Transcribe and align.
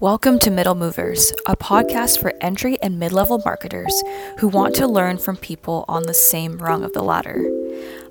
Welcome 0.00 0.38
to 0.40 0.52
Middle 0.52 0.76
Movers, 0.76 1.32
a 1.48 1.56
podcast 1.56 2.20
for 2.20 2.32
entry 2.40 2.80
and 2.80 3.00
mid 3.00 3.10
level 3.10 3.42
marketers 3.44 3.92
who 4.38 4.46
want 4.46 4.76
to 4.76 4.86
learn 4.86 5.18
from 5.18 5.36
people 5.36 5.84
on 5.88 6.04
the 6.04 6.14
same 6.14 6.58
rung 6.58 6.84
of 6.84 6.92
the 6.92 7.02
ladder. 7.02 7.44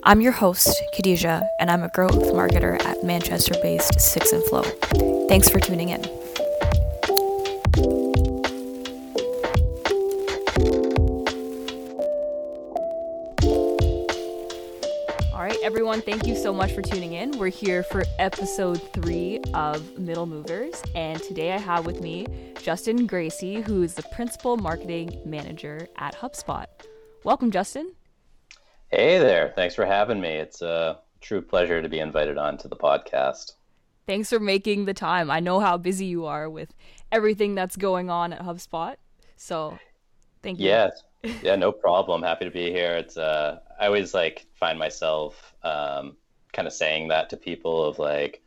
I'm 0.02 0.20
your 0.20 0.32
host, 0.32 0.68
Khadija, 0.94 1.48
and 1.58 1.70
I'm 1.70 1.82
a 1.82 1.88
growth 1.88 2.12
marketer 2.12 2.78
at 2.84 3.02
Manchester 3.04 3.54
based 3.62 3.98
Six 3.98 4.32
and 4.32 4.44
Flow. 4.44 4.64
Thanks 5.28 5.48
for 5.48 5.60
tuning 5.60 5.88
in. 5.88 6.04
Everyone. 15.68 16.00
Thank 16.00 16.26
you 16.26 16.34
so 16.34 16.50
much 16.50 16.72
for 16.72 16.80
tuning 16.80 17.12
in. 17.12 17.36
We're 17.36 17.48
here 17.48 17.82
for 17.82 18.02
episode 18.18 18.76
three 18.94 19.38
of 19.52 19.98
Middle 19.98 20.24
Movers. 20.24 20.82
And 20.94 21.22
today 21.22 21.52
I 21.52 21.58
have 21.58 21.84
with 21.84 22.00
me 22.00 22.26
Justin 22.62 23.06
Gracie, 23.06 23.60
who 23.60 23.82
is 23.82 23.92
the 23.92 24.02
principal 24.04 24.56
marketing 24.56 25.20
manager 25.26 25.86
at 25.96 26.16
HubSpot. 26.16 26.64
Welcome, 27.22 27.50
Justin. 27.50 27.92
Hey 28.90 29.18
there. 29.18 29.52
Thanks 29.56 29.74
for 29.74 29.84
having 29.84 30.22
me. 30.22 30.36
It's 30.36 30.62
a 30.62 31.00
true 31.20 31.42
pleasure 31.42 31.82
to 31.82 31.88
be 31.90 31.98
invited 31.98 32.38
on 32.38 32.56
to 32.56 32.68
the 32.68 32.76
podcast. 32.76 33.52
Thanks 34.06 34.30
for 34.30 34.40
making 34.40 34.86
the 34.86 34.94
time. 34.94 35.30
I 35.30 35.40
know 35.40 35.60
how 35.60 35.76
busy 35.76 36.06
you 36.06 36.24
are 36.24 36.48
with 36.48 36.72
everything 37.12 37.54
that's 37.54 37.76
going 37.76 38.08
on 38.08 38.32
at 38.32 38.40
HubSpot. 38.40 38.96
So 39.36 39.78
thank 40.42 40.60
you. 40.60 40.68
Yeah. 40.68 40.88
Yeah, 41.42 41.56
no 41.56 41.72
problem. 41.72 42.22
Happy 42.22 42.44
to 42.46 42.50
be 42.50 42.70
here. 42.70 42.96
It's 42.96 43.18
uh 43.18 43.58
I 43.78 43.86
always 43.86 44.14
like 44.14 44.46
find 44.54 44.78
myself 44.78 45.54
um, 45.68 46.16
kind 46.52 46.66
of 46.66 46.72
saying 46.72 47.08
that 47.08 47.30
to 47.30 47.36
people 47.36 47.84
of 47.84 47.98
like, 47.98 48.42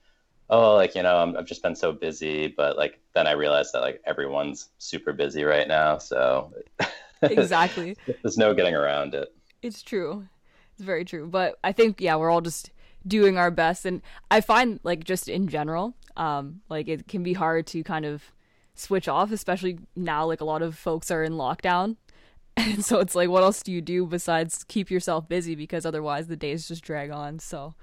oh, 0.50 0.76
like 0.76 0.96
you 0.96 1.04
know, 1.04 1.18
i 1.18 1.38
have 1.38 1.46
just 1.46 1.64
been 1.64 1.76
so 1.76 1.92
busy, 1.92 2.48
but 2.48 2.78
like 2.78 3.00
then 3.14 3.28
I 3.28 3.32
realized 3.32 3.74
that 3.74 3.82
like 3.82 4.02
everyone's 4.06 4.70
super 4.78 5.14
busy 5.14 5.44
right 5.44 5.68
now, 5.68 5.98
so 5.98 6.54
exactly, 7.22 7.96
there's 8.24 8.38
no 8.38 8.54
getting 8.54 8.76
around 8.76 9.14
it. 9.14 9.34
It's 9.62 9.82
true, 9.82 10.28
it's 10.74 10.84
very 10.84 11.06
true. 11.06 11.28
But 11.28 11.58
I 11.64 11.72
think 11.72 12.02
yeah, 12.02 12.16
we're 12.16 12.32
all 12.32 12.42
just 12.42 12.72
doing 13.06 13.38
our 13.38 13.52
best, 13.52 13.86
and 13.86 14.02
I 14.30 14.42
find 14.42 14.80
like 14.84 15.04
just 15.04 15.30
in 15.30 15.48
general, 15.48 15.96
um, 16.18 16.62
like 16.70 16.88
it 16.88 17.08
can 17.08 17.24
be 17.24 17.34
hard 17.34 17.68
to 17.68 17.84
kind 17.84 18.06
of 18.06 18.24
switch 18.74 19.08
off, 19.08 19.32
especially 19.32 19.80
now. 19.96 20.26
Like 20.26 20.42
a 20.42 20.46
lot 20.46 20.62
of 20.62 20.78
folks 20.78 21.12
are 21.12 21.24
in 21.24 21.34
lockdown, 21.34 21.98
and 22.74 22.86
so 22.86 23.00
it's 23.00 23.16
like 23.16 23.30
what 23.30 23.44
else 23.44 23.62
do 23.62 23.72
you 23.72 23.82
do 23.82 24.06
besides 24.06 24.64
keep 24.68 24.92
yourself 24.92 25.28
busy? 25.28 25.56
Because 25.56 25.86
otherwise 25.86 26.28
the 26.28 26.36
days 26.36 26.68
just 26.68 26.84
drag 26.84 27.12
on. 27.12 27.40
So 27.40 27.74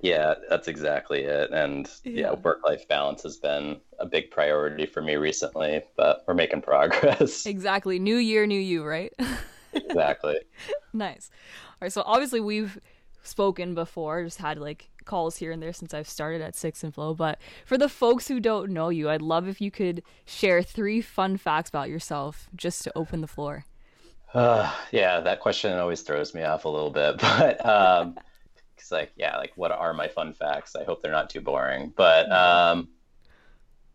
yeah 0.00 0.34
that's 0.48 0.68
exactly 0.68 1.22
it. 1.22 1.50
And 1.50 1.88
yeah, 2.04 2.12
yeah. 2.12 2.32
work 2.32 2.60
life 2.64 2.86
balance 2.88 3.22
has 3.22 3.36
been 3.36 3.80
a 3.98 4.06
big 4.06 4.30
priority 4.30 4.86
for 4.86 5.02
me 5.02 5.16
recently 5.16 5.82
but 5.96 6.24
we're 6.26 6.34
making 6.34 6.62
progress. 6.62 7.46
Exactly. 7.46 7.98
New 7.98 8.16
year 8.16 8.46
new 8.46 8.60
you 8.60 8.84
right? 8.84 9.12
Exactly. 9.74 10.36
Nice. 10.92 11.30
All 11.70 11.78
right 11.80 11.92
so 11.92 12.02
obviously 12.04 12.40
we've 12.40 12.78
spoken 13.22 13.74
before 13.74 14.22
just 14.22 14.38
had 14.38 14.58
like 14.58 14.90
calls 15.04 15.36
here 15.36 15.52
and 15.52 15.62
there 15.62 15.72
since 15.72 15.94
I've 15.94 16.08
started 16.08 16.40
at 16.40 16.54
Six 16.54 16.82
and 16.84 16.94
Flow. 16.94 17.14
But 17.14 17.38
for 17.64 17.78
the 17.78 17.88
folks 17.88 18.28
who 18.28 18.40
don't 18.40 18.70
know 18.70 18.88
you, 18.88 19.10
I'd 19.10 19.22
love 19.22 19.48
if 19.48 19.60
you 19.60 19.70
could 19.70 20.02
share 20.24 20.62
three 20.62 21.00
fun 21.00 21.36
facts 21.36 21.68
about 21.68 21.88
yourself 21.88 22.48
just 22.54 22.82
to 22.84 22.92
open 22.96 23.20
the 23.20 23.26
floor. 23.26 23.64
Uh, 24.34 24.72
yeah, 24.90 25.20
that 25.20 25.40
question 25.40 25.78
always 25.78 26.02
throws 26.02 26.34
me 26.34 26.42
off 26.42 26.64
a 26.64 26.68
little 26.68 26.90
bit, 26.90 27.18
but 27.20 27.64
um, 27.66 28.16
it's 28.76 28.90
like, 28.90 29.12
yeah, 29.16 29.36
like 29.36 29.52
what 29.56 29.72
are 29.72 29.92
my 29.92 30.08
fun 30.08 30.32
facts? 30.32 30.74
I 30.74 30.84
hope 30.84 31.02
they're 31.02 31.12
not 31.12 31.30
too 31.30 31.40
boring. 31.40 31.92
But 31.94 32.30
um, 32.32 32.88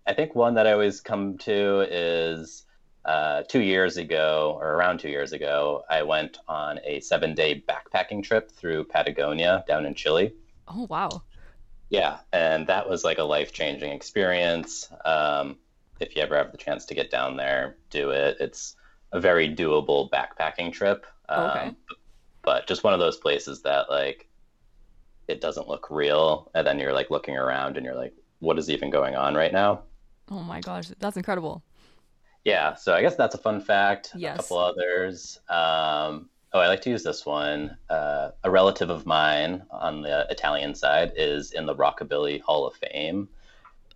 I 0.05 0.13
think 0.13 0.35
one 0.35 0.55
that 0.55 0.67
I 0.67 0.73
always 0.73 1.01
come 1.01 1.37
to 1.39 1.85
is 1.89 2.65
uh, 3.05 3.43
two 3.43 3.61
years 3.61 3.97
ago, 3.97 4.57
or 4.59 4.73
around 4.73 4.99
two 4.99 5.09
years 5.09 5.33
ago, 5.33 5.83
I 5.89 6.03
went 6.03 6.37
on 6.47 6.79
a 6.83 6.99
seven-day 6.99 7.63
backpacking 7.67 8.23
trip 8.23 8.51
through 8.51 8.83
Patagonia 8.85 9.63
down 9.67 9.85
in 9.85 9.95
Chile. 9.95 10.33
Oh 10.67 10.85
wow! 10.89 11.23
Yeah, 11.89 12.17
and 12.33 12.67
that 12.67 12.89
was 12.89 13.03
like 13.03 13.17
a 13.17 13.23
life-changing 13.23 13.91
experience. 13.91 14.89
Um, 15.05 15.57
if 15.99 16.15
you 16.15 16.21
ever 16.21 16.35
have 16.35 16.51
the 16.51 16.57
chance 16.57 16.85
to 16.85 16.95
get 16.95 17.09
down 17.09 17.37
there, 17.37 17.77
do 17.89 18.11
it. 18.11 18.37
It's 18.39 18.75
a 19.11 19.19
very 19.19 19.53
doable 19.53 20.09
backpacking 20.09 20.71
trip. 20.71 21.05
Um, 21.29 21.49
okay. 21.49 21.71
But 22.41 22.67
just 22.67 22.83
one 22.83 22.93
of 22.93 22.99
those 22.99 23.17
places 23.17 23.61
that 23.63 23.89
like 23.89 24.27
it 25.27 25.41
doesn't 25.41 25.67
look 25.67 25.89
real, 25.89 26.49
and 26.55 26.65
then 26.65 26.79
you're 26.79 26.93
like 26.93 27.11
looking 27.11 27.35
around 27.35 27.77
and 27.77 27.85
you're 27.85 27.95
like, 27.95 28.13
what 28.39 28.57
is 28.57 28.69
even 28.69 28.89
going 28.89 29.15
on 29.15 29.35
right 29.35 29.51
now? 29.51 29.81
Oh 30.31 30.41
my 30.41 30.61
gosh, 30.61 30.89
that's 30.99 31.17
incredible. 31.17 31.63
Yeah, 32.45 32.75
so 32.75 32.93
I 32.93 33.01
guess 33.01 33.15
that's 33.15 33.35
a 33.35 33.39
fun 33.39 33.59
fact. 33.59 34.11
Yes. 34.15 34.35
A 34.35 34.41
couple 34.41 34.57
others. 34.59 35.39
Um, 35.49 36.29
oh, 36.53 36.59
I 36.59 36.67
like 36.67 36.81
to 36.83 36.89
use 36.89 37.03
this 37.03 37.25
one. 37.25 37.75
Uh, 37.89 38.31
a 38.43 38.49
relative 38.49 38.89
of 38.89 39.05
mine 39.05 39.63
on 39.69 40.01
the 40.01 40.25
Italian 40.29 40.73
side 40.73 41.11
is 41.17 41.51
in 41.51 41.65
the 41.65 41.75
Rockabilly 41.75 42.39
Hall 42.41 42.65
of 42.65 42.75
Fame, 42.75 43.27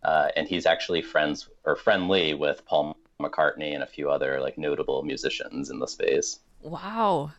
uh, 0.03 0.29
and 0.35 0.47
he's 0.47 0.65
actually 0.65 1.01
friends 1.01 1.47
or 1.63 1.77
friendly 1.77 2.33
with 2.33 2.65
Paul 2.65 2.97
McCartney 3.21 3.73
and 3.73 3.83
a 3.83 3.87
few 3.87 4.09
other 4.09 4.39
like 4.39 4.57
notable 4.57 5.03
musicians 5.03 5.69
in 5.69 5.79
the 5.79 5.87
space. 5.87 6.39
Wow. 6.61 7.31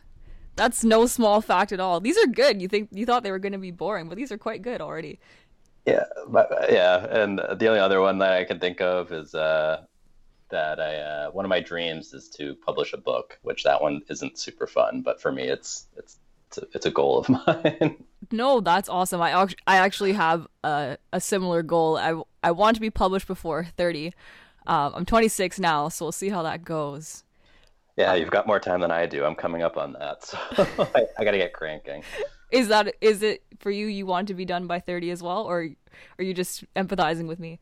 That's 0.55 0.83
no 0.83 1.07
small 1.07 1.41
fact 1.41 1.71
at 1.71 1.79
all. 1.79 1.99
These 1.99 2.17
are 2.17 2.27
good. 2.27 2.61
You 2.61 2.67
think 2.67 2.89
you 2.91 3.05
thought 3.05 3.23
they 3.23 3.31
were 3.31 3.39
going 3.39 3.53
to 3.53 3.57
be 3.57 3.71
boring, 3.71 4.07
but 4.07 4.17
these 4.17 4.31
are 4.31 4.37
quite 4.37 4.61
good 4.61 4.81
already. 4.81 5.19
Yeah, 5.85 6.05
but, 6.27 6.49
yeah, 6.71 7.05
and 7.09 7.39
the 7.39 7.67
only 7.67 7.79
other 7.79 7.99
one 7.99 8.19
that 8.19 8.33
I 8.33 8.45
can 8.45 8.59
think 8.59 8.79
of 8.79 9.11
is 9.11 9.35
uh, 9.35 9.83
that 10.49 10.79
I 10.79 10.95
uh, 10.95 11.31
one 11.31 11.43
of 11.43 11.49
my 11.49 11.59
dreams 11.59 12.13
is 12.13 12.29
to 12.37 12.55
publish 12.55 12.93
a 12.93 12.97
book, 12.97 13.37
which 13.41 13.63
that 13.63 13.81
one 13.81 14.01
isn't 14.09 14.37
super 14.37 14.67
fun, 14.67 15.01
but 15.01 15.19
for 15.19 15.31
me, 15.31 15.43
it's 15.43 15.87
it's 15.97 16.19
it's 16.47 16.57
a, 16.59 16.67
it's 16.73 16.85
a 16.85 16.91
goal 16.91 17.17
of 17.17 17.29
mine. 17.47 18.03
no, 18.31 18.61
that's 18.61 18.87
awesome. 18.87 19.21
I 19.21 19.33
I 19.67 19.77
actually 19.77 20.13
have 20.13 20.47
a, 20.63 20.97
a 21.11 21.19
similar 21.19 21.63
goal. 21.63 21.97
I 21.97 22.21
I 22.43 22.51
want 22.51 22.75
to 22.75 22.81
be 22.81 22.89
published 22.89 23.27
before 23.27 23.65
thirty. 23.75 24.13
Um, 24.67 24.93
I'm 24.95 25.05
26 25.05 25.59
now, 25.59 25.89
so 25.89 26.05
we'll 26.05 26.11
see 26.11 26.29
how 26.29 26.43
that 26.43 26.63
goes. 26.63 27.23
Yeah, 27.97 28.15
you've 28.15 28.31
got 28.31 28.47
more 28.47 28.59
time 28.59 28.81
than 28.81 28.91
I 28.91 29.05
do. 29.05 29.23
I'm 29.23 29.35
coming 29.35 29.61
up 29.61 29.77
on 29.77 29.93
that, 29.93 30.23
so 30.23 30.37
I, 30.95 31.05
I 31.17 31.23
got 31.23 31.31
to 31.31 31.37
get 31.37 31.53
cranking. 31.53 32.03
Is 32.49 32.67
that 32.69 32.95
is 33.01 33.21
it 33.21 33.43
for 33.59 33.71
you? 33.71 33.87
You 33.87 34.05
want 34.05 34.27
to 34.29 34.33
be 34.33 34.45
done 34.45 34.67
by 34.67 34.79
30 34.79 35.11
as 35.11 35.21
well, 35.21 35.43
or 35.43 35.67
are 36.17 36.23
you 36.23 36.33
just 36.33 36.63
empathizing 36.75 37.27
with 37.27 37.39
me? 37.39 37.59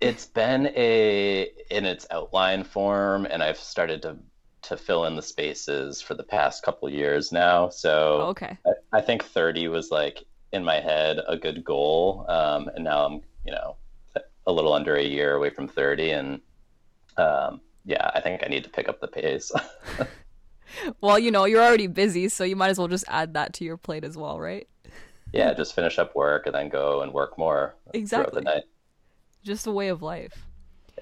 It's 0.00 0.26
been 0.26 0.66
a 0.76 1.50
in 1.70 1.84
its 1.84 2.06
outline 2.10 2.64
form, 2.64 3.26
and 3.26 3.42
I've 3.42 3.58
started 3.58 4.02
to 4.02 4.18
to 4.62 4.76
fill 4.76 5.04
in 5.06 5.16
the 5.16 5.22
spaces 5.22 6.02
for 6.02 6.14
the 6.14 6.22
past 6.22 6.62
couple 6.62 6.88
years 6.90 7.32
now. 7.32 7.68
So 7.68 8.22
okay, 8.30 8.58
I, 8.66 8.98
I, 8.98 9.00
think 9.00 9.24
30 9.24 9.68
was 9.68 9.90
like 9.90 10.24
in 10.52 10.64
my 10.64 10.80
head 10.80 11.20
a 11.26 11.36
good 11.36 11.64
goal, 11.64 12.26
um, 12.28 12.68
and 12.74 12.84
now 12.84 13.06
I'm 13.06 13.22
you 13.44 13.52
know 13.52 13.76
a 14.48 14.52
little 14.52 14.72
under 14.72 14.96
a 14.96 15.04
year 15.04 15.34
away 15.34 15.50
from 15.50 15.68
30 15.68 16.10
and 16.10 16.40
um, 17.18 17.60
yeah 17.84 18.10
i 18.14 18.20
think 18.20 18.42
i 18.44 18.48
need 18.48 18.64
to 18.64 18.70
pick 18.70 18.88
up 18.88 19.00
the 19.00 19.08
pace. 19.08 19.52
Well 21.00 21.18
you 21.18 21.30
know 21.30 21.46
you're 21.46 21.62
already 21.62 21.86
busy 21.86 22.28
so 22.28 22.44
you 22.44 22.54
might 22.54 22.68
as 22.68 22.78
well 22.78 22.88
just 22.88 23.06
add 23.08 23.32
that 23.34 23.54
to 23.54 23.64
your 23.64 23.78
plate 23.78 24.04
as 24.04 24.18
well 24.18 24.38
right? 24.38 24.68
Yeah 25.32 25.54
just 25.54 25.74
finish 25.74 25.98
up 25.98 26.14
work 26.14 26.44
and 26.44 26.54
then 26.54 26.68
go 26.68 27.00
and 27.00 27.12
work 27.12 27.38
more 27.38 27.74
exactly 27.94 28.34
the 28.34 28.42
night. 28.42 28.64
Just 29.42 29.66
a 29.66 29.72
way 29.72 29.88
of 29.88 30.02
life. 30.02 30.46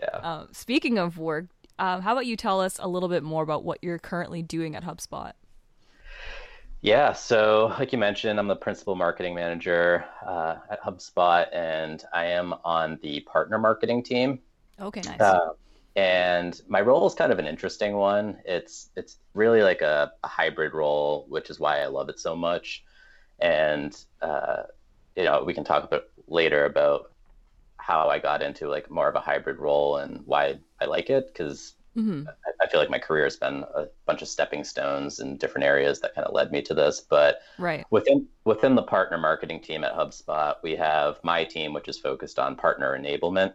Yeah. 0.01 0.19
Um, 0.19 0.49
speaking 0.53 0.99
of 0.99 1.19
work 1.19 1.47
um, 1.81 2.03
how 2.03 2.13
about 2.13 2.27
you 2.27 2.37
tell 2.37 2.61
us 2.61 2.79
a 2.81 2.87
little 2.87 3.09
bit 3.09 3.25
more 3.25 3.43
about 3.43 3.65
what 3.65 3.79
you're 3.83 3.99
currently 3.99 4.41
doing 4.41 4.77
at 4.77 4.85
hubspot 4.85 5.33
yeah, 6.87 7.13
so 7.13 7.75
like 7.81 7.91
you 7.91 7.99
mentioned, 7.99 8.39
I'm 8.39 8.47
the 8.47 8.55
principal 8.55 8.95
marketing 8.95 9.35
manager 9.35 10.05
uh, 10.25 10.59
at 10.71 10.81
HubSpot, 10.81 11.47
and 11.53 12.03
I 12.15 12.27
am 12.27 12.55
on 12.65 13.01
the 13.03 13.21
partner 13.21 13.59
marketing 13.59 14.05
team. 14.05 14.39
Okay, 14.81 15.01
nice. 15.01 15.21
Uh, 15.21 15.55
and 15.97 16.61
my 16.69 16.81
role 16.81 17.05
is 17.05 17.15
kind 17.15 17.33
of 17.33 17.41
an 17.41 17.47
interesting 17.47 17.97
one. 17.97 18.39
It's 18.45 18.91
it's 18.95 19.17
really 19.35 19.63
like 19.63 19.83
a, 19.83 20.13
a 20.23 20.29
hybrid 20.29 20.75
role, 20.75 21.27
which 21.29 21.51
is 21.51 21.59
why 21.59 21.81
I 21.81 21.87
love 21.87 22.09
it 22.09 22.21
so 22.21 22.37
much. 22.37 22.85
And 23.41 23.99
uh, 24.23 24.63
you 25.17 25.25
know, 25.25 25.43
we 25.45 25.55
can 25.55 25.65
talk 25.65 25.83
a 25.83 25.89
bit 25.89 26.09
later 26.29 26.67
about 26.67 27.11
how 27.79 28.09
I 28.09 28.21
got 28.21 28.43
into 28.43 28.69
like 28.69 28.91
more 28.93 29.09
of 29.09 29.17
a 29.17 29.21
hybrid 29.21 29.59
role 29.59 29.97
and 29.97 30.21
why 30.25 30.59
I 30.81 30.85
like 30.85 31.11
it 31.11 31.33
because 31.33 31.75
Mm-hmm. 31.97 32.29
I, 32.63 32.67
feel 32.69 32.81
like 32.81 32.91
my 32.91 32.99
career 32.99 33.25
has 33.25 33.37
been 33.39 33.65
a 33.75 33.87
bunch 34.05 34.21
of 34.21 34.29
stepping 34.29 34.65
stones 34.65 35.21
in 35.21 35.39
different 35.39 35.65
areas 35.65 36.01
that 36.01 36.15
kind 36.15 36.27
of 36.27 36.35
led 36.35 36.53
me 36.53 36.61
to 36.63 36.75
this. 36.75 37.01
But 37.01 37.41
right. 37.59 37.87
within 37.91 38.27
within 38.45 38.75
the 38.75 38.83
partner 38.83 39.17
marketing 39.17 39.61
team 39.61 39.83
at 39.83 39.95
HubSpot, 39.95 40.57
we 40.63 40.77
have 40.77 41.19
my 41.23 41.45
team, 41.45 41.73
which 41.73 41.89
is 41.89 41.99
focused 41.99 42.39
on 42.39 42.55
partner 42.55 42.99
enablement. 42.99 43.55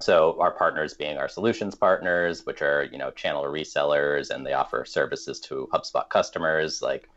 So 0.00 0.36
our 0.40 0.50
partners 0.50 0.92
being 0.92 1.16
our 1.16 1.28
solutions 1.28 1.74
partners, 1.74 2.44
which 2.44 2.60
are 2.60 2.84
you 2.84 2.98
know 2.98 3.10
channel 3.12 3.44
resellers, 3.44 4.28
and 4.28 4.44
they 4.44 4.52
offer 4.52 4.84
services 4.84 5.40
to 5.40 5.68
HubSpot 5.72 6.08
customers, 6.10 6.82
like 6.82 7.08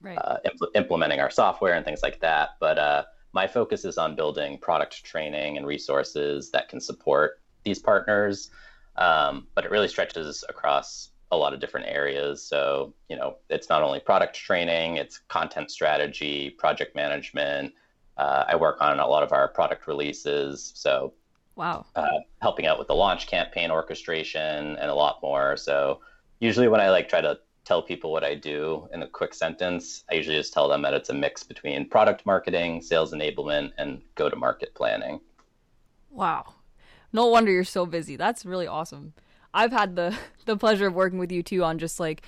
right. 0.00 0.18
uh, 0.18 0.36
impl- 0.46 0.70
implementing 0.76 1.18
our 1.18 1.30
software 1.30 1.74
and 1.74 1.84
things 1.84 2.02
like 2.02 2.20
that. 2.20 2.50
But 2.60 2.78
uh, 2.78 3.04
my 3.32 3.48
focus 3.48 3.84
is 3.84 3.98
on 3.98 4.14
building 4.14 4.58
product 4.58 5.04
training 5.04 5.56
and 5.56 5.66
resources 5.66 6.50
that 6.52 6.68
can 6.68 6.80
support 6.80 7.40
these 7.64 7.78
partners, 7.80 8.50
um, 8.98 9.46
but 9.54 9.64
it 9.64 9.70
really 9.70 9.88
stretches 9.88 10.44
across 10.48 11.10
a 11.32 11.36
lot 11.36 11.52
of 11.52 11.60
different 11.60 11.86
areas. 11.88 12.42
So, 12.42 12.94
you 13.08 13.16
know, 13.16 13.36
it's 13.50 13.68
not 13.68 13.82
only 13.82 14.00
product 14.00 14.36
training, 14.36 14.96
it's 14.96 15.18
content 15.28 15.70
strategy, 15.70 16.50
project 16.50 16.94
management. 16.94 17.74
Uh, 18.16 18.44
I 18.46 18.56
work 18.56 18.78
on 18.80 19.00
a 19.00 19.06
lot 19.06 19.22
of 19.22 19.32
our 19.32 19.48
product 19.48 19.86
releases. 19.86 20.72
So, 20.74 21.12
wow, 21.56 21.84
uh, 21.96 22.20
helping 22.40 22.66
out 22.66 22.78
with 22.78 22.88
the 22.88 22.94
launch 22.94 23.26
campaign 23.26 23.70
orchestration 23.70 24.76
and 24.76 24.90
a 24.90 24.94
lot 24.94 25.18
more. 25.22 25.56
So, 25.56 26.00
usually 26.38 26.68
when 26.68 26.80
I 26.80 26.90
like 26.90 27.08
try 27.08 27.20
to 27.20 27.38
tell 27.64 27.82
people 27.82 28.12
what 28.12 28.22
I 28.22 28.34
do 28.36 28.88
in 28.94 29.02
a 29.02 29.08
quick 29.08 29.34
sentence, 29.34 30.04
I 30.10 30.14
usually 30.14 30.36
just 30.36 30.52
tell 30.52 30.68
them 30.68 30.82
that 30.82 30.94
it's 30.94 31.10
a 31.10 31.14
mix 31.14 31.42
between 31.42 31.88
product 31.88 32.24
marketing, 32.24 32.80
sales 32.80 33.12
enablement, 33.12 33.72
and 33.76 34.00
go 34.14 34.30
to 34.30 34.36
market 34.36 34.72
planning. 34.74 35.20
Wow. 36.10 36.54
No 37.16 37.28
wonder 37.28 37.50
you're 37.50 37.64
so 37.64 37.86
busy. 37.86 38.16
That's 38.16 38.44
really 38.44 38.66
awesome. 38.66 39.14
I've 39.54 39.72
had 39.72 39.96
the 39.96 40.14
the 40.44 40.54
pleasure 40.54 40.86
of 40.86 40.92
working 40.92 41.18
with 41.18 41.32
you 41.32 41.42
too 41.42 41.64
on 41.64 41.78
just 41.78 41.98
like 41.98 42.20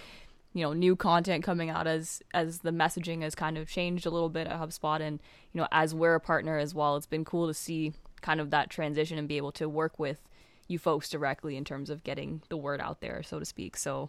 you 0.54 0.62
know 0.62 0.72
new 0.72 0.96
content 0.96 1.44
coming 1.44 1.68
out 1.68 1.86
as 1.86 2.22
as 2.32 2.60
the 2.60 2.70
messaging 2.70 3.20
has 3.20 3.34
kind 3.34 3.58
of 3.58 3.68
changed 3.68 4.06
a 4.06 4.10
little 4.10 4.30
bit 4.30 4.46
at 4.46 4.58
HubSpot 4.58 4.98
and 5.02 5.20
you 5.52 5.60
know 5.60 5.68
as 5.70 5.94
we're 5.94 6.14
a 6.14 6.20
partner 6.20 6.56
as 6.56 6.74
well 6.74 6.96
it's 6.96 7.06
been 7.06 7.22
cool 7.22 7.46
to 7.48 7.52
see 7.52 7.92
kind 8.22 8.40
of 8.40 8.48
that 8.48 8.70
transition 8.70 9.18
and 9.18 9.28
be 9.28 9.36
able 9.36 9.52
to 9.52 9.68
work 9.68 9.98
with 9.98 10.26
you 10.68 10.78
folks 10.78 11.10
directly 11.10 11.58
in 11.58 11.66
terms 11.66 11.90
of 11.90 12.02
getting 12.02 12.40
the 12.48 12.56
word 12.56 12.80
out 12.80 13.02
there 13.02 13.22
so 13.22 13.38
to 13.38 13.44
speak 13.44 13.76
so 13.76 14.08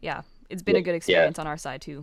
yeah 0.00 0.22
it's 0.48 0.62
been 0.62 0.76
a 0.76 0.82
good 0.82 0.94
experience 0.94 1.36
yeah. 1.36 1.42
on 1.42 1.46
our 1.46 1.58
side 1.58 1.82
too 1.82 2.02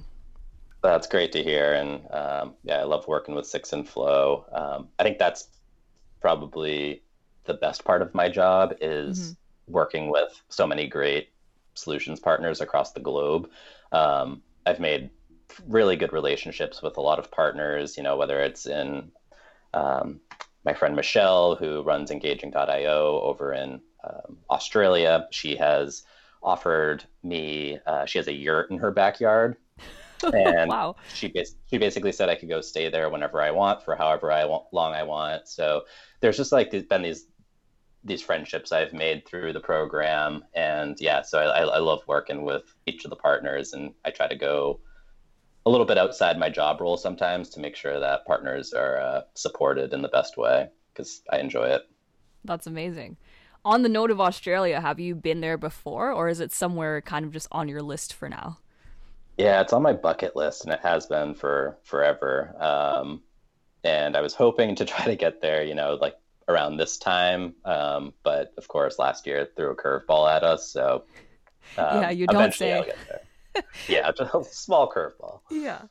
that's 0.83 1.07
great 1.07 1.31
to 1.31 1.41
hear 1.41 1.73
and 1.73 2.01
um, 2.11 2.53
yeah 2.63 2.75
i 2.75 2.83
love 2.83 3.07
working 3.07 3.33
with 3.33 3.47
six 3.47 3.73
and 3.73 3.89
flow 3.89 4.45
um, 4.51 4.87
i 4.99 5.03
think 5.03 5.17
that's 5.17 5.47
probably 6.21 7.01
the 7.47 7.55
best 7.55 7.83
part 7.83 8.01
of 8.01 8.13
my 8.13 8.29
job 8.29 8.75
is 8.81 9.19
mm-hmm 9.19 9.31
working 9.67 10.09
with 10.09 10.41
so 10.49 10.65
many 10.65 10.87
great 10.87 11.29
solutions 11.73 12.19
partners 12.19 12.61
across 12.61 12.93
the 12.93 12.99
globe. 12.99 13.49
Um, 13.91 14.41
I've 14.65 14.79
made 14.79 15.09
really 15.67 15.95
good 15.95 16.13
relationships 16.13 16.81
with 16.81 16.97
a 16.97 17.01
lot 17.01 17.19
of 17.19 17.31
partners, 17.31 17.97
you 17.97 18.03
know, 18.03 18.17
whether 18.17 18.41
it's 18.41 18.65
in 18.65 19.11
um, 19.73 20.19
my 20.65 20.73
friend 20.73 20.95
Michelle, 20.95 21.55
who 21.55 21.83
runs 21.83 22.11
engaging.io 22.11 23.21
over 23.21 23.53
in 23.53 23.81
um, 24.03 24.37
Australia. 24.49 25.27
She 25.31 25.55
has 25.55 26.03
offered 26.41 27.03
me, 27.23 27.79
uh, 27.85 28.05
she 28.05 28.17
has 28.17 28.27
a 28.27 28.33
yurt 28.33 28.71
in 28.71 28.77
her 28.79 28.91
backyard. 28.91 29.57
And 30.33 30.71
wow. 30.71 30.95
she, 31.13 31.27
bas- 31.27 31.55
she 31.69 31.77
basically 31.77 32.11
said 32.11 32.27
I 32.27 32.33
could 32.33 32.49
go 32.49 32.59
stay 32.59 32.89
there 32.89 33.07
whenever 33.11 33.39
I 33.39 33.51
want 33.51 33.83
for 33.83 33.95
however 33.95 34.31
I 34.31 34.45
want, 34.45 34.63
long 34.73 34.95
I 34.95 35.03
want. 35.03 35.47
So 35.47 35.83
there's 36.21 36.37
just 36.37 36.51
like 36.51 36.71
been 36.89 37.03
these 37.03 37.27
these 38.07 38.21
friendships 38.21 38.71
I've 38.71 38.93
made 38.93 39.27
through 39.27 39.53
the 39.53 39.59
program. 39.59 40.43
And 40.55 40.97
yeah, 40.99 41.21
so 41.21 41.39
I, 41.39 41.61
I 41.61 41.79
love 41.79 42.01
working 42.07 42.43
with 42.43 42.63
each 42.85 43.05
of 43.05 43.09
the 43.09 43.15
partners, 43.15 43.73
and 43.73 43.93
I 44.05 44.11
try 44.11 44.27
to 44.27 44.35
go 44.35 44.79
a 45.65 45.69
little 45.69 45.85
bit 45.85 45.97
outside 45.97 46.39
my 46.39 46.49
job 46.49 46.79
role 46.79 46.97
sometimes 46.97 47.49
to 47.49 47.59
make 47.59 47.75
sure 47.75 47.99
that 47.99 48.25
partners 48.25 48.73
are 48.73 48.99
uh, 48.99 49.21
supported 49.35 49.93
in 49.93 50.01
the 50.01 50.07
best 50.07 50.37
way 50.37 50.69
because 50.93 51.21
I 51.29 51.39
enjoy 51.39 51.65
it. 51.65 51.83
That's 52.45 52.67
amazing. 52.67 53.17
On 53.65 53.83
the 53.83 53.89
note 53.89 54.11
of 54.11 54.21
Australia, 54.21 54.79
have 54.79 54.99
you 54.99 55.13
been 55.13 55.41
there 55.41 55.57
before, 55.57 56.11
or 56.11 56.29
is 56.29 56.39
it 56.39 56.53
somewhere 56.53 57.01
kind 57.01 57.25
of 57.25 57.33
just 57.33 57.49
on 57.51 57.67
your 57.67 57.81
list 57.81 58.13
for 58.13 58.29
now? 58.29 58.59
Yeah, 59.37 59.61
it's 59.61 59.73
on 59.73 59.83
my 59.83 59.93
bucket 59.93 60.35
list, 60.35 60.63
and 60.63 60.73
it 60.73 60.79
has 60.81 61.05
been 61.05 61.35
for 61.35 61.77
forever. 61.83 62.55
Um, 62.59 63.21
and 63.83 64.15
I 64.15 64.21
was 64.21 64.33
hoping 64.33 64.75
to 64.75 64.85
try 64.93 65.05
to 65.05 65.17
get 65.17 65.41
there, 65.41 65.63
you 65.63 65.75
know, 65.75 65.97
like 65.99 66.15
around 66.47 66.77
this 66.77 66.97
time. 66.97 67.55
Um, 67.65 68.13
but 68.23 68.53
of 68.57 68.67
course, 68.67 68.99
last 68.99 69.27
year 69.27 69.47
threw 69.55 69.71
a 69.71 69.75
curveball 69.75 70.29
at 70.33 70.43
us. 70.43 70.69
So 70.69 71.03
um, 71.77 72.01
yeah, 72.01 72.09
you 72.09 72.27
don't 72.27 72.53
say. 72.53 72.91
yeah, 73.87 74.11
just 74.17 74.33
a 74.33 74.43
small 74.43 74.91
curveball. 74.91 75.41
Yeah. 75.51 75.83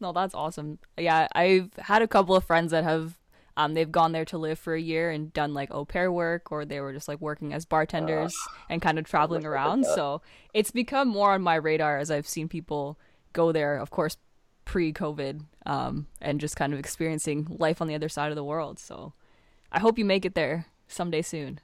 No, 0.00 0.12
that's 0.12 0.34
awesome. 0.34 0.78
Yeah, 0.98 1.28
I've 1.32 1.70
had 1.78 2.02
a 2.02 2.08
couple 2.08 2.34
of 2.34 2.44
friends 2.44 2.72
that 2.72 2.84
have 2.84 3.18
um, 3.56 3.74
they've 3.74 3.90
gone 3.90 4.12
there 4.12 4.24
to 4.26 4.38
live 4.38 4.58
for 4.58 4.74
a 4.74 4.80
year 4.80 5.10
and 5.10 5.32
done 5.32 5.54
like 5.54 5.72
au 5.72 5.84
pair 5.84 6.10
work, 6.10 6.50
or 6.50 6.64
they 6.64 6.80
were 6.80 6.92
just 6.92 7.06
like 7.06 7.20
working 7.20 7.52
as 7.52 7.64
bartenders 7.64 8.34
uh, 8.48 8.64
and 8.68 8.82
kind 8.82 8.98
of 8.98 9.04
traveling 9.04 9.46
around. 9.46 9.86
So 9.86 10.22
it's 10.52 10.72
become 10.72 11.08
more 11.08 11.32
on 11.32 11.42
my 11.42 11.54
radar 11.54 11.98
as 11.98 12.10
I've 12.10 12.26
seen 12.26 12.48
people 12.48 12.98
go 13.32 13.52
there, 13.52 13.76
of 13.76 13.90
course, 13.90 14.16
pre 14.64 14.92
COVID, 14.92 15.44
um, 15.66 16.08
and 16.20 16.40
just 16.40 16.56
kind 16.56 16.72
of 16.72 16.80
experiencing 16.80 17.46
life 17.58 17.80
on 17.80 17.86
the 17.86 17.94
other 17.94 18.08
side 18.08 18.32
of 18.32 18.36
the 18.36 18.44
world. 18.44 18.80
So 18.80 19.12
I 19.74 19.80
hope 19.80 19.98
you 19.98 20.04
make 20.04 20.24
it 20.24 20.36
there 20.36 20.66
someday 20.86 21.20
soon. 21.20 21.60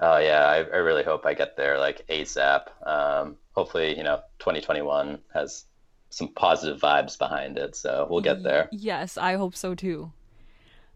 Oh 0.00 0.18
yeah, 0.18 0.44
I, 0.44 0.56
I 0.56 0.78
really 0.78 1.04
hope 1.04 1.24
I 1.24 1.34
get 1.34 1.56
there 1.56 1.78
like 1.78 2.06
ASAP. 2.08 2.66
Um, 2.86 3.36
hopefully, 3.52 3.96
you 3.96 4.02
know, 4.02 4.20
2021 4.40 5.20
has 5.32 5.64
some 6.10 6.28
positive 6.28 6.80
vibes 6.80 7.16
behind 7.16 7.58
it, 7.58 7.76
so 7.76 8.08
we'll 8.10 8.20
get 8.20 8.42
there. 8.42 8.68
Yes, 8.72 9.16
I 9.16 9.34
hope 9.34 9.54
so 9.54 9.74
too. 9.74 10.12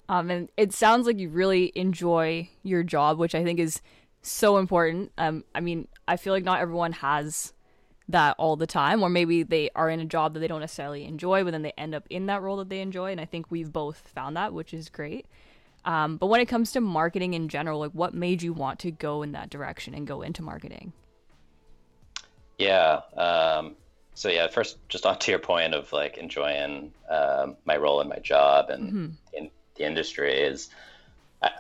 Um, 0.09 0.31
and 0.31 0.49
it 0.57 0.73
sounds 0.73 1.07
like 1.07 1.19
you 1.19 1.29
really 1.29 1.73
enjoy 1.77 2.51
your 2.65 2.83
job, 2.83 3.19
which 3.19 3.35
I 3.35 3.45
think 3.45 3.61
is 3.61 3.81
so 4.21 4.59
important. 4.59 5.13
Um, 5.17 5.45
I 5.55 5.61
mean, 5.61 5.87
I 6.09 6.17
feel 6.17 6.33
like 6.33 6.45
not 6.45 6.61
everyone 6.61 6.93
has 6.93 7.53
that 8.09 8.35
all 8.37 8.57
the 8.57 8.67
time, 8.67 9.03
or 9.03 9.09
maybe 9.09 9.45
they 9.45 9.71
are 9.77 9.89
in 9.89 10.01
a 10.01 10.05
job 10.05 10.35
that 10.35 10.41
they 10.41 10.49
don't 10.49 10.61
necessarily 10.61 11.05
enjoy, 11.05 11.45
but 11.45 11.53
then 11.53 11.63
they 11.63 11.73
end 11.79 11.95
up 11.95 12.07
in 12.11 12.27
that 12.27 12.43
role 12.43 12.57
that 12.57 12.69
they 12.69 12.81
enjoy. 12.81 13.13
And 13.13 13.21
I 13.21 13.25
think 13.27 13.51
we've 13.51 13.73
both 13.73 14.09
found 14.09 14.37
that, 14.37 14.53
which 14.53 14.75
is 14.75 14.89
great. 14.89 15.27
Um, 15.85 16.17
but 16.17 16.27
when 16.27 16.41
it 16.41 16.47
comes 16.47 16.73
to 16.73 16.81
marketing 16.81 17.35
in 17.35 17.49
general, 17.49 17.81
like 17.81 17.93
what 17.93 18.15
made 18.15 18.43
you 18.43 18.53
want 18.53 18.79
to 18.81 18.91
go 18.91 19.23
in 19.23 19.33
that 19.33 19.51
direction 19.51 19.95
and 19.95 20.07
go 20.07 20.23
into 20.23 20.43
marketing? 20.43 20.93
Yeah. 22.59 23.01
Um, 23.17 23.75
so 24.15 24.29
yeah, 24.29 24.47
first, 24.49 24.77
just 24.89 25.07
on 25.07 25.19
to 25.19 25.31
your 25.31 25.41
point 25.41 25.75
of 25.75 25.93
like 25.93 26.19
enjoying 26.19 26.93
um, 27.11 27.57
my 27.65 27.77
role 27.77 28.01
in 28.01 28.09
my 28.09 28.19
job 28.19 28.71
and 28.71 28.89
mm-hmm. 28.89 29.07
in 29.33 29.51
the 29.75 29.85
industry 29.85 30.41
is, 30.41 30.71
I, 31.43 31.51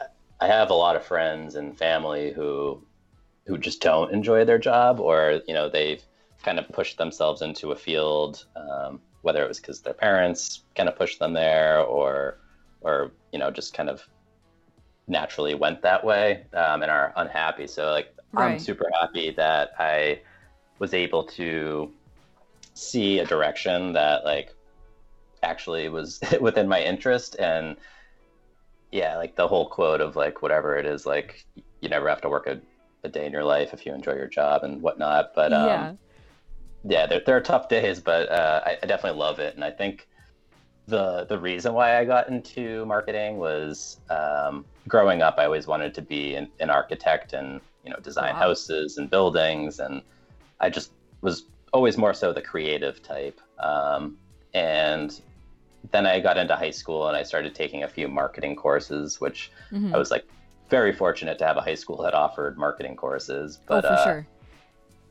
I 0.40 0.46
have 0.46 0.70
a 0.70 0.74
lot 0.74 0.96
of 0.96 1.04
friends 1.04 1.54
and 1.54 1.76
family 1.76 2.32
who 2.32 2.82
who 3.46 3.58
just 3.58 3.80
don't 3.80 4.12
enjoy 4.12 4.44
their 4.44 4.58
job, 4.58 5.00
or 5.00 5.40
you 5.46 5.54
know 5.54 5.68
they've 5.68 6.02
kind 6.44 6.58
of 6.58 6.68
pushed 6.68 6.98
themselves 6.98 7.42
into 7.42 7.72
a 7.72 7.76
field, 7.76 8.44
um, 8.56 9.00
whether 9.22 9.42
it 9.42 9.48
was 9.48 9.60
because 9.60 9.80
their 9.80 9.94
parents 9.94 10.62
kind 10.76 10.88
of 10.88 10.96
pushed 10.96 11.18
them 11.18 11.32
there, 11.32 11.80
or 11.80 12.38
or 12.84 13.12
you 13.32 13.38
know 13.38 13.50
just 13.50 13.74
kind 13.74 13.88
of 13.88 14.02
naturally 15.08 15.54
went 15.54 15.82
that 15.82 16.04
way 16.04 16.44
um, 16.54 16.82
and 16.82 16.90
are 16.90 17.12
unhappy. 17.16 17.66
So 17.66 17.90
like 17.90 18.14
right. 18.32 18.52
I'm 18.52 18.58
super 18.58 18.88
happy 19.00 19.30
that 19.32 19.70
I 19.78 20.20
was 20.78 20.94
able 20.94 21.24
to 21.24 21.92
see 22.74 23.18
a 23.18 23.26
direction 23.26 23.92
that 23.92 24.24
like 24.24 24.54
actually 25.42 25.88
was 25.88 26.20
within 26.40 26.68
my 26.68 26.82
interest 26.82 27.36
and 27.38 27.76
yeah 28.90 29.16
like 29.16 29.36
the 29.36 29.46
whole 29.46 29.68
quote 29.68 30.00
of 30.00 30.16
like 30.16 30.42
whatever 30.42 30.76
it 30.76 30.86
is 30.86 31.04
like 31.06 31.44
you 31.80 31.88
never 31.88 32.08
have 32.08 32.20
to 32.20 32.28
work 32.28 32.46
a, 32.46 32.60
a 33.04 33.08
day 33.08 33.26
in 33.26 33.32
your 33.32 33.44
life 33.44 33.72
if 33.72 33.84
you 33.84 33.92
enjoy 33.92 34.14
your 34.14 34.26
job 34.26 34.62
and 34.62 34.80
whatnot 34.80 35.32
but 35.34 35.52
um 35.52 35.66
yeah, 35.66 35.92
yeah 36.84 37.06
there, 37.06 37.20
there 37.26 37.36
are 37.36 37.40
tough 37.40 37.68
days 37.68 38.00
but 38.00 38.30
uh, 38.30 38.60
I, 38.64 38.78
I 38.82 38.86
definitely 38.86 39.18
love 39.18 39.38
it 39.38 39.54
and 39.54 39.64
i 39.64 39.70
think 39.70 40.08
the 40.86 41.24
the 41.28 41.38
reason 41.38 41.74
why 41.74 41.98
I 41.98 42.04
got 42.04 42.28
into 42.28 42.84
marketing 42.86 43.38
was 43.38 43.98
um, 44.10 44.64
growing 44.88 45.22
up. 45.22 45.36
I 45.38 45.44
always 45.44 45.66
wanted 45.66 45.94
to 45.94 46.02
be 46.02 46.34
an, 46.34 46.50
an 46.60 46.70
architect 46.70 47.32
and 47.32 47.60
you 47.84 47.90
know 47.90 47.98
design 47.98 48.34
wow. 48.34 48.40
houses 48.40 48.98
and 48.98 49.08
buildings, 49.08 49.78
and 49.78 50.02
I 50.60 50.70
just 50.70 50.92
was 51.20 51.44
always 51.72 51.96
more 51.96 52.14
so 52.14 52.32
the 52.32 52.42
creative 52.42 53.02
type. 53.02 53.40
Um, 53.58 54.18
and 54.54 55.20
then 55.90 56.06
I 56.06 56.20
got 56.20 56.36
into 56.36 56.54
high 56.54 56.70
school 56.70 57.08
and 57.08 57.16
I 57.16 57.22
started 57.22 57.54
taking 57.54 57.82
a 57.82 57.88
few 57.88 58.08
marketing 58.08 58.56
courses, 58.56 59.20
which 59.20 59.50
mm-hmm. 59.72 59.94
I 59.94 59.98
was 59.98 60.10
like 60.10 60.26
very 60.68 60.92
fortunate 60.92 61.38
to 61.38 61.46
have 61.46 61.56
a 61.56 61.60
high 61.60 61.74
school 61.74 62.02
that 62.02 62.14
offered 62.14 62.58
marketing 62.58 62.96
courses. 62.96 63.58
Oh, 63.62 63.64
but 63.68 63.84
oh, 63.84 63.88
for 63.88 63.94
uh, 63.94 64.04
sure. 64.04 64.26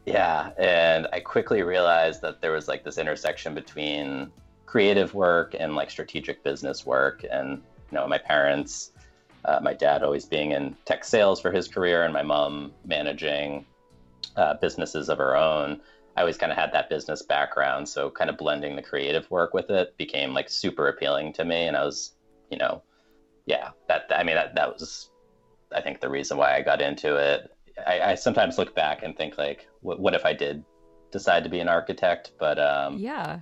Yeah, 0.05 0.51
and 0.57 1.07
I 1.13 1.19
quickly 1.19 1.61
realized 1.61 2.21
that 2.21 2.41
there 2.41 2.51
was 2.51 2.67
like 2.67 2.83
this 2.83 2.97
intersection 2.97 3.53
between 3.53 4.31
creative 4.71 5.13
work 5.13 5.53
and 5.59 5.75
like 5.75 5.91
strategic 5.91 6.41
business 6.45 6.85
work. 6.85 7.25
And 7.29 7.61
you 7.91 7.97
know, 7.97 8.07
my 8.07 8.17
parents, 8.17 8.91
uh, 9.43 9.59
my 9.61 9.73
dad 9.73 10.01
always 10.01 10.25
being 10.25 10.51
in 10.53 10.77
tech 10.85 11.03
sales 11.03 11.41
for 11.41 11.51
his 11.51 11.67
career, 11.67 12.03
and 12.03 12.13
my 12.13 12.23
mom 12.23 12.71
managing 12.85 13.65
uh, 14.37 14.53
businesses 14.61 15.09
of 15.09 15.17
her 15.17 15.35
own. 15.35 15.81
I 16.15 16.21
always 16.21 16.37
kind 16.37 16.53
of 16.53 16.57
had 16.57 16.71
that 16.71 16.89
business 16.89 17.21
background, 17.21 17.89
so 17.89 18.09
kind 18.09 18.29
of 18.29 18.37
blending 18.37 18.77
the 18.77 18.81
creative 18.81 19.29
work 19.29 19.53
with 19.53 19.69
it 19.69 19.97
became 19.97 20.33
like 20.33 20.49
super 20.49 20.87
appealing 20.87 21.33
to 21.33 21.43
me. 21.43 21.67
And 21.67 21.75
I 21.75 21.83
was, 21.83 22.13
you 22.49 22.57
know, 22.57 22.81
yeah, 23.45 23.71
that 23.89 24.09
I 24.15 24.23
mean 24.23 24.35
that 24.35 24.55
that 24.55 24.69
was, 24.71 25.09
I 25.75 25.81
think 25.81 25.99
the 25.99 26.09
reason 26.09 26.37
why 26.37 26.55
I 26.55 26.61
got 26.61 26.81
into 26.81 27.17
it. 27.17 27.51
I, 27.85 28.11
I 28.11 28.15
sometimes 28.15 28.57
look 28.57 28.73
back 28.73 29.03
and 29.03 29.17
think 29.17 29.37
like, 29.37 29.67
what, 29.81 29.99
what 29.99 30.13
if 30.13 30.25
I 30.25 30.33
did 30.33 30.63
decide 31.11 31.43
to 31.43 31.49
be 31.49 31.59
an 31.59 31.67
architect? 31.67 32.31
But 32.39 32.57
um, 32.57 32.97
yeah, 32.97 33.41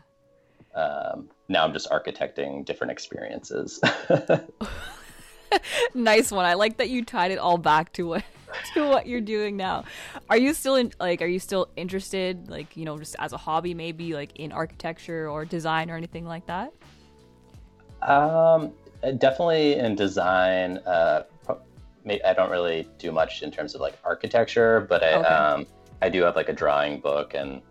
um, 0.75 1.29
now 1.47 1.63
I'm 1.65 1.73
just 1.73 1.89
architecting 1.89 2.65
different 2.65 2.91
experiences. 2.91 3.81
nice 5.93 6.31
one. 6.31 6.45
I 6.45 6.53
like 6.53 6.77
that 6.77 6.89
you 6.89 7.03
tied 7.03 7.31
it 7.31 7.39
all 7.39 7.57
back 7.57 7.91
to 7.93 8.07
what 8.07 8.23
to 8.73 8.87
what 8.87 9.07
you're 9.07 9.21
doing 9.21 9.57
now. 9.57 9.83
Are 10.29 10.37
you 10.37 10.53
still 10.53 10.75
in 10.75 10.91
like 10.99 11.21
are 11.21 11.27
you 11.27 11.39
still 11.39 11.69
interested 11.75 12.49
like, 12.49 12.75
you 12.77 12.85
know, 12.85 12.97
just 12.97 13.15
as 13.19 13.33
a 13.33 13.37
hobby 13.37 13.73
maybe 13.73 14.13
like 14.13 14.37
in 14.39 14.51
architecture 14.51 15.29
or 15.29 15.45
design 15.45 15.89
or 15.89 15.95
anything 15.95 16.25
like 16.25 16.45
that? 16.47 16.73
Um 18.01 18.73
definitely 19.17 19.75
in 19.75 19.95
design 19.95 20.77
uh 20.79 21.23
I 22.25 22.33
don't 22.33 22.49
really 22.49 22.87
do 22.97 23.11
much 23.11 23.43
in 23.43 23.51
terms 23.51 23.75
of 23.75 23.81
like 23.81 23.97
architecture, 24.03 24.85
but 24.89 25.03
I 25.03 25.13
okay. 25.13 25.27
um 25.27 25.67
I 26.01 26.09
do 26.09 26.21
have 26.23 26.35
like 26.35 26.49
a 26.49 26.53
drawing 26.53 26.99
book 26.99 27.33
and 27.33 27.61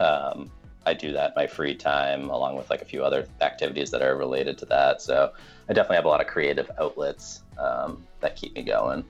um 0.00 0.50
I 0.84 0.94
do 0.94 1.12
that 1.12 1.30
in 1.30 1.32
my 1.36 1.46
free 1.46 1.74
time 1.74 2.30
along 2.30 2.56
with 2.56 2.70
like 2.70 2.82
a 2.82 2.84
few 2.84 3.04
other 3.04 3.26
activities 3.40 3.90
that 3.90 4.02
are 4.02 4.16
related 4.16 4.58
to 4.58 4.66
that. 4.66 5.02
So 5.02 5.32
I 5.68 5.72
definitely 5.72 5.96
have 5.96 6.04
a 6.04 6.08
lot 6.08 6.20
of 6.20 6.26
creative 6.26 6.70
outlets 6.80 7.42
um, 7.58 8.04
that 8.20 8.36
keep 8.36 8.54
me 8.54 8.62
going. 8.62 9.04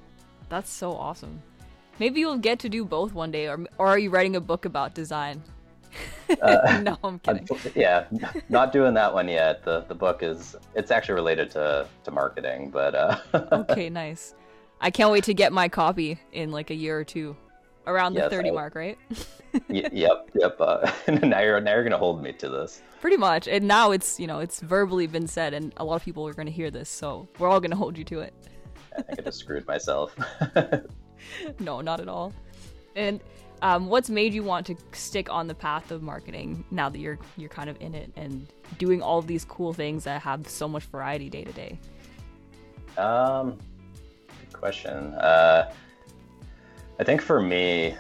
That's 0.48 0.70
so 0.70 0.92
awesome. 0.92 1.42
Maybe 1.98 2.20
you'll 2.20 2.38
get 2.38 2.58
to 2.60 2.68
do 2.68 2.84
both 2.84 3.14
one 3.14 3.30
day, 3.30 3.48
or 3.48 3.66
or 3.78 3.88
are 3.88 3.98
you 3.98 4.10
writing 4.10 4.36
a 4.36 4.40
book 4.40 4.64
about 4.64 4.94
design? 4.94 5.42
Uh, 6.40 6.80
no, 6.82 6.98
I'm 7.04 7.18
kidding. 7.18 7.48
yeah, 7.74 8.06
not 8.48 8.72
doing 8.72 8.94
that 8.94 9.12
one 9.12 9.28
yet. 9.28 9.64
The 9.64 9.80
the 9.88 9.94
book 9.94 10.22
is 10.22 10.56
it's 10.74 10.90
actually 10.90 11.14
related 11.14 11.50
to 11.52 11.86
to 12.04 12.10
marketing, 12.10 12.70
but 12.70 12.94
uh... 12.94 13.18
okay, 13.52 13.88
nice. 13.88 14.34
I 14.80 14.90
can't 14.90 15.12
wait 15.12 15.24
to 15.24 15.34
get 15.34 15.52
my 15.52 15.68
copy 15.68 16.18
in 16.32 16.50
like 16.50 16.70
a 16.70 16.74
year 16.74 16.98
or 16.98 17.04
two, 17.04 17.36
around 17.86 18.14
the 18.14 18.20
yes, 18.20 18.30
30 18.30 18.48
I... 18.48 18.52
mark, 18.52 18.74
right? 18.74 18.98
y- 19.68 19.88
yep, 19.92 20.30
yep. 20.34 20.56
Uh, 20.60 20.90
now 21.22 21.40
you're 21.40 21.60
now 21.60 21.72
you're 21.72 21.84
gonna 21.84 21.98
hold 21.98 22.22
me 22.22 22.32
to 22.32 22.48
this. 22.48 22.82
Pretty 23.00 23.16
much, 23.16 23.48
and 23.48 23.66
now 23.66 23.90
it's 23.90 24.18
you 24.20 24.26
know 24.26 24.38
it's 24.40 24.60
verbally 24.60 25.06
been 25.06 25.26
said, 25.26 25.54
and 25.54 25.72
a 25.76 25.84
lot 25.84 25.96
of 25.96 26.04
people 26.04 26.26
are 26.26 26.34
gonna 26.34 26.50
hear 26.50 26.70
this, 26.70 26.88
so 26.88 27.28
we're 27.38 27.48
all 27.48 27.60
gonna 27.60 27.76
hold 27.76 27.98
you 27.98 28.04
to 28.04 28.20
it. 28.20 28.34
I 28.96 29.02
think 29.02 29.20
I 29.20 29.22
just 29.22 29.38
screwed 29.38 29.66
myself. 29.66 30.14
no, 31.58 31.80
not 31.80 32.00
at 32.00 32.08
all. 32.08 32.32
And 32.94 33.20
um, 33.62 33.86
what's 33.86 34.10
made 34.10 34.34
you 34.34 34.42
want 34.42 34.66
to 34.66 34.76
stick 34.92 35.30
on 35.30 35.46
the 35.46 35.54
path 35.54 35.90
of 35.90 36.02
marketing 36.02 36.64
now 36.70 36.88
that 36.88 36.98
you're 36.98 37.18
you're 37.36 37.48
kind 37.48 37.70
of 37.70 37.80
in 37.80 37.94
it 37.94 38.12
and 38.16 38.46
doing 38.78 39.00
all 39.00 39.22
these 39.22 39.44
cool 39.44 39.72
things 39.72 40.04
that 40.04 40.20
have 40.22 40.48
so 40.48 40.68
much 40.68 40.84
variety 40.84 41.30
day 41.30 41.44
to 41.44 41.52
day? 41.52 41.78
Um, 42.98 43.58
good 44.40 44.52
question. 44.52 45.14
Uh, 45.14 45.72
I 47.02 47.04
think 47.04 47.20
for 47.20 47.42
me, 47.42 47.96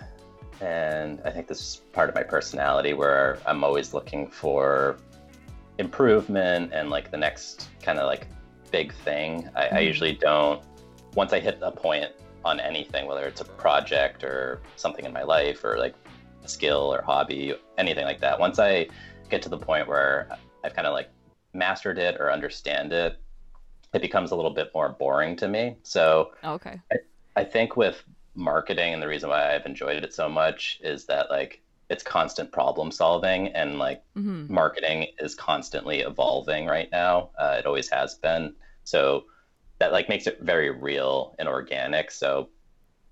and 0.60 1.20
I 1.24 1.30
think 1.30 1.48
this 1.48 1.58
is 1.58 1.80
part 1.92 2.08
of 2.08 2.14
my 2.14 2.22
personality 2.22 2.92
where 2.92 3.40
I'm 3.46 3.64
always 3.64 3.92
looking 3.92 4.30
for 4.30 4.96
improvement 5.78 6.72
and 6.72 6.88
like 6.88 7.10
the 7.10 7.16
next 7.16 7.68
kind 7.82 7.98
of 7.98 8.06
like 8.06 8.28
big 8.70 8.94
thing. 8.94 9.50
I, 9.56 9.62
mm-hmm. 9.62 9.74
I 9.74 9.80
usually 9.80 10.12
don't, 10.12 10.62
once 11.16 11.32
I 11.32 11.40
hit 11.40 11.58
a 11.62 11.72
point 11.72 12.12
on 12.44 12.60
anything, 12.60 13.08
whether 13.08 13.24
it's 13.24 13.40
a 13.40 13.44
project 13.44 14.22
or 14.22 14.62
something 14.76 15.04
in 15.04 15.12
my 15.12 15.24
life 15.24 15.64
or 15.64 15.78
like 15.78 15.96
a 16.44 16.48
skill 16.48 16.94
or 16.94 17.02
hobby, 17.02 17.56
anything 17.78 18.04
like 18.04 18.20
that, 18.20 18.38
once 18.38 18.60
I 18.60 18.86
get 19.28 19.42
to 19.42 19.48
the 19.48 19.58
point 19.58 19.88
where 19.88 20.28
I've 20.62 20.76
kind 20.76 20.86
of 20.86 20.92
like 20.92 21.10
mastered 21.54 21.98
it 21.98 22.20
or 22.20 22.30
understand 22.30 22.92
it, 22.92 23.18
it 23.94 24.00
becomes 24.00 24.30
a 24.30 24.36
little 24.36 24.54
bit 24.54 24.70
more 24.72 24.90
boring 24.90 25.34
to 25.38 25.48
me. 25.48 25.76
So 25.82 26.34
okay. 26.44 26.80
I, 26.92 26.96
I 27.34 27.42
think 27.42 27.76
with 27.76 28.04
marketing 28.34 28.94
and 28.94 29.02
the 29.02 29.08
reason 29.08 29.28
why 29.28 29.54
I've 29.54 29.66
enjoyed 29.66 30.02
it 30.02 30.14
so 30.14 30.28
much 30.28 30.80
is 30.82 31.06
that 31.06 31.30
like 31.30 31.62
it's 31.90 32.02
constant 32.02 32.50
problem 32.52 32.90
solving 32.90 33.48
and 33.48 33.78
like 33.78 34.02
mm-hmm. 34.16 34.52
marketing 34.52 35.08
is 35.18 35.34
constantly 35.34 36.00
evolving 36.00 36.66
right 36.66 36.88
now. 36.90 37.30
Uh, 37.38 37.56
it 37.58 37.66
always 37.66 37.90
has 37.90 38.14
been. 38.14 38.54
So 38.84 39.24
that 39.78 39.92
like 39.92 40.08
makes 40.08 40.26
it 40.26 40.40
very 40.40 40.70
real 40.70 41.34
and 41.38 41.48
organic. 41.48 42.10
So 42.10 42.48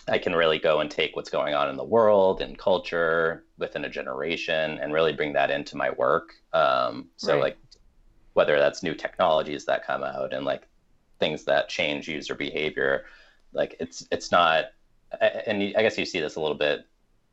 I 0.09 0.19
can 0.19 0.35
really 0.35 0.59
go 0.59 0.81
and 0.81 0.91
take 0.91 1.15
what's 1.15 1.31
going 1.31 1.55
on 1.55 1.69
in 1.69 1.77
the 1.77 1.85
world 1.85 2.41
and 2.41 2.59
culture 2.59 3.45
within 3.59 3.85
a 3.85 3.91
generation 3.91 4.79
and 4.79 4.93
really 4.93 5.13
bring 5.13 5.35
that 5.35 5.51
into 5.51 5.77
my 5.77 5.91
work. 5.91 6.33
Um, 6.53 7.09
so 7.17 7.35
right. 7.35 7.43
like 7.43 7.59
whether 8.33 8.59
that's 8.59 8.83
new 8.83 8.95
technologies 8.95 9.67
that 9.67 9.87
come 9.87 10.03
out 10.03 10.33
and 10.33 10.47
like 10.47 10.63
things 11.19 11.45
that 11.45 11.69
change 11.69 12.09
user 12.09 12.35
behavior, 12.35 13.05
like 13.53 13.77
it's 13.79 14.07
it's 14.11 14.33
not 14.33 14.67
and 15.21 15.63
I 15.77 15.83
guess 15.83 15.99
you 15.99 16.05
see 16.05 16.21
this 16.21 16.37
a 16.37 16.41
little 16.41 16.57
bit 16.57 16.87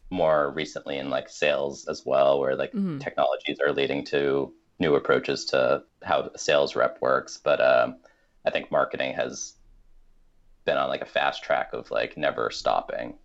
more 0.09 0.51
recently 0.51 0.97
in 0.97 1.09
like 1.09 1.29
sales 1.29 1.87
as 1.87 2.03
well, 2.05 2.39
where 2.39 2.55
like 2.55 2.71
mm-hmm. 2.71 2.99
technologies 2.99 3.57
are 3.65 3.73
leading 3.73 4.05
to 4.05 4.53
new 4.79 4.95
approaches 4.95 5.45
to 5.45 5.83
how 6.03 6.29
a 6.33 6.37
sales 6.37 6.75
rep 6.75 7.01
works. 7.01 7.37
But 7.43 7.61
um, 7.61 7.97
I 8.45 8.51
think 8.51 8.71
marketing 8.71 9.13
has 9.15 9.53
been 10.65 10.77
on 10.77 10.89
like 10.89 11.01
a 11.01 11.05
fast 11.05 11.43
track 11.43 11.71
of 11.73 11.91
like 11.91 12.17
never 12.17 12.49
stopping. 12.51 13.15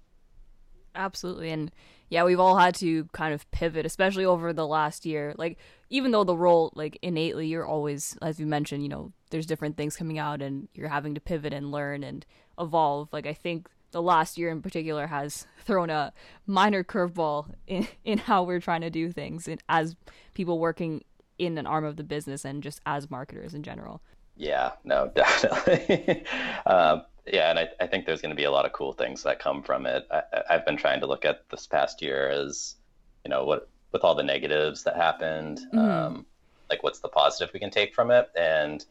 Absolutely. 0.95 1.51
And 1.51 1.71
yeah, 2.13 2.25
we've 2.25 2.41
all 2.41 2.59
had 2.59 2.75
to 2.77 3.05
kind 3.13 3.33
of 3.33 3.51
pivot, 3.53 3.87
especially 3.87 4.27
over 4.27 4.53
the 4.53 4.67
last 4.67 5.07
year. 5.07 5.35
Like, 5.39 5.57
even 5.89 6.11
though 6.11 6.25
the 6.25 6.37
role, 6.37 6.71
like, 6.75 6.99
innately, 7.01 7.47
you're 7.47 7.65
always, 7.65 8.19
as 8.21 8.39
you 8.39 8.45
mentioned, 8.45 8.83
you 8.83 8.91
know, 8.91 9.13
there's 9.31 9.47
different 9.47 9.79
things 9.79 9.97
coming 9.97 10.19
out 10.19 10.43
and 10.43 10.69
you're 10.75 10.89
having 10.89 11.15
to 11.15 11.23
pivot 11.23 11.55
and 11.55 11.73
learn 11.73 12.05
and 12.05 12.27
evolve. 12.59 13.09
Like, 13.15 13.27
I 13.27 13.33
think 13.33 13.67
the 13.93 14.03
last 14.03 14.37
year 14.37 14.51
in 14.51 14.61
particular 14.61 15.07
has 15.07 15.47
thrown 15.65 15.91
a 15.91 16.13
minor 16.47 16.83
curveball 16.83 17.47
in, 17.67 17.87
in 18.05 18.19
how 18.19 18.43
we're 18.43 18.61
trying 18.61 18.81
to 18.81 18.91
do 18.91 19.11
things 19.13 19.47
in, 19.47 19.59
as 19.69 19.95
people 20.35 20.59
working 20.59 21.05
in 21.39 21.57
an 21.57 21.67
arm 21.67 21.85
of 21.85 21.97
the 21.97 22.05
business 22.05 22.45
and 22.45 22.63
just 22.63 22.81
as 22.85 23.11
marketers 23.11 23.55
in 23.55 23.63
general. 23.63 24.03
Yeah, 24.37 24.73
no, 24.85 25.11
definitely. 25.15 26.25
um, 26.67 27.03
yeah, 27.27 27.51
and 27.51 27.59
I, 27.59 27.69
I 27.81 27.87
think 27.87 28.07
there's 28.07 28.21
going 28.21 28.31
to 28.31 28.37
be 28.37 28.45
a 28.45 28.51
lot 28.51 28.67
of 28.67 28.73
cool 28.73 28.93
things 28.93 29.23
that 29.23 29.39
come 29.39 29.63
from 29.63 29.87
it. 29.87 30.07
I, 30.11 30.23
I've 30.51 30.67
been 30.67 30.77
trying 30.77 31.01
to 31.01 31.07
look 31.07 31.25
at 31.25 31.49
this 31.51 31.67
past 31.67 32.03
year 32.03 32.29
as, 32.29 32.77
you 33.25 33.31
know, 33.31 33.45
what 33.45 33.69
with 33.93 34.05
all 34.05 34.15
the 34.15 34.23
negatives 34.23 34.83
that 34.85 34.97
happened, 34.97 35.61
mm-hmm. 35.73 35.79
um, 35.79 36.27
like 36.71 36.83
what's 36.83 37.01
the 37.01 37.09
positive 37.09 37.53
we 37.53 37.61
can 37.61 37.71
take 37.71 37.95
from 37.95 38.11
it, 38.11 38.31
and 38.35 38.85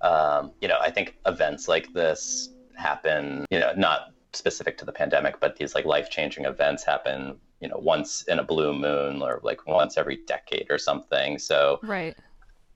um, 0.00 0.52
you 0.60 0.68
know, 0.68 0.78
I 0.80 0.90
think 0.90 1.16
events 1.26 1.68
like 1.68 1.92
this 1.92 2.48
happen, 2.74 3.44
you 3.50 3.60
know, 3.60 3.72
not 3.76 4.13
specific 4.34 4.78
to 4.78 4.84
the 4.84 4.92
pandemic, 4.92 5.40
but 5.40 5.56
these 5.56 5.74
like 5.74 5.84
life 5.84 6.10
changing 6.10 6.44
events 6.44 6.84
happen, 6.84 7.36
you 7.60 7.68
know, 7.68 7.78
once 7.78 8.22
in 8.22 8.38
a 8.38 8.44
blue 8.44 8.72
moon 8.72 9.22
or 9.22 9.40
like 9.42 9.66
once 9.66 9.96
every 9.96 10.16
decade 10.26 10.66
or 10.70 10.78
something. 10.78 11.38
So 11.38 11.80
right. 11.82 12.16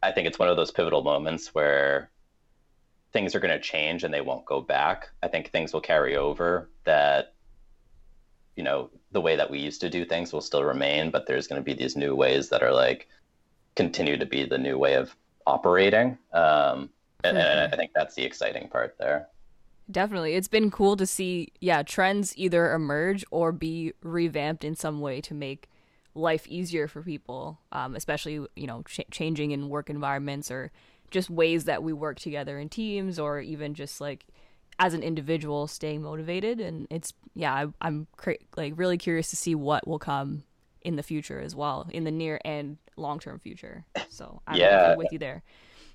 I 0.02 0.12
think 0.12 0.26
it's 0.26 0.38
one 0.38 0.48
of 0.48 0.56
those 0.56 0.70
pivotal 0.70 1.02
moments 1.02 1.54
where 1.54 2.10
things 3.12 3.34
are 3.34 3.40
going 3.40 3.54
to 3.54 3.60
change 3.60 4.04
and 4.04 4.12
they 4.12 4.20
won't 4.20 4.44
go 4.44 4.60
back. 4.60 5.10
I 5.22 5.28
think 5.28 5.50
things 5.50 5.72
will 5.72 5.80
carry 5.80 6.16
over 6.16 6.68
that 6.84 7.34
you 8.58 8.64
know 8.64 8.90
the 9.12 9.20
way 9.20 9.36
that 9.36 9.48
we 9.48 9.60
used 9.60 9.80
to 9.80 9.88
do 9.88 10.04
things 10.04 10.32
will 10.32 10.40
still 10.40 10.64
remain 10.64 11.12
but 11.12 11.26
there's 11.26 11.46
going 11.46 11.60
to 11.60 11.64
be 11.64 11.72
these 11.72 11.96
new 11.96 12.14
ways 12.16 12.48
that 12.48 12.60
are 12.60 12.72
like 12.72 13.08
continue 13.76 14.16
to 14.16 14.26
be 14.26 14.44
the 14.44 14.58
new 14.58 14.76
way 14.76 14.94
of 14.94 15.14
operating 15.46 16.18
um, 16.32 16.90
and, 17.22 17.38
and, 17.38 17.72
i 17.72 17.76
think 17.76 17.92
that's 17.94 18.16
the 18.16 18.24
exciting 18.24 18.68
part 18.68 18.96
there 18.98 19.28
Definitely. 19.90 20.34
It's 20.34 20.48
been 20.48 20.70
cool 20.70 20.96
to 20.96 21.06
see, 21.06 21.52
yeah, 21.60 21.82
trends 21.82 22.36
either 22.36 22.72
emerge 22.74 23.24
or 23.30 23.52
be 23.52 23.94
revamped 24.02 24.64
in 24.64 24.76
some 24.76 25.00
way 25.00 25.20
to 25.22 25.34
make 25.34 25.68
life 26.14 26.46
easier 26.46 26.88
for 26.88 27.02
people, 27.02 27.58
um, 27.72 27.94
especially, 27.94 28.46
you 28.54 28.66
know, 28.66 28.82
ch- 28.82 29.00
changing 29.10 29.52
in 29.52 29.68
work 29.68 29.88
environments 29.88 30.50
or 30.50 30.70
just 31.10 31.30
ways 31.30 31.64
that 31.64 31.82
we 31.82 31.92
work 31.92 32.18
together 32.18 32.58
in 32.58 32.68
teams 32.68 33.18
or 33.18 33.40
even 33.40 33.72
just 33.72 34.00
like 34.00 34.26
as 34.78 34.92
an 34.92 35.02
individual 35.02 35.66
staying 35.66 36.02
motivated. 36.02 36.60
And 36.60 36.86
it's, 36.90 37.14
yeah, 37.34 37.66
I, 37.80 37.86
am 37.86 38.08
cra- 38.16 38.36
like 38.56 38.74
really 38.76 38.98
curious 38.98 39.30
to 39.30 39.36
see 39.36 39.54
what 39.54 39.88
will 39.88 39.98
come 39.98 40.44
in 40.82 40.96
the 40.96 41.02
future 41.02 41.40
as 41.40 41.54
well, 41.56 41.88
in 41.90 42.04
the 42.04 42.10
near 42.10 42.40
and 42.44 42.76
long 42.96 43.20
term 43.20 43.38
future. 43.38 43.84
So 44.10 44.42
I'm 44.46 44.56
yeah. 44.56 44.96
with 44.96 45.12
you 45.12 45.18
there. 45.18 45.42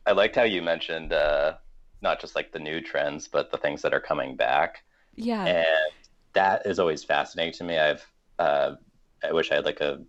I 0.05 0.13
liked 0.13 0.35
how 0.35 0.43
you 0.43 0.61
mentioned, 0.61 1.13
uh, 1.13 1.55
not 2.03 2.21
just 2.21 2.35
like 2.35 2.51
the 2.51 2.59
new 2.59 2.81
trends, 2.81 3.27
but 3.27 3.49
the 3.49 3.57
things 3.57 3.81
that 3.81 3.93
are 3.93 3.99
coming 3.99 4.35
back. 4.35 4.83
Yeah. 5.15 5.45
And 5.45 5.93
that 6.33 6.65
is 6.65 6.77
always 6.77 7.03
fascinating 7.03 7.53
to 7.53 7.63
me. 7.63 7.79
I've, 7.79 8.05
uh, 8.37 8.75
I 9.23 9.31
wish 9.31 9.51
I 9.51 9.55
had 9.55 9.65
like 9.65 9.81
a, 9.81 10.01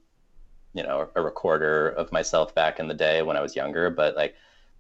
you 0.74 0.82
know, 0.82 1.08
a 1.14 1.22
recorder 1.22 1.90
of 1.90 2.10
myself 2.10 2.54
back 2.54 2.80
in 2.80 2.88
the 2.88 2.94
day 2.94 3.22
when 3.22 3.36
I 3.36 3.40
was 3.40 3.54
younger, 3.54 3.88
but 3.90 4.16
like 4.16 4.34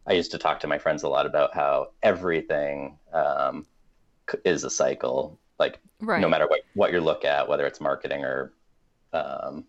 I 0.06 0.12
used 0.12 0.32
to 0.32 0.38
talk 0.38 0.58
to 0.60 0.66
my 0.66 0.76
friends 0.76 1.04
a 1.04 1.08
lot 1.08 1.24
about 1.24 1.54
how 1.54 1.92
everything 2.02 2.98
um, 3.12 3.64
is 4.44 4.64
a 4.64 4.70
cycle. 4.70 5.38
Like 5.58 5.78
right. 6.00 6.20
no 6.20 6.28
matter 6.28 6.48
what, 6.48 6.62
what 6.74 6.92
you 6.92 7.00
look 7.00 7.24
at, 7.24 7.48
whether 7.48 7.64
it's 7.64 7.80
marketing 7.80 8.24
or 8.24 8.52
um, 9.12 9.64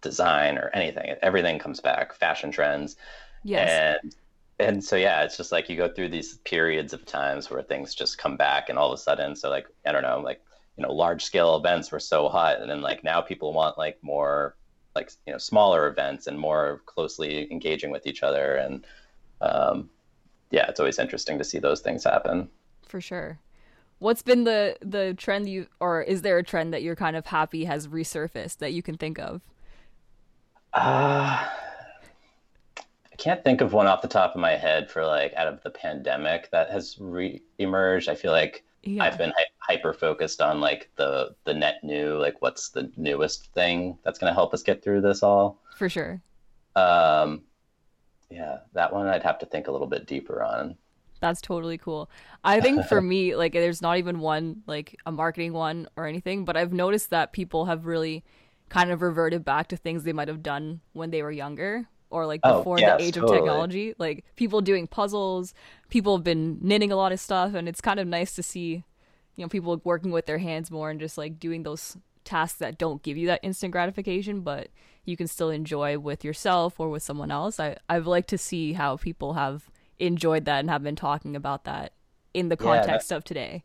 design 0.00 0.56
or 0.56 0.70
anything, 0.72 1.14
everything 1.20 1.58
comes 1.58 1.80
back. 1.80 2.14
Fashion 2.14 2.50
trends. 2.50 2.96
Yes. 3.44 4.00
And 4.02 4.16
and 4.58 4.82
so 4.82 4.96
yeah 4.96 5.22
it's 5.22 5.36
just 5.36 5.52
like 5.52 5.68
you 5.68 5.76
go 5.76 5.88
through 5.88 6.08
these 6.08 6.38
periods 6.38 6.92
of 6.92 7.04
times 7.04 7.50
where 7.50 7.62
things 7.62 7.94
just 7.94 8.18
come 8.18 8.36
back 8.36 8.68
and 8.68 8.78
all 8.78 8.92
of 8.92 8.98
a 8.98 9.02
sudden 9.02 9.36
so 9.36 9.50
like 9.50 9.66
i 9.86 9.92
don't 9.92 10.02
know 10.02 10.20
like 10.20 10.40
you 10.76 10.82
know 10.82 10.92
large 10.92 11.24
scale 11.24 11.56
events 11.56 11.90
were 11.90 12.00
so 12.00 12.28
hot 12.28 12.60
and 12.60 12.70
then 12.70 12.80
like 12.80 13.04
now 13.04 13.20
people 13.20 13.52
want 13.52 13.76
like 13.78 13.98
more 14.02 14.56
like 14.94 15.10
you 15.26 15.32
know 15.32 15.38
smaller 15.38 15.86
events 15.88 16.26
and 16.26 16.38
more 16.38 16.80
closely 16.86 17.50
engaging 17.52 17.90
with 17.90 18.06
each 18.06 18.22
other 18.22 18.54
and 18.56 18.86
um, 19.42 19.90
yeah 20.50 20.66
it's 20.68 20.80
always 20.80 20.98
interesting 20.98 21.38
to 21.38 21.44
see 21.44 21.58
those 21.58 21.80
things 21.80 22.04
happen 22.04 22.48
For 22.86 23.00
sure. 23.00 23.38
What's 23.98 24.22
been 24.22 24.44
the 24.44 24.76
the 24.80 25.14
trend 25.14 25.48
you 25.48 25.66
or 25.80 26.02
is 26.02 26.22
there 26.22 26.38
a 26.38 26.42
trend 26.42 26.72
that 26.72 26.82
you're 26.82 26.96
kind 26.96 27.16
of 27.16 27.26
happy 27.26 27.64
has 27.64 27.88
resurfaced 27.88 28.58
that 28.58 28.72
you 28.72 28.82
can 28.82 28.96
think 28.96 29.18
of? 29.18 29.40
Uh, 30.72 31.46
I 33.16 33.22
can't 33.22 33.42
think 33.42 33.62
of 33.62 33.72
one 33.72 33.86
off 33.86 34.02
the 34.02 34.08
top 34.08 34.34
of 34.34 34.42
my 34.42 34.56
head 34.56 34.90
for 34.90 35.06
like 35.06 35.32
out 35.36 35.48
of 35.48 35.62
the 35.62 35.70
pandemic 35.70 36.50
that 36.50 36.70
has 36.70 36.98
re-emerged. 37.00 38.10
I 38.10 38.14
feel 38.14 38.30
like 38.30 38.62
yeah. 38.82 39.02
I've 39.02 39.16
been 39.16 39.32
hyper 39.56 39.94
focused 39.94 40.42
on 40.42 40.60
like 40.60 40.90
the 40.96 41.34
the 41.44 41.54
net 41.54 41.76
new, 41.82 42.18
like 42.18 42.42
what's 42.42 42.68
the 42.68 42.92
newest 42.98 43.46
thing 43.54 43.96
that's 44.04 44.18
going 44.18 44.30
to 44.30 44.34
help 44.34 44.52
us 44.52 44.62
get 44.62 44.84
through 44.84 45.00
this 45.00 45.22
all. 45.22 45.62
For 45.78 45.88
sure. 45.88 46.20
Um, 46.74 47.44
yeah, 48.28 48.58
that 48.74 48.92
one 48.92 49.06
I'd 49.06 49.22
have 49.22 49.38
to 49.38 49.46
think 49.46 49.68
a 49.68 49.72
little 49.72 49.86
bit 49.86 50.06
deeper 50.06 50.42
on. 50.42 50.76
That's 51.20 51.40
totally 51.40 51.78
cool. 51.78 52.10
I 52.44 52.60
think 52.60 52.84
for 52.84 53.00
me, 53.00 53.34
like, 53.34 53.54
there's 53.54 53.80
not 53.80 53.96
even 53.96 54.20
one, 54.20 54.62
like, 54.66 55.00
a 55.06 55.10
marketing 55.10 55.54
one 55.54 55.88
or 55.96 56.06
anything, 56.06 56.44
but 56.44 56.58
I've 56.58 56.74
noticed 56.74 57.08
that 57.08 57.32
people 57.32 57.64
have 57.64 57.86
really 57.86 58.22
kind 58.68 58.90
of 58.90 59.00
reverted 59.00 59.42
back 59.42 59.68
to 59.68 59.78
things 59.78 60.04
they 60.04 60.12
might 60.12 60.28
have 60.28 60.42
done 60.42 60.80
when 60.92 61.08
they 61.08 61.22
were 61.22 61.30
younger 61.30 61.88
or 62.10 62.26
like 62.26 62.40
oh, 62.44 62.58
before 62.58 62.78
yes, 62.78 62.98
the 62.98 63.04
age 63.06 63.14
totally. 63.14 63.38
of 63.38 63.44
technology. 63.44 63.94
Like, 63.98 64.24
people 64.36 64.60
doing 64.60 64.86
puzzles, 64.86 65.54
people 65.88 66.16
have 66.16 66.24
been 66.24 66.58
knitting 66.60 66.92
a 66.92 66.96
lot 66.96 67.12
of 67.12 67.20
stuff, 67.20 67.54
and 67.54 67.68
it's 67.68 67.80
kind 67.80 68.00
of 68.00 68.06
nice 68.06 68.34
to 68.34 68.42
see, 68.42 68.84
you 69.36 69.44
know, 69.44 69.48
people 69.48 69.80
working 69.84 70.10
with 70.10 70.26
their 70.26 70.38
hands 70.38 70.70
more 70.70 70.90
and 70.90 71.00
just 71.00 71.18
like 71.18 71.38
doing 71.38 71.62
those 71.62 71.96
tasks 72.24 72.58
that 72.58 72.78
don't 72.78 73.02
give 73.02 73.16
you 73.16 73.26
that 73.28 73.40
instant 73.42 73.72
gratification, 73.72 74.40
but 74.40 74.68
you 75.04 75.16
can 75.16 75.28
still 75.28 75.50
enjoy 75.50 75.98
with 75.98 76.24
yourself 76.24 76.78
or 76.78 76.90
with 76.90 77.02
someone 77.02 77.30
else. 77.30 77.58
I, 77.60 77.76
I've 77.88 78.06
liked 78.06 78.28
to 78.30 78.38
see 78.38 78.72
how 78.74 78.96
people 78.96 79.34
have 79.34 79.70
enjoyed 79.98 80.44
that 80.44 80.60
and 80.60 80.70
have 80.70 80.82
been 80.82 80.96
talking 80.96 81.36
about 81.36 81.64
that 81.64 81.92
in 82.34 82.48
the 82.48 82.56
context 82.56 83.10
yeah, 83.10 83.16
of 83.16 83.24
today. 83.24 83.64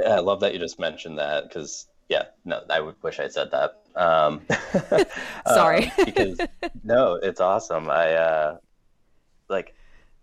Yeah, 0.00 0.16
I 0.16 0.20
love 0.20 0.40
that 0.40 0.52
you 0.52 0.58
just 0.58 0.78
mentioned 0.78 1.18
that 1.18 1.48
because 1.48 1.86
yeah, 2.08 2.24
no, 2.44 2.62
I 2.70 2.80
would 2.80 3.02
wish 3.02 3.20
I 3.20 3.28
said 3.28 3.50
that. 3.52 3.80
Um, 3.96 4.42
Sorry, 5.46 5.92
uh, 5.98 6.04
because 6.04 6.38
no, 6.84 7.14
it's 7.14 7.40
awesome. 7.40 7.90
I 7.90 8.12
uh, 8.12 8.56
like, 9.48 9.74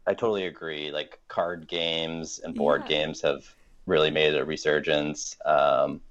I 0.07 0.13
totally 0.13 0.45
agree. 0.45 0.91
Like 0.91 1.19
card 1.27 1.67
games 1.67 2.39
and 2.43 2.55
board 2.55 2.83
yeah. 2.83 2.87
games 2.87 3.21
have 3.21 3.43
really 3.85 4.11
made 4.11 4.35
a 4.35 4.45
resurgence. 4.45 5.37
Um, 5.45 6.01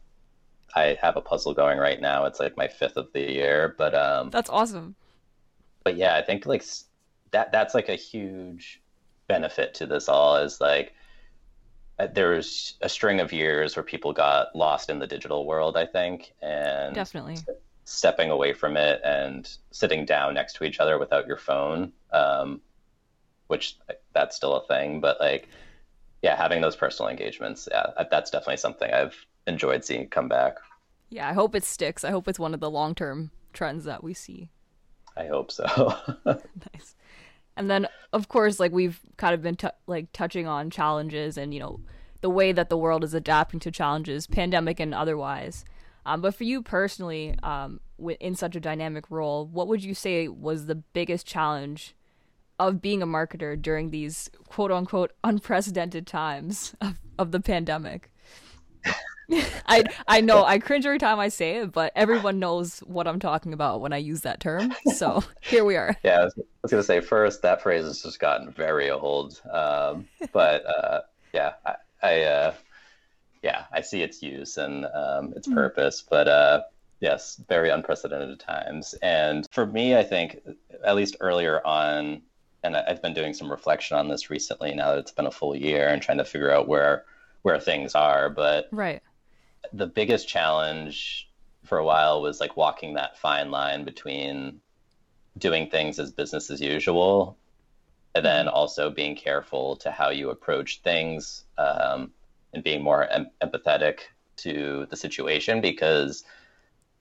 I 0.75 0.97
have 1.01 1.17
a 1.17 1.21
puzzle 1.21 1.55
going 1.55 1.79
right 1.79 2.01
now. 2.01 2.25
It's 2.27 2.41
like 2.41 2.57
my 2.57 2.69
fifth 2.69 2.97
of 2.97 3.13
the 3.13 3.21
year, 3.21 3.75
but 3.77 3.95
um, 3.95 4.31
that's 4.31 4.51
awesome. 4.51 4.95
But 5.85 5.97
yeah, 5.97 6.17
I 6.17 6.23
think 6.23 6.47
like 6.47 6.65
that 7.33 7.53
that's 7.53 7.75
like 7.75 7.89
a 7.89 7.97
huge 7.97 8.81
benefit 9.29 9.75
to 9.75 9.87
this 9.87 10.09
all 10.09 10.37
is 10.37 10.61
like 10.61 10.95
Uh, 12.01 12.07
there 12.15 12.31
was 12.31 12.75
a 12.81 12.89
string 12.89 13.21
of 13.21 13.31
years 13.31 13.77
where 13.77 13.83
people 13.83 14.13
got 14.13 14.57
lost 14.57 14.89
in 14.89 14.99
the 14.99 15.07
digital 15.07 15.45
world, 15.45 15.77
I 15.77 15.85
think, 15.85 16.33
and 16.41 16.95
definitely 16.95 17.37
stepping 17.85 18.31
away 18.31 18.55
from 18.55 18.77
it 18.79 19.03
and 19.05 19.51
sitting 19.71 20.07
down 20.07 20.33
next 20.33 20.55
to 20.55 20.65
each 20.65 20.81
other 20.81 20.99
without 20.99 21.27
your 21.27 21.37
phone, 21.37 21.93
um, 22.13 22.63
which 23.49 23.77
uh, 23.91 23.95
that's 24.15 24.35
still 24.35 24.55
a 24.55 24.67
thing, 24.67 25.01
but 25.01 25.21
like, 25.21 25.49
yeah, 26.23 26.37
having 26.37 26.63
those 26.63 26.75
personal 26.75 27.11
engagements, 27.11 27.69
yeah, 27.71 27.87
uh, 27.99 28.05
that's 28.11 28.31
definitely 28.31 28.57
something 28.57 28.91
I've 28.91 29.17
enjoyed 29.47 29.85
seeing 29.85 30.09
come 30.09 30.29
back. 30.29 30.57
Yeah, 31.11 31.29
I 31.29 31.35
hope 31.35 31.55
it 31.55 31.65
sticks. 31.65 32.03
I 32.03 32.13
hope 32.13 32.29
it's 32.29 32.39
one 32.39 32.55
of 32.55 32.61
the 32.61 32.71
long 32.71 32.95
term 32.95 33.31
trends 33.53 33.85
that 33.85 34.03
we 34.03 34.15
see. 34.15 34.49
I 35.19 35.27
hope 35.27 35.53
so. 35.53 35.67
nice. 36.25 36.95
And 37.61 37.71
then, 37.71 37.89
of 38.15 38.29
course, 38.29 38.59
like 38.59 38.73
we've 38.73 38.99
kind 39.19 39.35
of 39.35 39.43
been 39.43 39.57
t- 39.57 39.69
like 39.87 40.11
touching 40.15 40.47
on 40.47 40.71
challenges 40.71 41.37
and 41.37 41.53
you 41.53 41.61
know 41.61 41.81
the 42.23 42.31
way 42.31 42.53
that 42.53 42.71
the 42.71 42.77
world 42.79 43.05
is 43.05 43.13
adapting 43.13 43.61
to 43.61 43.71
challenges, 43.71 44.27
pandemic 44.27 44.81
and 44.81 44.95
otherwise. 44.95 45.67
Um, 46.07 46.23
but 46.23 46.35
for 46.35 46.45
you 46.45 46.63
personally, 46.63 47.37
um, 47.43 47.81
in 48.19 48.35
such 48.35 48.57
a 48.57 48.61
dynamic 48.61 49.11
role, 49.11 49.45
what 49.45 49.69
would 49.69 49.85
you 49.85 49.93
say 49.93 50.27
was 50.27 50.65
the 50.65 50.75
biggest 50.75 51.27
challenge 51.27 51.95
of 52.59 52.81
being 52.81 53.03
a 53.03 53.07
marketer 53.07 53.61
during 53.61 53.91
these 53.91 54.31
quote 54.49 54.73
unquote 54.73 55.13
unprecedented 55.23 56.07
times 56.07 56.75
of, 56.81 56.99
of 57.19 57.31
the 57.31 57.41
pandemic? 57.41 58.11
I 59.67 59.85
I 60.07 60.21
know 60.21 60.45
I 60.45 60.59
cringe 60.59 60.87
every 60.87 60.99
time 60.99 61.19
I 61.19 61.29
say 61.29 61.59
it, 61.59 61.73
but 61.73 61.93
everyone 61.95 62.39
knows 62.39 62.81
what 62.81 63.07
I'm 63.07 63.21
talking 63.21 63.53
about 63.53 63.81
when 63.81 63.93
I 63.93 63.99
use 63.99 64.23
that 64.23 64.41
term. 64.41 64.75
So 64.95 65.23
here 65.41 65.65
we 65.65 65.77
are. 65.77 65.97
Yeah, 66.03 66.21
I 66.21 66.25
was, 66.25 66.35
I 66.39 66.43
was 66.63 66.71
gonna 66.71 66.83
say 66.83 67.01
first 67.01 67.43
that 67.43 67.63
phrase 67.63 67.85
has 67.85 68.03
just 68.03 68.21
gotten 68.21 68.51
very 68.51 68.91
old, 68.91 69.41
um, 69.51 70.09
but 70.33 70.67
uh, 70.67 71.01
yeah, 71.33 71.53
I, 71.65 71.75
I 72.03 72.21
uh, 72.23 72.55
yeah 73.43 73.65
I 73.73 73.81
see 73.81 74.03
its 74.03 74.23
use 74.23 74.57
and 74.57 74.87
um, 74.87 75.33
its 75.37 75.49
mm. 75.49 75.55
purpose, 75.55 76.03
but 76.09 76.29
uh, 76.29 76.63
yes, 77.01 77.41
very 77.49 77.71
unprecedented 77.71 78.41
times. 78.41 78.95
And 79.03 79.47
for 79.53 79.67
me, 79.67 79.97
I 79.97 80.03
think 80.03 80.41
at 80.85 80.97
least 80.97 81.17
earlier 81.21 81.65
on, 81.67 82.23
and 82.63 82.77
I've 82.77 83.03
been 83.03 83.15
doing 83.15 83.35
some 83.35 83.51
reflection 83.51 83.97
on 83.97 84.09
this 84.09 84.31
recently. 84.31 84.75
Now 84.75 84.91
that 84.91 84.99
it's 84.99 85.13
been 85.13 85.27
a 85.27 85.31
full 85.31 85.55
year 85.55 85.89
and 85.89 86.03
trying 86.03 86.19
to 86.19 86.25
figure 86.25 86.51
out 86.51 86.69
where 86.69 87.05
where 87.43 87.59
things 87.59 87.95
are, 87.95 88.29
but 88.29 88.69
right 88.71 89.03
the 89.73 89.87
biggest 89.87 90.29
challenge 90.29 91.31
for 91.65 91.79
a 91.79 91.85
while 91.85 92.23
was 92.23 92.41
like 92.41 92.57
walking 92.57 92.95
that 92.95 93.19
fine 93.19 93.51
line 93.51 93.85
between 93.85 94.61
doing 95.39 95.71
things 95.71 95.99
as 95.99 96.11
business 96.11 96.51
as 96.51 96.61
usual 96.61 97.37
and 98.15 98.25
then 98.25 98.47
mm-hmm. 98.47 98.55
also 98.55 98.91
being 98.91 99.15
careful 99.15 99.77
to 99.77 99.91
how 99.91 100.11
you 100.11 100.31
approach 100.31 100.81
things 100.83 101.45
um, 101.59 102.11
and 102.53 102.65
being 102.65 102.83
more 102.83 103.07
em- 103.09 103.31
empathetic 103.43 104.01
to 104.37 104.87
the 104.91 104.97
situation 104.97 105.61
because 105.61 106.25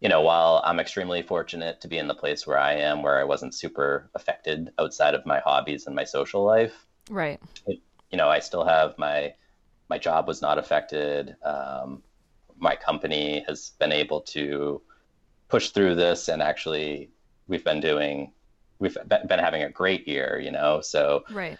you 0.01 0.09
know 0.09 0.21
while 0.21 0.61
i'm 0.65 0.79
extremely 0.79 1.21
fortunate 1.21 1.79
to 1.81 1.87
be 1.87 1.97
in 1.97 2.07
the 2.07 2.13
place 2.13 2.45
where 2.45 2.59
i 2.59 2.73
am 2.73 3.01
where 3.01 3.19
i 3.19 3.23
wasn't 3.23 3.53
super 3.53 4.09
affected 4.13 4.71
outside 4.77 5.15
of 5.15 5.25
my 5.25 5.39
hobbies 5.39 5.87
and 5.87 5.95
my 5.95 6.03
social 6.03 6.43
life 6.43 6.85
right 7.09 7.39
it, 7.65 7.79
you 8.11 8.17
know 8.17 8.29
i 8.29 8.39
still 8.39 8.65
have 8.65 8.97
my 8.97 9.33
my 9.89 9.97
job 9.97 10.27
was 10.27 10.41
not 10.41 10.57
affected 10.57 11.35
um, 11.43 12.03
my 12.59 12.75
company 12.75 13.43
has 13.47 13.71
been 13.79 13.91
able 13.91 14.21
to 14.21 14.81
push 15.47 15.69
through 15.69 15.95
this 15.95 16.27
and 16.27 16.41
actually 16.41 17.09
we've 17.47 17.63
been 17.63 17.79
doing 17.79 18.31
we've 18.79 18.97
been 19.07 19.39
having 19.39 19.63
a 19.63 19.69
great 19.69 20.07
year 20.07 20.39
you 20.43 20.51
know? 20.51 20.81
So 20.81 21.23
right. 21.31 21.57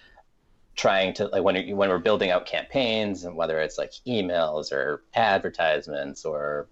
trying 0.75 1.13
to 1.15 1.27
like 1.27 1.43
when 1.43 1.75
when 1.75 1.89
we're 1.89 1.99
building 1.99 2.31
out 2.31 2.45
campaigns 2.45 3.23
and 3.23 3.35
whether 3.35 3.59
it's 3.59 3.77
like 3.77 3.93
emails 4.07 4.71
or 4.71 5.03
advertisements 5.13 6.25
or 6.25 6.67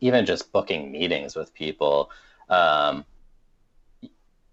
even 0.00 0.26
just 0.26 0.52
booking 0.52 0.90
meetings 0.92 1.36
with 1.36 1.54
people 1.54 2.10
um, 2.48 3.04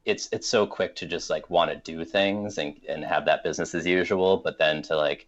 it's 0.05 0.29
it's 0.31 0.47
so 0.47 0.65
quick 0.65 0.95
to 0.95 1.05
just 1.05 1.29
like 1.29 1.49
want 1.49 1.69
to 1.71 1.77
do 1.77 2.03
things 2.03 2.57
and 2.57 2.79
and 2.87 3.03
have 3.03 3.25
that 3.25 3.43
business 3.43 3.75
as 3.75 3.85
usual 3.85 4.37
but 4.37 4.57
then 4.57 4.81
to 4.81 4.95
like 4.95 5.27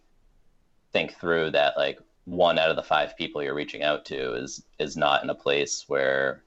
think 0.92 1.14
through 1.14 1.50
that 1.50 1.76
like 1.76 1.98
one 2.24 2.58
out 2.58 2.70
of 2.70 2.76
the 2.76 2.82
five 2.82 3.16
people 3.16 3.42
you're 3.42 3.54
reaching 3.54 3.82
out 3.82 4.04
to 4.06 4.34
is 4.34 4.64
is 4.78 4.96
not 4.96 5.22
in 5.22 5.30
a 5.30 5.34
place 5.34 5.84
where 5.88 6.42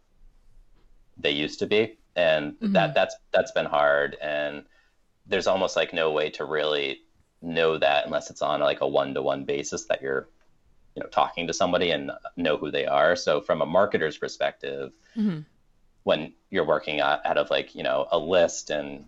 they 1.18 1.32
used 1.32 1.60
to 1.60 1.68
be 1.68 1.98
and 2.16 2.54
mm-hmm. 2.54 2.74
that 2.74 2.94
that's 2.94 3.16
that's 3.32 3.52
been 3.52 3.66
hard 3.66 4.18
and 4.22 4.64
there's 5.28 5.48
almost 5.48 5.76
like 5.76 5.94
no 5.94 6.12
way 6.12 6.30
to 6.30 6.46
really 6.46 7.02
know 7.42 7.78
that 7.78 8.06
unless 8.06 8.30
it's 8.30 8.42
on 8.42 8.60
like 8.60 8.82
a 8.82 8.88
one-to-one 8.88 9.46
basis 9.46 9.86
that 9.86 10.02
you're 10.02 10.28
you 10.96 11.04
know 11.04 11.10
talking 11.10 11.46
to 11.46 11.54
somebody 11.54 11.92
and 11.92 12.12
know 12.36 12.58
who 12.58 12.72
they 12.72 12.88
are 12.88 13.16
so 13.16 13.40
from 13.40 13.62
a 13.62 13.66
marketer's 13.66 14.18
perspective 14.18 14.92
mm-hmm. 15.16 15.42
when 16.04 16.34
you're 16.50 16.66
working 16.66 17.00
out, 17.00 17.24
out 17.26 17.38
of 17.38 17.52
like 17.52 17.76
you 17.76 17.84
know 17.84 18.08
a 18.12 18.18
list 18.18 18.72
and 18.72 19.06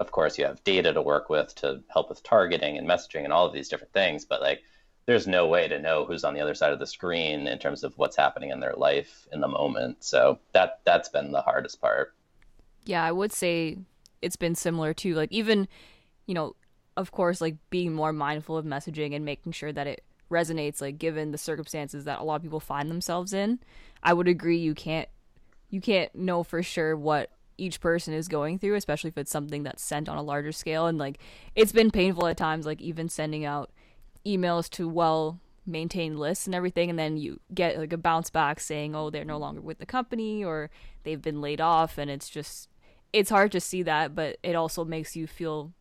of 0.00 0.10
course 0.10 0.38
you 0.38 0.46
have 0.46 0.64
data 0.64 0.94
to 0.94 1.02
work 1.02 1.28
with 1.28 1.54
to 1.54 1.82
help 1.88 2.08
with 2.08 2.22
targeting 2.22 2.78
and 2.78 2.88
messaging 2.88 3.24
and 3.24 3.34
all 3.34 3.46
of 3.46 3.52
these 3.52 3.68
different 3.68 3.92
things 3.92 4.24
but 4.24 4.40
like 4.40 4.62
there's 5.06 5.26
no 5.26 5.46
way 5.46 5.68
to 5.68 5.78
know 5.78 6.04
who's 6.04 6.24
on 6.24 6.34
the 6.34 6.40
other 6.40 6.54
side 6.54 6.72
of 6.72 6.78
the 6.78 6.86
screen 6.86 7.46
in 7.46 7.58
terms 7.58 7.84
of 7.84 7.96
what's 7.96 8.16
happening 8.16 8.50
in 8.50 8.60
their 8.60 8.74
life 8.74 9.26
in 9.32 9.40
the 9.40 9.48
moment. 9.48 10.02
So 10.04 10.40
that 10.52 10.80
that's 10.84 11.08
been 11.08 11.32
the 11.32 11.40
hardest 11.40 11.80
part. 11.80 12.12
Yeah, 12.84 13.04
I 13.04 13.12
would 13.12 13.32
say 13.32 13.78
it's 14.20 14.36
been 14.36 14.56
similar 14.56 14.92
too. 14.92 15.14
Like 15.14 15.30
even, 15.32 15.68
you 16.26 16.34
know, 16.34 16.56
of 16.96 17.12
course, 17.12 17.40
like 17.40 17.56
being 17.70 17.92
more 17.92 18.12
mindful 18.12 18.56
of 18.56 18.64
messaging 18.64 19.14
and 19.14 19.24
making 19.24 19.52
sure 19.52 19.72
that 19.72 19.86
it 19.86 20.02
resonates, 20.30 20.80
like 20.80 20.98
given 20.98 21.30
the 21.30 21.38
circumstances 21.38 22.04
that 22.04 22.18
a 22.18 22.24
lot 22.24 22.36
of 22.36 22.42
people 22.42 22.60
find 22.60 22.90
themselves 22.90 23.32
in. 23.32 23.60
I 24.02 24.12
would 24.12 24.28
agree 24.28 24.58
you 24.58 24.74
can't 24.74 25.08
you 25.70 25.80
can't 25.80 26.14
know 26.14 26.42
for 26.42 26.62
sure 26.62 26.96
what 26.96 27.30
each 27.58 27.80
person 27.80 28.12
is 28.12 28.28
going 28.28 28.58
through, 28.58 28.74
especially 28.74 29.08
if 29.08 29.18
it's 29.18 29.30
something 29.30 29.62
that's 29.62 29.82
sent 29.82 30.08
on 30.08 30.16
a 30.16 30.22
larger 30.22 30.52
scale. 30.52 30.86
And 30.86 30.98
like 30.98 31.18
it's 31.54 31.72
been 31.72 31.92
painful 31.92 32.26
at 32.26 32.36
times, 32.36 32.66
like 32.66 32.80
even 32.80 33.08
sending 33.08 33.44
out 33.44 33.70
emails 34.26 34.68
to 34.70 34.88
well 34.88 35.38
maintained 35.68 36.18
lists 36.18 36.46
and 36.46 36.54
everything 36.54 36.90
and 36.90 36.98
then 36.98 37.16
you 37.16 37.40
get 37.52 37.76
like 37.78 37.92
a 37.92 37.96
bounce 37.96 38.30
back 38.30 38.60
saying 38.60 38.94
oh 38.94 39.10
they're 39.10 39.24
no 39.24 39.36
longer 39.36 39.60
with 39.60 39.78
the 39.78 39.86
company 39.86 40.44
or 40.44 40.70
they've 41.02 41.22
been 41.22 41.40
laid 41.40 41.60
off 41.60 41.98
and 41.98 42.08
it's 42.10 42.28
just 42.28 42.68
it's 43.12 43.30
hard 43.30 43.50
to 43.50 43.60
see 43.60 43.82
that 43.82 44.14
but 44.14 44.36
it 44.44 44.54
also 44.54 44.84
makes 44.84 45.16
you 45.16 45.26
feel 45.26 45.72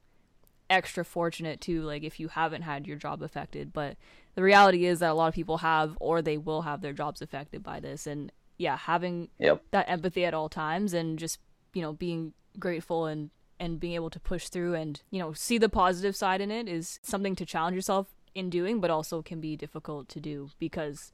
extra 0.72 1.06
fortunate 1.06 1.62
too 1.62 1.84
like 1.84 2.04
if 2.04 2.20
you 2.20 2.28
haven't 2.30 2.64
had 2.64 2.88
your 2.88 2.98
job 2.98 3.22
affected 3.22 3.72
but 3.72 3.96
the 4.34 4.42
reality 4.42 4.86
is 4.86 5.00
that 5.00 5.12
a 5.12 5.14
lot 5.14 5.28
of 5.28 5.36
people 5.36 5.58
have 5.60 5.96
or 6.00 6.22
they 6.22 6.38
will 6.38 6.64
have 6.64 6.82
their 6.82 6.94
jobs 6.94 7.22
affected 7.22 7.62
by 7.62 7.80
this 7.80 8.08
and 8.08 8.32
yeah 8.58 8.76
having 8.76 9.30
Yep. 9.38 9.62
that 9.70 9.88
empathy 9.88 10.26
at 10.26 10.34
all 10.34 10.50
times 10.50 10.94
and 10.94 11.20
just 11.20 11.40
you 11.74 11.84
know 11.84 11.94
being 11.94 12.34
grateful 12.58 13.06
and 13.06 13.30
and 13.60 13.80
being 13.80 13.94
able 13.94 14.10
to 14.10 14.20
push 14.20 14.48
through 14.50 14.74
and 14.74 15.04
you 15.12 15.20
know 15.20 15.32
see 15.34 15.60
the 15.60 15.70
positive 15.70 16.16
side 16.16 16.42
in 16.42 16.50
it 16.50 16.68
is 16.68 17.00
something 17.04 17.36
to 17.36 17.46
challenge 17.46 17.76
yourself 17.76 18.08
in 18.36 18.50
doing 18.50 18.80
but 18.82 18.92
also 18.92 19.22
can 19.22 19.40
be 19.40 19.56
difficult 19.56 20.08
to 20.10 20.20
do 20.20 20.50
because 20.60 21.12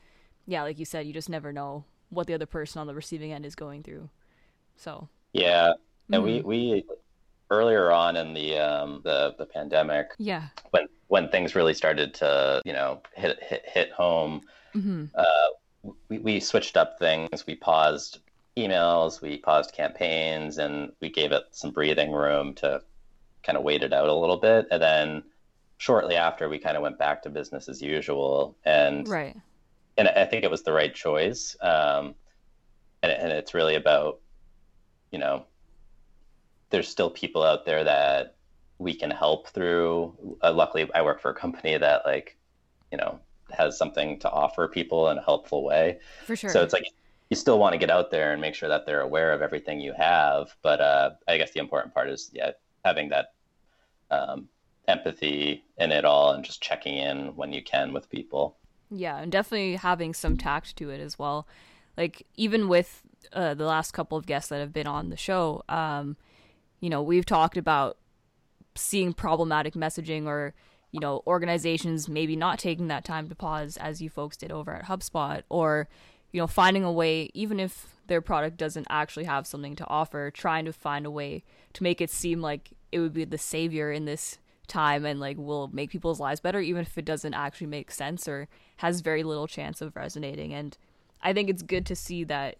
yeah 0.47 0.63
like 0.63 0.79
you 0.79 0.85
said 0.85 1.05
you 1.05 1.13
just 1.13 1.29
never 1.29 1.53
know 1.53 1.85
what 2.09 2.27
the 2.27 2.33
other 2.33 2.47
person 2.47 2.81
on 2.81 2.87
the 2.87 2.93
receiving 2.93 3.31
end 3.31 3.45
is 3.45 3.55
going 3.55 3.83
through. 3.83 4.09
So 4.75 5.07
Yeah. 5.31 5.73
And 6.11 6.23
we 6.23 6.39
Mhm. 6.41 6.43
we 6.43 6.83
earlier 7.49 7.89
on 7.91 8.17
in 8.17 8.33
the 8.33 8.57
um 8.57 9.01
the 9.05 9.33
the 9.37 9.45
pandemic 9.45 10.07
yeah. 10.17 10.47
when 10.71 10.87
when 11.07 11.29
things 11.29 11.55
really 11.55 11.73
started 11.73 12.13
to 12.15 12.61
you 12.65 12.73
know 12.73 13.01
hit 13.15 13.41
hit 13.41 13.63
hit 13.65 13.91
home 13.91 14.41
hmm 14.73 15.05
uh, 15.15 15.47
we, 16.09 16.19
we 16.19 16.39
switched 16.39 16.77
up 16.77 16.99
things. 16.99 17.45
We 17.47 17.55
paused 17.55 18.19
emails. 18.55 19.19
We 19.19 19.37
paused 19.37 19.73
campaigns 19.73 20.59
and 20.59 20.91
we 21.01 21.09
gave 21.09 21.31
it 21.31 21.43
some 21.51 21.71
breathing 21.71 22.11
room 22.11 22.53
to 22.55 22.81
kind 23.41 23.57
of 23.57 23.63
wait 23.63 23.81
it 23.83 23.91
out 23.91 24.07
a 24.07 24.13
little 24.13 24.37
bit. 24.37 24.67
And 24.69 24.79
then 24.81 25.23
shortly 25.81 26.15
after 26.15 26.47
we 26.47 26.59
kind 26.59 26.77
of 26.77 26.83
went 26.83 26.99
back 26.99 27.23
to 27.23 27.29
business 27.31 27.67
as 27.67 27.81
usual 27.81 28.55
and 28.65 29.07
right. 29.07 29.35
and 29.97 30.07
i 30.09 30.23
think 30.23 30.43
it 30.43 30.51
was 30.51 30.61
the 30.61 30.71
right 30.71 30.93
choice 30.93 31.55
um, 31.61 32.13
and, 33.01 33.11
and 33.11 33.31
it's 33.31 33.55
really 33.55 33.73
about 33.73 34.19
you 35.11 35.17
know 35.17 35.43
there's 36.69 36.87
still 36.87 37.09
people 37.09 37.41
out 37.41 37.65
there 37.65 37.83
that 37.83 38.35
we 38.77 38.93
can 38.93 39.09
help 39.11 39.47
through. 39.49 40.37
Uh, 40.43 40.53
luckily 40.53 40.87
i 40.93 41.01
work 41.01 41.19
for 41.19 41.31
a 41.31 41.33
company 41.33 41.75
that 41.75 42.05
like 42.05 42.37
you 42.91 42.97
know 42.99 43.19
has 43.49 43.75
something 43.75 44.19
to 44.19 44.29
offer 44.29 44.67
people 44.67 45.09
in 45.09 45.17
a 45.17 45.23
helpful 45.23 45.63
way. 45.63 45.97
For 46.27 46.35
sure. 46.35 46.51
So 46.51 46.61
it's 46.61 46.73
like 46.73 46.85
you 47.31 47.35
still 47.35 47.57
want 47.57 47.73
to 47.73 47.79
get 47.79 47.89
out 47.89 48.11
there 48.11 48.33
and 48.33 48.39
make 48.39 48.53
sure 48.53 48.69
that 48.69 48.85
they're 48.85 49.01
aware 49.01 49.33
of 49.33 49.41
everything 49.41 49.79
you 49.81 49.93
have 49.97 50.55
but 50.61 50.79
uh, 50.79 51.09
i 51.27 51.37
guess 51.37 51.51
the 51.51 51.59
important 51.59 51.91
part 51.93 52.07
is 52.07 52.29
yeah 52.33 52.51
having 52.85 53.09
that 53.09 53.33
um, 54.11 54.47
empathy 54.91 55.63
in 55.77 55.91
it 55.91 56.05
all 56.05 56.31
and 56.31 56.43
just 56.43 56.61
checking 56.61 56.97
in 56.97 57.35
when 57.35 57.53
you 57.53 57.63
can 57.63 57.93
with 57.93 58.09
people 58.09 58.57
Yeah, 58.91 59.17
and 59.17 59.31
definitely 59.31 59.77
having 59.77 60.13
some 60.13 60.37
tact 60.37 60.75
to 60.75 60.89
it 60.89 60.99
as 60.99 61.17
well. 61.17 61.47
Like 61.97 62.27
even 62.35 62.67
with 62.67 63.01
uh, 63.33 63.53
the 63.53 63.65
last 63.65 63.93
couple 63.93 64.17
of 64.17 64.25
guests 64.25 64.49
that 64.49 64.59
have 64.59 64.73
been 64.73 64.87
on 64.87 65.09
the 65.09 65.17
show, 65.17 65.63
um, 65.69 66.17
you 66.81 66.89
know, 66.89 67.01
we've 67.01 67.25
talked 67.25 67.57
about 67.57 67.97
seeing 68.75 69.13
problematic 69.13 69.73
messaging 69.73 70.25
or 70.25 70.53
you 70.91 70.99
know 70.99 71.23
organizations 71.25 72.09
maybe 72.09 72.35
not 72.35 72.59
taking 72.59 72.87
that 72.87 73.05
time 73.05 73.29
to 73.29 73.35
pause 73.35 73.77
as 73.77 74.01
you 74.01 74.09
folks 74.09 74.37
did 74.37 74.51
over 74.51 74.73
at 74.73 74.85
HubSpot 74.85 75.43
or 75.49 75.87
you 76.31 76.39
know 76.39 76.47
finding 76.47 76.83
a 76.83 76.91
way 76.91 77.29
even 77.33 77.59
if 77.59 77.97
their 78.07 78.21
product 78.21 78.57
doesn't 78.57 78.87
actually 78.89 79.25
have 79.25 79.47
something 79.47 79.75
to 79.75 79.87
offer 79.87 80.31
trying 80.31 80.65
to 80.65 80.73
find 80.73 81.05
a 81.05 81.11
way 81.11 81.43
to 81.73 81.83
make 81.83 82.01
it 82.01 82.09
seem 82.09 82.41
like 82.41 82.71
it 82.91 82.99
would 82.99 83.13
be 83.13 83.25
the 83.25 83.37
savior 83.37 83.91
in 83.91 84.05
this 84.05 84.37
time 84.71 85.05
and 85.05 85.19
like 85.19 85.37
will 85.37 85.69
make 85.73 85.89
people's 85.89 86.19
lives 86.19 86.39
better 86.39 86.59
even 86.59 86.81
if 86.81 86.97
it 86.97 87.05
doesn't 87.05 87.33
actually 87.33 87.67
make 87.67 87.91
sense 87.91 88.27
or 88.27 88.47
has 88.77 89.01
very 89.01 89.23
little 89.23 89.47
chance 89.47 89.81
of 89.81 89.95
resonating. 89.95 90.53
And 90.53 90.77
i 91.23 91.33
think 91.33 91.49
it's 91.49 91.61
good 91.61 91.85
to 91.85 91.95
see 91.95 92.23
that 92.23 92.57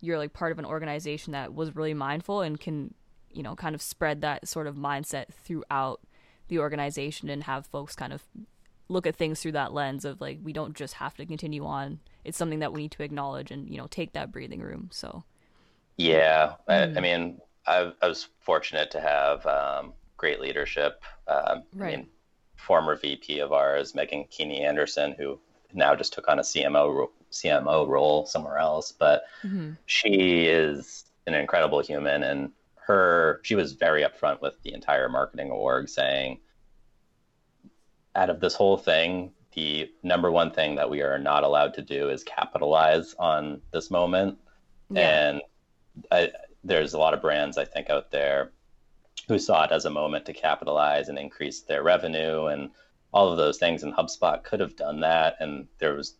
you're 0.00 0.16
like 0.16 0.32
part 0.32 0.52
of 0.52 0.58
an 0.58 0.64
organization 0.64 1.32
that 1.32 1.54
was 1.54 1.76
really 1.76 1.92
mindful 1.92 2.40
and 2.40 2.58
can 2.58 2.94
you 3.30 3.42
know 3.42 3.54
kind 3.54 3.74
of 3.74 3.82
spread 3.82 4.22
that 4.22 4.48
sort 4.48 4.66
of 4.66 4.76
mindset 4.76 5.26
throughout 5.44 6.00
the 6.48 6.58
organization 6.58 7.28
and 7.28 7.44
have 7.44 7.66
folks 7.66 7.94
kind 7.94 8.12
of 8.12 8.22
look 8.88 9.06
at 9.06 9.16
things 9.16 9.40
through 9.40 9.52
that 9.52 9.72
lens 9.72 10.04
of 10.04 10.20
like 10.20 10.38
we 10.42 10.52
don't 10.52 10.74
just 10.74 10.94
have 10.94 11.14
to 11.16 11.26
continue 11.26 11.64
on. 11.64 12.00
It's 12.24 12.38
something 12.38 12.58
that 12.60 12.72
we 12.72 12.82
need 12.82 12.92
to 12.92 13.02
acknowledge 13.02 13.50
and 13.50 13.68
you 13.68 13.76
know 13.76 13.86
take 13.86 14.12
that 14.12 14.32
breathing 14.32 14.60
room. 14.60 14.88
So 14.90 15.24
Yeah, 15.96 16.54
I, 16.66 16.74
Mm. 16.74 16.96
I 16.96 17.00
mean, 17.00 17.40
I, 17.66 17.92
I 18.00 18.08
was 18.08 18.28
fortunate 18.40 18.90
to 18.92 19.00
have 19.00 19.46
um, 19.46 19.92
great 20.18 20.40
leadership. 20.40 21.02
Um, 21.26 21.62
Right. 21.74 21.94
I 21.94 21.96
mean, 21.96 22.08
former 22.56 22.96
VP 22.96 23.38
of 23.38 23.52
ours, 23.52 23.94
Meghan 23.94 24.30
Keaney 24.30 24.60
Anderson, 24.60 25.12
who 25.12 25.40
now 25.72 25.94
just 25.94 26.12
took 26.12 26.28
on 26.28 26.38
a 26.38 26.42
CMO 26.42 26.94
ro- 26.94 27.12
CMO 27.32 27.88
role 27.88 28.26
somewhere 28.26 28.58
else, 28.58 28.92
but 28.92 29.22
mm-hmm. 29.42 29.72
she 29.86 30.46
is 30.46 31.06
an 31.26 31.34
incredible 31.34 31.80
human, 31.80 32.22
and 32.22 32.52
her 32.74 33.40
she 33.42 33.54
was 33.54 33.72
very 33.72 34.02
upfront 34.02 34.42
with 34.42 34.54
the 34.62 34.74
entire 34.74 35.08
marketing 35.08 35.50
org, 35.50 35.88
saying, 35.88 36.40
out 38.14 38.30
of 38.30 38.40
this 38.40 38.54
whole 38.54 38.76
thing, 38.76 39.32
the 39.54 39.90
number 40.02 40.30
one 40.30 40.50
thing 40.50 40.74
that 40.76 40.90
we 40.90 41.02
are 41.02 41.18
not 41.18 41.44
allowed 41.44 41.74
to 41.74 41.82
do 41.82 42.10
is 42.10 42.22
capitalize 42.22 43.14
on 43.18 43.60
this 43.72 43.90
moment 43.90 44.38
yeah 44.90 45.28
and 45.28 45.42
I, 46.12 46.30
there's 46.64 46.94
a 46.94 46.98
lot 46.98 47.14
of 47.14 47.20
brands 47.20 47.58
I 47.58 47.64
think 47.64 47.90
out 47.90 48.10
there 48.10 48.52
who 49.28 49.38
saw 49.38 49.64
it 49.64 49.72
as 49.72 49.84
a 49.84 49.90
moment 49.90 50.24
to 50.26 50.32
capitalize 50.32 51.08
and 51.08 51.18
increase 51.18 51.60
their 51.60 51.82
revenue 51.82 52.46
and 52.46 52.70
all 53.12 53.30
of 53.30 53.36
those 53.36 53.58
things. 53.58 53.82
And 53.82 53.94
HubSpot 53.94 54.42
could 54.42 54.60
have 54.60 54.76
done 54.76 55.00
that, 55.00 55.36
and 55.40 55.68
there 55.78 55.94
was 55.94 56.16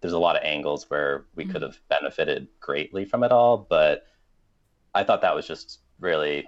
there's 0.00 0.12
a 0.12 0.18
lot 0.18 0.36
of 0.36 0.42
angles 0.44 0.90
where 0.90 1.24
we 1.34 1.46
Mhm. 1.46 1.52
could 1.52 1.62
have 1.62 1.80
benefited 1.88 2.46
greatly 2.60 3.06
from 3.06 3.24
it 3.24 3.32
all. 3.32 3.56
But 3.56 4.06
I 4.94 5.02
thought 5.02 5.22
that 5.22 5.34
was 5.34 5.46
just 5.46 5.80
really 5.98 6.46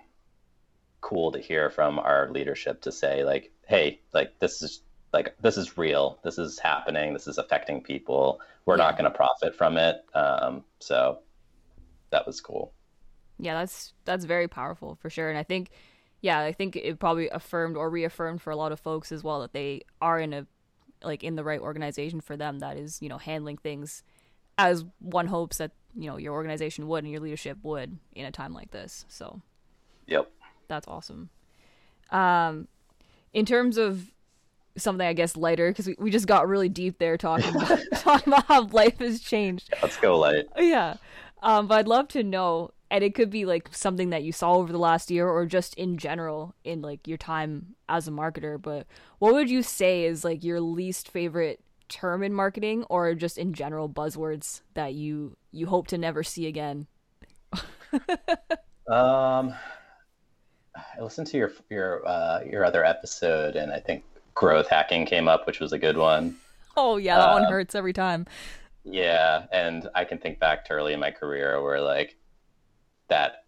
cool 1.00 1.32
to 1.32 1.38
hear 1.38 1.70
from 1.70 1.98
our 1.98 2.30
leadership 2.30 2.82
to 2.82 2.92
say 2.92 3.24
like, 3.24 3.52
hey, 3.66 4.00
like 4.12 4.38
this 4.40 4.60
is 4.62 4.82
like 5.12 5.34
this 5.40 5.56
is 5.56 5.78
real. 5.78 6.18
This 6.22 6.36
is 6.38 6.58
happening. 6.58 7.14
This 7.14 7.26
is 7.26 7.38
affecting 7.38 7.82
people. 7.82 8.40
We're 8.66 8.76
not 8.76 8.98
going 8.98 9.10
to 9.10 9.16
profit 9.16 9.54
from 9.54 9.78
it. 9.78 10.04
Um, 10.14 10.64
so 10.80 11.20
that 12.10 12.26
was 12.26 12.40
cool. 12.42 12.75
Yeah 13.38 13.54
that's 13.54 13.92
that's 14.04 14.24
very 14.24 14.48
powerful 14.48 14.94
for 15.00 15.10
sure 15.10 15.28
and 15.28 15.38
i 15.38 15.42
think 15.42 15.70
yeah 16.22 16.40
i 16.40 16.52
think 16.52 16.74
it 16.76 16.98
probably 16.98 17.28
affirmed 17.28 17.76
or 17.76 17.90
reaffirmed 17.90 18.40
for 18.40 18.50
a 18.50 18.56
lot 18.56 18.72
of 18.72 18.80
folks 18.80 19.12
as 19.12 19.22
well 19.22 19.40
that 19.40 19.52
they 19.52 19.80
are 20.00 20.18
in 20.18 20.32
a 20.32 20.46
like 21.04 21.22
in 21.22 21.36
the 21.36 21.44
right 21.44 21.60
organization 21.60 22.20
for 22.20 22.36
them 22.36 22.58
that 22.60 22.76
is 22.76 23.00
you 23.02 23.08
know 23.08 23.18
handling 23.18 23.56
things 23.58 24.02
as 24.58 24.84
one 25.00 25.26
hopes 25.26 25.58
that 25.58 25.72
you 25.94 26.08
know 26.08 26.16
your 26.16 26.32
organization 26.32 26.88
would 26.88 27.04
and 27.04 27.12
your 27.12 27.20
leadership 27.20 27.58
would 27.62 27.98
in 28.14 28.24
a 28.24 28.30
time 28.32 28.52
like 28.54 28.70
this 28.70 29.04
so 29.08 29.40
Yep. 30.06 30.30
that's 30.68 30.86
awesome 30.88 31.28
um 32.10 32.68
in 33.32 33.44
terms 33.44 33.76
of 33.76 34.12
something 34.76 35.06
i 35.06 35.12
guess 35.12 35.36
lighter 35.36 35.70
because 35.70 35.86
we, 35.88 35.96
we 35.98 36.10
just 36.10 36.26
got 36.26 36.48
really 36.48 36.68
deep 36.68 36.98
there 36.98 37.16
talking 37.16 37.48
about, 37.54 37.78
talking 37.96 38.32
about 38.32 38.46
how 38.46 38.62
life 38.68 38.98
has 38.98 39.20
changed 39.20 39.72
Let's 39.82 39.96
go 39.96 40.18
light. 40.18 40.46
yeah. 40.58 40.94
Um, 41.42 41.66
but 41.66 41.78
I'd 41.78 41.86
love 41.88 42.08
to 42.08 42.22
know, 42.22 42.70
and 42.90 43.02
it 43.02 43.14
could 43.14 43.30
be 43.30 43.44
like 43.44 43.68
something 43.72 44.10
that 44.10 44.22
you 44.22 44.32
saw 44.32 44.54
over 44.54 44.72
the 44.72 44.78
last 44.78 45.10
year 45.10 45.28
or 45.28 45.46
just 45.46 45.74
in 45.74 45.98
general 45.98 46.54
in 46.64 46.82
like 46.82 47.06
your 47.06 47.18
time 47.18 47.74
as 47.88 48.06
a 48.08 48.10
marketer. 48.10 48.60
But 48.60 48.86
what 49.18 49.34
would 49.34 49.50
you 49.50 49.62
say 49.62 50.04
is 50.04 50.24
like 50.24 50.44
your 50.44 50.60
least 50.60 51.08
favorite 51.10 51.60
term 51.88 52.22
in 52.22 52.32
marketing 52.32 52.84
or 52.90 53.14
just 53.14 53.38
in 53.38 53.52
general 53.54 53.88
buzzwords 53.88 54.60
that 54.74 54.94
you 54.94 55.36
you 55.52 55.66
hope 55.66 55.88
to 55.88 55.98
never 55.98 56.22
see 56.22 56.46
again? 56.46 56.86
Um, 58.88 59.52
I 60.76 61.02
listened 61.02 61.26
to 61.28 61.36
your 61.38 61.52
your 61.70 62.06
uh, 62.06 62.40
your 62.48 62.64
other 62.64 62.84
episode, 62.84 63.56
and 63.56 63.72
I 63.72 63.80
think 63.80 64.04
growth 64.34 64.68
hacking 64.68 65.06
came 65.06 65.26
up, 65.28 65.46
which 65.46 65.58
was 65.60 65.72
a 65.72 65.78
good 65.78 65.96
one. 65.96 66.36
Oh 66.76 66.96
yeah, 66.96 67.18
that 67.18 67.32
one 67.32 67.46
Um, 67.46 67.50
hurts 67.50 67.74
every 67.74 67.92
time. 67.92 68.26
Yeah, 68.84 69.46
and 69.50 69.88
I 69.94 70.04
can 70.04 70.18
think 70.18 70.38
back 70.38 70.64
to 70.66 70.74
early 70.74 70.92
in 70.92 71.00
my 71.00 71.10
career 71.10 71.60
where 71.62 71.80
like 71.80 72.16
that 73.08 73.44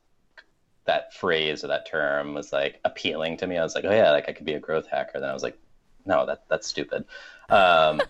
that 0.86 1.12
phrase 1.12 1.64
or 1.64 1.68
that 1.68 1.86
term 1.86 2.32
was 2.32 2.52
like 2.52 2.80
appealing 2.84 3.36
to 3.36 3.46
me. 3.46 3.58
I 3.58 3.62
was 3.62 3.74
like, 3.74 3.84
oh 3.84 3.92
yeah, 3.92 4.10
like 4.10 4.28
I 4.28 4.32
could 4.32 4.46
be 4.46 4.54
a 4.54 4.60
growth 4.60 4.86
hacker. 4.90 5.20
Then 5.20 5.28
I 5.28 5.34
was 5.34 5.42
like, 5.42 5.58
no, 6.06 6.26
that 6.26 6.44
that's 6.48 6.66
stupid. 6.66 7.04
Um, 7.50 8.00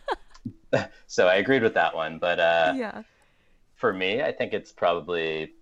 so 1.07 1.27
I 1.27 1.37
agreed 1.37 1.63
with 1.63 1.75
that 1.75 1.95
one, 1.95 2.19
but 2.19 2.39
uh, 2.39 2.75
yeah. 2.77 3.03
for 3.75 3.93
me, 3.93 4.23
I 4.23 4.33
think 4.33 4.53
it's 4.53 4.73
probably 4.73 5.53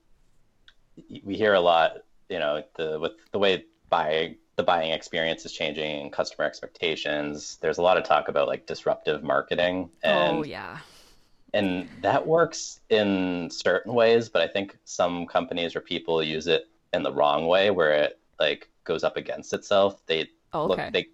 we 1.25 1.37
hear 1.37 1.55
a 1.55 1.61
lot, 1.61 2.03
you 2.29 2.39
know, 2.39 2.63
the 2.77 2.99
with 3.01 3.13
the 3.33 3.39
way 3.39 3.65
buying 3.89 4.37
the 4.57 4.63
buying 4.63 4.91
experience 4.91 5.45
is 5.45 5.53
changing 5.53 6.01
and 6.03 6.13
customer 6.13 6.45
expectations. 6.45 7.59
There's 7.61 7.79
a 7.79 7.83
lot 7.83 7.99
of 7.99 8.05
talk 8.05 8.29
about 8.29 8.49
like 8.49 8.67
disruptive 8.67 9.23
marketing 9.23 9.91
and 10.03 10.39
oh 10.39 10.45
yeah. 10.45 10.79
And 11.55 11.89
that 12.03 12.27
works 12.27 12.81
in 12.91 13.49
certain 13.51 13.95
ways, 13.95 14.29
but 14.29 14.43
I 14.43 14.49
think 14.49 14.77
some 14.85 15.27
companies 15.27 15.75
or 15.75 15.81
people 15.81 16.23
use 16.23 16.47
it 16.47 16.69
in 16.93 17.03
the 17.03 17.13
wrong 17.13 17.47
way 17.47 17.71
where 17.71 17.93
it 17.93 18.19
like 18.39 18.69
goes 18.85 19.05
up 19.05 19.17
against 19.17 19.53
itself. 19.53 20.05
They 20.07 20.29
Oh, 20.53 20.67
look 20.67 20.81
they 20.93 21.07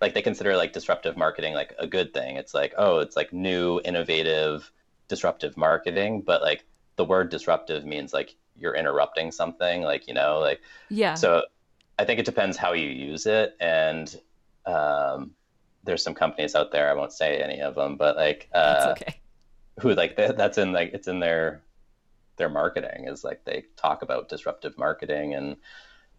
like 0.00 0.14
they 0.14 0.22
consider 0.22 0.56
like 0.56 0.72
disruptive 0.72 1.16
marketing 1.16 1.54
like 1.54 1.74
a 1.78 1.86
good 1.86 2.12
thing. 2.12 2.36
It's 2.36 2.54
like, 2.54 2.74
oh, 2.76 2.98
it's 2.98 3.16
like 3.16 3.32
new, 3.32 3.80
innovative, 3.84 4.70
disruptive 5.08 5.56
marketing, 5.56 6.22
but 6.22 6.42
like 6.42 6.64
the 6.96 7.04
word 7.04 7.30
disruptive 7.30 7.84
means 7.84 8.12
like 8.12 8.34
you're 8.56 8.74
interrupting 8.74 9.30
something, 9.30 9.82
like, 9.82 10.08
you 10.08 10.14
know, 10.14 10.40
like 10.40 10.60
yeah. 10.88 11.14
so 11.14 11.42
I 11.98 12.04
think 12.04 12.18
it 12.18 12.26
depends 12.26 12.56
how 12.56 12.72
you 12.72 12.88
use 12.88 13.26
it 13.26 13.56
and 13.60 14.20
um 14.66 15.32
there's 15.84 16.02
some 16.02 16.14
companies 16.14 16.54
out 16.54 16.70
there 16.72 16.90
I 16.90 16.94
won't 16.94 17.12
say 17.12 17.40
any 17.40 17.60
of 17.60 17.74
them, 17.74 17.96
but 17.96 18.16
like 18.16 18.48
uh, 18.52 18.74
That's 18.74 19.00
okay. 19.02 19.20
Who 19.80 19.94
like 19.94 20.16
that, 20.16 20.36
that's 20.36 20.58
in 20.58 20.72
like 20.72 20.92
it's 20.94 21.08
in 21.08 21.20
their 21.20 21.62
their 22.36 22.48
marketing 22.48 23.06
is 23.08 23.24
like 23.24 23.44
they 23.44 23.64
talk 23.76 24.02
about 24.02 24.28
disruptive 24.28 24.78
marketing 24.78 25.34
and 25.34 25.56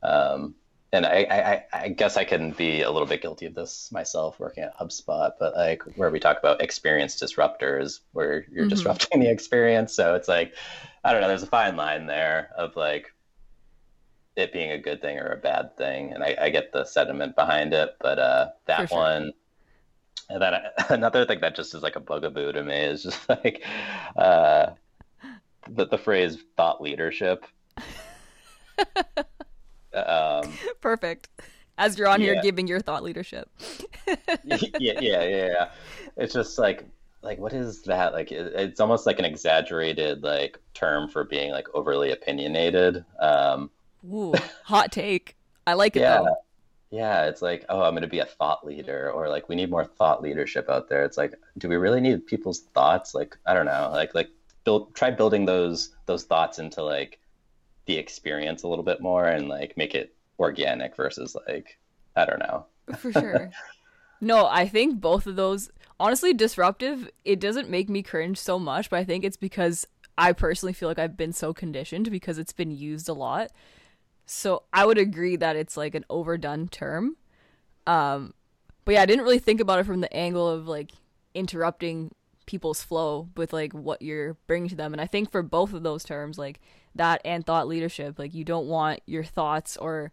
um, 0.03 0.55
and 0.91 1.05
I, 1.05 1.65
I, 1.73 1.81
I 1.85 1.89
guess 1.89 2.17
I 2.17 2.23
can 2.23 2.51
be 2.51 2.81
a 2.81 2.91
little 2.91 3.07
bit 3.07 3.21
guilty 3.21 3.45
of 3.45 3.53
this 3.55 3.91
myself 3.91 4.39
working 4.39 4.63
at 4.63 4.77
HubSpot, 4.77 5.31
but 5.39 5.55
like 5.55 5.83
where 5.97 6.09
we 6.09 6.19
talk 6.19 6.39
about 6.39 6.61
experience 6.63 7.21
disruptors, 7.21 7.99
where 8.13 8.45
you're 8.51 8.65
Mhm. 8.65 8.67
disrupting 8.67 9.19
the 9.19 9.29
experience. 9.29 9.93
So 9.95 10.15
it's 10.15 10.27
like, 10.27 10.55
I 11.03 11.11
don't 11.11 11.21
know, 11.21 11.27
there's 11.27 11.43
a 11.43 11.47
fine 11.47 11.75
line 11.75 12.07
there 12.07 12.51
of 12.57 12.75
like 12.75 13.13
it 14.35 14.53
being 14.53 14.71
a 14.71 14.77
good 14.77 15.01
thing 15.01 15.17
or 15.19 15.31
a 15.31 15.37
bad 15.37 15.75
thing. 15.77 16.13
And 16.13 16.23
I, 16.23 16.35
I 16.39 16.49
get 16.49 16.71
the 16.71 16.85
sentiment 16.85 17.35
behind 17.35 17.73
it, 17.73 17.95
but 18.01 18.19
uh, 18.19 18.49
that 18.67 18.89
sure. 18.89 18.89
one, 18.89 19.31
and 20.29 20.41
then 20.41 20.53
another 20.89 21.25
thing 21.25 21.39
that 21.41 21.55
just 21.55 21.73
is 21.73 21.81
like 21.81 21.95
a 21.95 21.99
bugaboo 21.99 22.51
to 22.53 22.63
me 22.63 22.75
is 22.75 23.03
just 23.03 23.29
like 23.29 23.63
uh, 24.15 24.67
the, 25.69 25.85
the 25.85 25.97
phrase 25.97 26.37
thought 26.57 26.81
leadership. 26.81 27.45
um, 29.93 30.53
Perfect. 30.81 31.29
As 31.77 31.97
you're 31.97 32.09
on 32.09 32.19
here 32.19 32.41
giving 32.41 32.67
your 32.67 32.81
thought 32.81 33.03
leadership. 33.03 33.49
yeah, 34.43 34.57
yeah, 34.79 34.99
yeah, 34.99 35.23
yeah. 35.23 35.69
It's 36.17 36.33
just 36.33 36.59
like, 36.59 36.85
like, 37.21 37.39
what 37.39 37.53
is 37.53 37.83
that? 37.83 38.11
Like, 38.11 38.33
it, 38.33 38.53
it's 38.53 38.81
almost 38.81 39.05
like 39.05 39.17
an 39.17 39.23
exaggerated 39.23 40.21
like 40.21 40.59
term 40.73 41.07
for 41.07 41.23
being 41.23 41.51
like 41.51 41.67
overly 41.73 42.11
opinionated. 42.11 43.05
Um, 43.21 43.69
Ooh, 44.11 44.33
hot 44.65 44.91
take. 44.91 45.37
I 45.65 45.73
like 45.73 45.95
it 45.95 46.01
yeah, 46.01 46.17
though. 46.17 46.35
Yeah. 46.91 47.25
It's 47.27 47.41
like, 47.41 47.65
oh, 47.69 47.81
I'm 47.81 47.93
going 47.93 48.01
to 48.01 48.07
be 48.07 48.19
a 48.19 48.25
thought 48.25 48.65
leader, 48.65 49.11
or 49.11 49.29
like, 49.29 49.49
we 49.49 49.55
need 49.55 49.69
more 49.69 49.85
thought 49.85 50.21
leadership 50.21 50.69
out 50.69 50.89
there. 50.89 51.03
It's 51.03 51.17
like, 51.17 51.33
do 51.57 51.69
we 51.69 51.75
really 51.75 52.01
need 52.01 52.25
people's 52.25 52.61
thoughts? 52.73 53.13
Like, 53.13 53.37
I 53.45 53.53
don't 53.53 53.65
know. 53.65 53.89
Like, 53.91 54.15
like, 54.15 54.29
build, 54.63 54.93
try 54.95 55.11
building 55.11 55.45
those 55.45 55.95
those 56.05 56.23
thoughts 56.23 56.59
into 56.59 56.83
like 56.83 57.19
the 57.85 57.97
experience 57.97 58.63
a 58.63 58.67
little 58.67 58.83
bit 58.83 59.01
more, 59.01 59.25
and 59.25 59.47
like 59.49 59.75
make 59.77 59.95
it 59.95 60.15
organic 60.39 60.95
versus 60.95 61.35
like, 61.47 61.77
I 62.15 62.25
don't 62.25 62.39
know. 62.39 62.65
For 62.97 63.11
sure. 63.11 63.51
no, 64.21 64.47
I 64.47 64.67
think 64.67 64.99
both 64.99 65.27
of 65.27 65.35
those 65.35 65.71
honestly 65.99 66.33
disruptive, 66.33 67.09
it 67.25 67.39
doesn't 67.39 67.69
make 67.69 67.89
me 67.89 68.01
cringe 68.03 68.37
so 68.37 68.57
much, 68.57 68.89
but 68.89 68.99
I 68.99 69.03
think 69.03 69.23
it's 69.23 69.37
because 69.37 69.85
I 70.17 70.33
personally 70.33 70.73
feel 70.73 70.89
like 70.89 70.99
I've 70.99 71.17
been 71.17 71.33
so 71.33 71.53
conditioned 71.53 72.09
because 72.11 72.37
it's 72.37 72.53
been 72.53 72.71
used 72.71 73.09
a 73.09 73.13
lot. 73.13 73.51
So 74.31 74.63
I 74.71 74.85
would 74.85 74.99
agree 74.99 75.37
that 75.37 75.55
it's 75.55 75.75
like 75.75 75.95
an 75.95 76.05
overdone 76.09 76.67
term. 76.67 77.17
Um 77.87 78.33
but 78.85 78.93
yeah, 78.93 79.01
I 79.01 79.05
didn't 79.05 79.23
really 79.25 79.39
think 79.39 79.59
about 79.59 79.79
it 79.79 79.85
from 79.85 80.01
the 80.01 80.13
angle 80.13 80.47
of 80.47 80.67
like 80.67 80.91
interrupting 81.33 82.11
people's 82.45 82.81
flow 82.81 83.29
with 83.37 83.53
like 83.53 83.73
what 83.73 84.01
you're 84.01 84.35
bringing 84.47 84.69
to 84.69 84.75
them. 84.75 84.93
And 84.93 85.01
I 85.01 85.05
think 85.07 85.31
for 85.31 85.43
both 85.43 85.73
of 85.73 85.83
those 85.83 86.03
terms, 86.03 86.37
like 86.37 86.59
that 86.95 87.21
and 87.23 87.45
thought 87.45 87.67
leadership, 87.67 88.17
like 88.17 88.33
you 88.33 88.43
don't 88.43 88.67
want 88.67 89.01
your 89.05 89.23
thoughts 89.23 89.77
or 89.77 90.11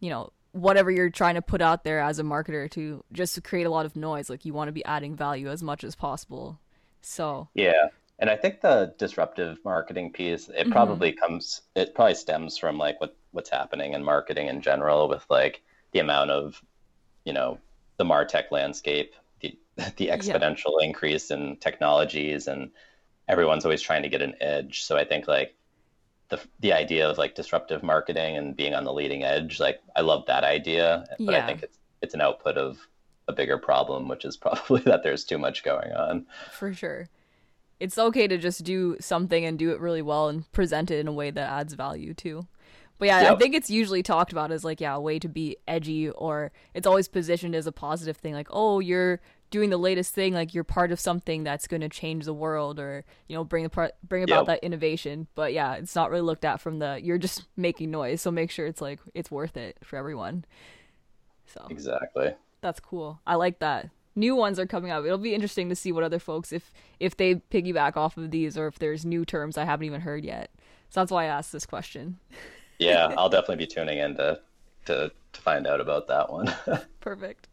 you 0.00 0.10
know 0.10 0.30
whatever 0.52 0.90
you're 0.90 1.10
trying 1.10 1.34
to 1.34 1.42
put 1.42 1.62
out 1.62 1.84
there 1.84 2.00
as 2.00 2.18
a 2.18 2.22
marketer 2.22 2.70
to 2.70 3.02
just 3.12 3.34
to 3.34 3.40
create 3.40 3.64
a 3.64 3.70
lot 3.70 3.86
of 3.86 3.96
noise 3.96 4.28
like 4.28 4.44
you 4.44 4.52
want 4.52 4.68
to 4.68 4.72
be 4.72 4.84
adding 4.84 5.14
value 5.16 5.48
as 5.48 5.62
much 5.62 5.82
as 5.84 5.94
possible 5.94 6.58
so 7.00 7.48
Yeah. 7.54 7.88
And 8.18 8.30
I 8.30 8.36
think 8.36 8.60
the 8.60 8.94
disruptive 8.98 9.58
marketing 9.64 10.12
piece, 10.12 10.48
it 10.50 10.68
Mhm. 10.68 10.72
probably 10.72 11.12
comes, 11.12 11.62
it 11.74 11.94
probably 11.94 12.14
stems 12.14 12.58
from 12.58 12.78
like 12.78 13.00
what 13.00 13.16
what's 13.32 13.50
happening 13.50 13.94
in 13.94 14.04
marketing 14.04 14.48
in 14.48 14.60
general 14.62 15.08
with 15.08 15.24
like 15.28 15.62
the 15.92 15.98
amount 15.98 16.30
of, 16.30 16.62
you 17.24 17.32
know, 17.32 17.58
the 17.96 18.04
MarTech 18.04 18.50
landscape, 18.50 19.14
the 19.40 19.56
the 19.96 20.08
exponential 20.08 20.82
increase 20.82 21.30
in 21.30 21.56
technologies 21.56 22.46
and 22.46 22.70
everyone's 23.28 23.64
always 23.64 23.82
trying 23.82 24.02
to 24.02 24.08
get 24.08 24.22
an 24.22 24.34
edge. 24.40 24.84
So 24.84 24.96
I 24.96 25.04
think 25.04 25.26
like 25.26 25.54
the 26.28 26.40
the 26.60 26.72
idea 26.72 27.08
of 27.08 27.18
like 27.18 27.34
disruptive 27.34 27.82
marketing 27.82 28.36
and 28.36 28.56
being 28.56 28.74
on 28.74 28.84
the 28.84 28.92
leading 28.92 29.24
edge, 29.24 29.60
like 29.60 29.80
I 29.96 30.02
love 30.02 30.26
that 30.26 30.44
idea, 30.44 31.04
but 31.18 31.32
Yeah. 31.32 31.42
I 31.42 31.46
think 31.46 31.62
it's 31.62 31.78
it's 32.00 32.14
an 32.14 32.20
output 32.20 32.56
of 32.56 32.78
a 33.28 33.32
bigger 33.32 33.58
problem, 33.58 34.08
which 34.08 34.24
is 34.24 34.36
probably 34.46 34.82
that 34.82 35.02
there's 35.02 35.24
too 35.24 35.38
much 35.38 35.62
going 35.64 35.92
on. 35.92 36.26
for 36.52 36.72
sure 36.72 37.08
it's 37.80 37.98
okay 37.98 38.28
to 38.28 38.38
just 38.38 38.62
do 38.62 38.96
something 39.00 39.44
and 39.44 39.58
do 39.58 39.72
it 39.72 39.80
really 39.80 40.02
well 40.02 40.28
and 40.28 40.50
present 40.52 40.88
it 40.88 41.00
in 41.00 41.08
a 41.08 41.12
way 41.12 41.32
that 41.32 41.50
adds 41.50 41.74
value 41.74 42.14
too 42.14 42.46
but 43.02 43.06
yeah 43.08 43.32
i 43.32 43.36
think 43.36 43.52
it's 43.54 43.68
usually 43.68 44.02
talked 44.02 44.30
about 44.30 44.52
as 44.52 44.62
like 44.64 44.80
yeah 44.80 44.94
a 44.94 45.00
way 45.00 45.18
to 45.18 45.28
be 45.28 45.56
edgy 45.66 46.08
or 46.10 46.52
it's 46.72 46.86
always 46.86 47.08
positioned 47.08 47.54
as 47.54 47.66
a 47.66 47.72
positive 47.72 48.16
thing 48.16 48.32
like 48.32 48.46
oh 48.50 48.78
you're 48.78 49.20
doing 49.50 49.70
the 49.70 49.76
latest 49.76 50.14
thing 50.14 50.32
like 50.32 50.54
you're 50.54 50.64
part 50.64 50.90
of 50.92 50.98
something 50.98 51.44
that's 51.44 51.66
going 51.66 51.80
to 51.82 51.88
change 51.88 52.24
the 52.24 52.32
world 52.32 52.78
or 52.78 53.04
you 53.28 53.36
know 53.36 53.44
bring 53.44 53.64
apart 53.64 53.92
bring 54.06 54.22
about 54.22 54.42
Yep. 54.42 54.46
that 54.46 54.64
innovation. 54.64 55.26
But 55.34 55.52
yeah 55.52 55.74
it's 55.74 55.94
not 55.94 56.10
really 56.10 56.22
looked 56.22 56.44
at 56.46 56.58
from 56.60 56.78
the 56.78 56.98
you're 57.02 57.18
just 57.18 57.44
making 57.56 57.90
noise 57.90 58.22
so 58.22 58.30
make 58.30 58.50
sure 58.50 58.66
it's 58.66 58.80
like 58.80 58.98
it's 59.14 59.30
worth 59.30 59.56
it 59.58 59.76
for 59.82 59.96
everyone. 59.96 60.46
So 61.46 61.66
Exactly. 61.68 62.34
that's 62.62 62.80
cool. 62.80 63.20
I 63.26 63.34
like 63.34 63.58
that. 63.58 63.90
New 64.14 64.34
ones 64.34 64.58
are 64.58 64.66
coming 64.66 64.90
up. 64.90 65.04
It'll 65.04 65.18
be 65.18 65.34
interesting 65.34 65.68
to 65.68 65.76
see 65.76 65.92
what 65.92 66.02
other 66.04 66.18
folks 66.18 66.50
if 66.52 66.72
if 66.98 67.14
they 67.18 67.34
piggyback 67.34 67.94
off 67.96 68.16
of 68.16 68.30
these 68.30 68.56
or 68.56 68.68
if 68.68 68.78
there's 68.78 69.04
new 69.04 69.24
terms 69.26 69.58
i 69.58 69.64
haven't 69.66 69.84
even 69.84 70.00
heard 70.00 70.24
yet. 70.24 70.50
So 70.88 71.00
that's 71.00 71.12
why 71.12 71.24
i 71.24 71.26
asked 71.26 71.52
this 71.52 71.66
question 71.66 72.18
Yeah, 72.82 73.14
I'll 73.16 73.28
definitely 73.28 73.64
be 73.64 73.66
tuning 73.66 73.98
in 73.98 74.16
to 74.16 74.40
to, 74.86 75.12
to 75.32 75.40
find 75.40 75.66
out 75.66 75.80
about 75.80 76.08
that 76.08 76.32
one. 76.32 76.52
Perfect. 77.00 77.48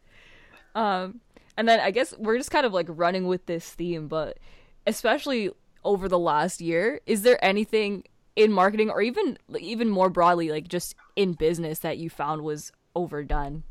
Um, 0.74 1.20
and 1.56 1.68
then 1.68 1.80
I 1.80 1.90
guess 1.90 2.16
we're 2.18 2.36
just 2.36 2.50
kind 2.50 2.66
of 2.66 2.72
like 2.72 2.86
running 2.88 3.26
with 3.26 3.46
this 3.46 3.70
theme, 3.70 4.08
but 4.08 4.38
especially 4.86 5.50
over 5.84 6.08
the 6.08 6.18
last 6.18 6.60
year, 6.60 7.00
is 7.06 7.22
there 7.22 7.42
anything 7.44 8.04
in 8.36 8.52
marketing 8.52 8.90
or 8.90 9.00
even 9.02 9.38
even 9.58 9.88
more 9.88 10.10
broadly, 10.10 10.50
like 10.50 10.68
just 10.68 10.94
in 11.16 11.34
business, 11.34 11.80
that 11.80 11.98
you 11.98 12.10
found 12.10 12.42
was 12.42 12.72
overdone? 12.94 13.62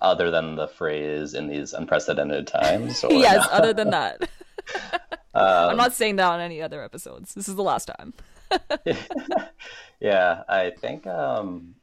Other 0.00 0.30
than 0.30 0.56
the 0.56 0.68
phrase 0.68 1.34
"in 1.34 1.48
these 1.48 1.72
unprecedented 1.72 2.46
times," 2.46 3.02
or 3.04 3.12
yes. 3.14 3.46
Other 3.50 3.72
than 3.72 3.90
that, 3.90 4.28
Um, 5.36 5.70
I'm 5.70 5.76
not 5.76 5.92
saying 5.92 6.16
that 6.16 6.24
on 6.24 6.40
any 6.40 6.62
other 6.62 6.82
episodes. 6.82 7.34
This 7.34 7.46
is 7.46 7.56
the 7.56 7.62
last 7.62 7.86
time. 7.98 8.14
yeah, 10.00 10.42
I 10.48 10.70
think 10.70 11.06
um, 11.06 11.74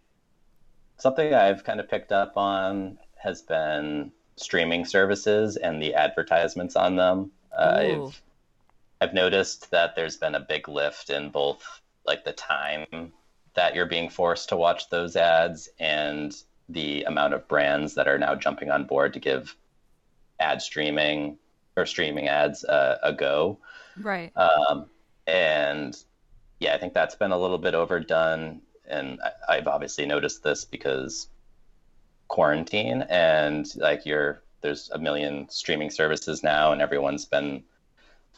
something 0.98 1.34
I've 1.34 1.64
kind 1.64 1.80
of 1.80 1.90
picked 1.90 2.12
up 2.12 2.38
on 2.38 2.98
has 3.16 3.42
been 3.42 4.12
streaming 4.36 4.86
services 4.86 5.58
and 5.58 5.82
the 5.82 5.94
advertisements 5.94 6.76
on 6.76 6.96
them. 6.96 7.32
Uh, 7.58 7.80
I've 7.80 8.22
I've 9.02 9.14
noticed 9.14 9.72
that 9.72 9.96
there's 9.96 10.18
been 10.18 10.36
a 10.36 10.40
big 10.40 10.70
lift 10.70 11.10
in 11.10 11.30
both 11.30 11.82
like 12.06 12.24
the 12.24 12.34
time 12.34 13.12
that 13.54 13.76
you're 13.76 13.86
being 13.86 14.10
forced 14.10 14.50
to 14.50 14.56
watch 14.56 14.90
those 14.90 15.16
ads 15.16 15.70
and 15.80 16.34
the 16.70 17.04
amount 17.04 17.34
of 17.34 17.48
brands 17.48 17.96
that 17.96 18.08
are 18.08 18.18
now 18.18 18.34
jumping 18.34 18.72
on 18.72 18.86
board 18.86 19.14
to 19.14 19.20
give 19.20 19.56
ad 20.40 20.62
streaming 20.62 21.38
or 21.76 21.86
streaming 21.86 22.28
ads 22.28 22.64
uh, 22.64 22.98
a 23.04 23.14
go. 23.14 23.60
Right. 24.02 24.32
Um, 24.38 24.86
and 25.28 25.96
yeah, 26.64 26.74
I 26.74 26.78
think 26.78 26.94
that's 26.94 27.16
been 27.16 27.32
a 27.32 27.38
little 27.38 27.58
bit 27.58 27.76
overdone. 27.76 28.62
And 28.88 29.20
I, 29.22 29.56
I've 29.58 29.68
obviously 29.68 30.06
noticed 30.06 30.44
this 30.44 30.66
because 30.66 31.28
quarantine 32.28 33.04
and 33.10 33.68
like 33.76 34.06
you're 34.06 34.42
there's 34.62 34.90
a 34.92 34.98
million 34.98 35.48
streaming 35.50 35.90
services 35.90 36.42
now, 36.42 36.72
and 36.72 36.82
everyone's 36.82 37.26
been 37.26 37.64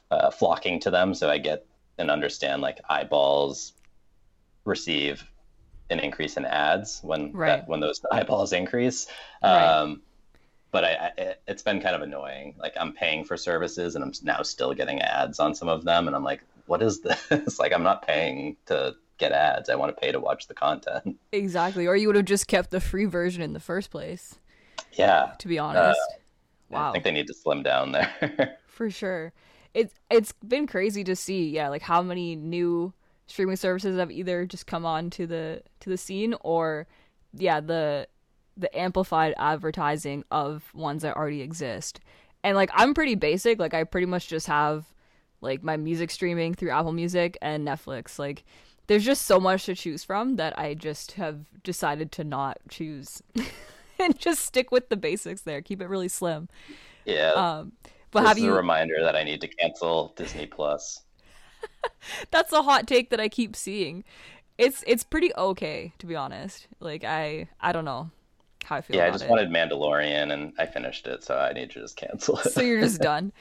uh, 0.09 0.31
flocking 0.31 0.79
to 0.79 0.89
them. 0.89 1.13
So 1.13 1.29
I 1.29 1.37
get 1.37 1.65
and 1.99 2.09
understand 2.09 2.61
like 2.63 2.79
eyeballs 2.89 3.73
receive 4.65 5.23
an 5.91 5.99
increase 5.99 6.35
in 6.35 6.45
ads 6.45 6.99
when 7.03 7.31
Right. 7.31 7.59
that, 7.59 7.67
when 7.69 7.79
those 7.79 8.01
eyeballs 8.11 8.53
increase. 8.53 9.05
Right. 9.43 9.63
Um, 9.63 10.01
but 10.71 10.83
I, 10.83 10.89
I, 10.89 11.11
it- 11.21 11.41
it's 11.47 11.61
been 11.61 11.79
kind 11.79 11.95
of 11.95 12.01
annoying. 12.01 12.55
Like 12.57 12.73
I'm 12.79 12.91
paying 12.93 13.23
for 13.23 13.37
services 13.37 13.93
and 13.95 14.03
I'm 14.03 14.11
now 14.23 14.41
still 14.41 14.73
getting 14.73 15.01
ads 15.01 15.39
on 15.39 15.53
some 15.53 15.69
of 15.69 15.83
them, 15.83 16.07
and 16.07 16.15
I'm 16.15 16.23
like, 16.23 16.41
what 16.65 16.81
is 16.81 17.01
this? 17.01 17.59
like 17.59 17.73
I'm 17.73 17.83
not 17.83 18.05
paying 18.07 18.57
to 18.67 18.95
get 19.17 19.31
ads. 19.31 19.69
I 19.69 19.75
want 19.75 19.95
to 19.95 19.99
pay 19.99 20.11
to 20.11 20.19
watch 20.19 20.47
the 20.47 20.53
content. 20.53 21.17
Exactly. 21.31 21.87
Or 21.87 21.95
you 21.95 22.07
would 22.07 22.15
have 22.15 22.25
just 22.25 22.47
kept 22.47 22.71
the 22.71 22.79
free 22.79 23.05
version 23.05 23.41
in 23.41 23.53
the 23.53 23.59
first 23.59 23.91
place. 23.91 24.35
yeah, 24.93 25.33
To 25.39 25.47
be 25.47 25.59
honest. 25.59 25.99
Uh, 25.99 26.15
wow. 26.69 26.89
I 26.89 26.91
think 26.93 27.03
they 27.03 27.11
need 27.11 27.27
to 27.27 27.33
slim 27.33 27.61
down 27.63 27.91
there. 27.91 28.57
For 28.67 28.89
sure. 28.89 29.33
It's 29.73 29.93
it's 30.09 30.31
been 30.47 30.67
crazy 30.67 31.03
to 31.03 31.15
see, 31.15 31.49
yeah, 31.49 31.67
like 31.67 31.81
how 31.81 32.01
many 32.01 32.35
new 32.35 32.93
streaming 33.27 33.57
services 33.57 33.97
have 33.97 34.11
either 34.11 34.45
just 34.45 34.67
come 34.67 34.85
on 34.85 35.09
to 35.11 35.27
the 35.27 35.61
to 35.81 35.89
the 35.89 35.97
scene 35.97 36.33
or 36.41 36.87
yeah, 37.33 37.59
the 37.59 38.07
the 38.55 38.73
amplified 38.77 39.33
advertising 39.37 40.23
of 40.31 40.73
ones 40.73 41.01
that 41.01 41.17
already 41.17 41.41
exist. 41.41 41.99
And 42.43 42.55
like 42.55 42.69
I'm 42.73 42.93
pretty 42.93 43.15
basic, 43.15 43.59
like 43.59 43.73
I 43.73 43.83
pretty 43.83 44.07
much 44.07 44.27
just 44.29 44.47
have 44.47 44.85
like 45.41 45.63
my 45.63 45.77
music 45.77 46.11
streaming 46.11 46.53
through 46.53 46.71
Apple 46.71 46.91
Music 46.91 47.37
and 47.41 47.67
Netflix. 47.67 48.19
Like 48.19 48.43
there's 48.87 49.05
just 49.05 49.23
so 49.23 49.39
much 49.39 49.65
to 49.65 49.75
choose 49.75 50.03
from 50.03 50.35
that 50.35 50.57
I 50.57 50.73
just 50.73 51.13
have 51.13 51.45
decided 51.63 52.11
to 52.13 52.23
not 52.23 52.57
choose 52.69 53.21
and 53.99 54.17
just 54.19 54.45
stick 54.45 54.71
with 54.71 54.89
the 54.89 54.97
basics 54.97 55.41
there. 55.41 55.61
Keep 55.61 55.81
it 55.81 55.87
really 55.87 56.07
slim. 56.07 56.49
Yeah. 57.05 57.31
Um, 57.31 57.73
but 58.11 58.21
this 58.21 58.27
have 58.29 58.37
is 58.37 58.43
you? 58.43 58.53
a 58.53 58.55
reminder 58.55 59.01
that 59.01 59.15
I 59.15 59.23
need 59.23 59.41
to 59.41 59.47
cancel 59.47 60.13
Disney 60.15 60.45
Plus. 60.45 61.01
That's 62.31 62.53
a 62.53 62.61
hot 62.61 62.87
take 62.87 63.09
that 63.09 63.19
I 63.19 63.27
keep 63.27 63.55
seeing. 63.55 64.03
It's 64.57 64.83
it's 64.87 65.03
pretty 65.03 65.31
okay 65.35 65.93
to 65.99 66.05
be 66.05 66.15
honest. 66.15 66.67
Like 66.79 67.03
I 67.03 67.49
I 67.59 67.71
don't 67.71 67.85
know 67.85 68.09
how 68.63 68.77
I 68.77 68.81
feel. 68.81 68.95
About 68.95 69.01
it. 69.01 69.05
Yeah, 69.05 69.09
I 69.09 69.11
just 69.11 69.25
it. 69.25 69.29
wanted 69.29 69.49
Mandalorian 69.49 70.31
and 70.31 70.53
I 70.57 70.65
finished 70.65 71.07
it, 71.07 71.23
so 71.23 71.37
I 71.37 71.53
need 71.53 71.71
to 71.71 71.81
just 71.81 71.97
cancel 71.97 72.39
it. 72.39 72.51
so 72.51 72.61
you're 72.61 72.81
just 72.81 73.01
done. 73.01 73.33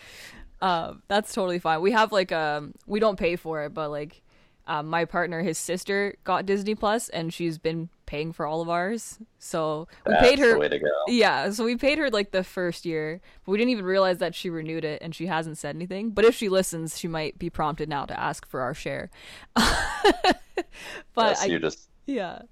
Um, 0.61 1.03
that's 1.09 1.33
totally 1.33 1.59
fine. 1.59 1.81
We 1.83 1.93
have 1.93 2.13
like 2.13 2.33
um 2.33 2.75
we 2.87 3.01
don't 3.01 3.19
pay 3.19 3.37
for 3.37 3.65
it, 3.65 3.75
but 3.75 3.91
like 3.91 4.23
um, 4.67 4.89
my 4.89 5.05
partner, 5.05 5.43
his 5.43 5.59
sister 5.59 6.17
got 6.25 6.47
Disney 6.47 6.75
Plus, 6.75 7.11
and 7.11 7.33
she's 7.35 7.59
been 7.59 7.91
paying 8.07 8.33
for 8.33 8.47
all 8.47 8.63
of 8.63 8.71
ours. 8.71 9.19
So 9.39 9.89
we 10.07 10.13
That's 10.13 10.27
paid 10.27 10.39
her. 10.39 10.53
the 10.53 10.59
way 10.59 10.69
to 10.69 10.79
go. 10.79 10.91
Yeah, 11.07 11.51
so 11.51 11.65
we 11.65 11.77
paid 11.77 11.99
her 11.99 12.11
like 12.11 12.31
the 12.31 12.43
first 12.43 12.87
year, 12.87 13.21
but 13.45 13.53
we 13.53 13.59
didn't 13.59 13.71
even 13.71 13.85
realize 13.85 14.19
that 14.19 14.35
she 14.35 14.49
renewed 14.49 14.85
it, 14.85 15.03
and 15.03 15.15
she 15.15 15.27
hasn't 15.27 15.59
said 15.59 15.77
anything. 15.77 16.11
But 16.11 16.25
if 16.25 16.35
she 16.35 16.49
listens, 16.49 16.99
she 16.99 17.09
might 17.09 17.39
be 17.39 17.51
prompted 17.51 17.89
now 17.89 18.07
to 18.07 18.19
ask 18.19 18.47
for 18.47 18.63
our 18.63 18.73
share. 18.73 19.11
but 21.15 21.47
you 21.47 21.59
just 21.59 21.89
yeah, 22.07 22.43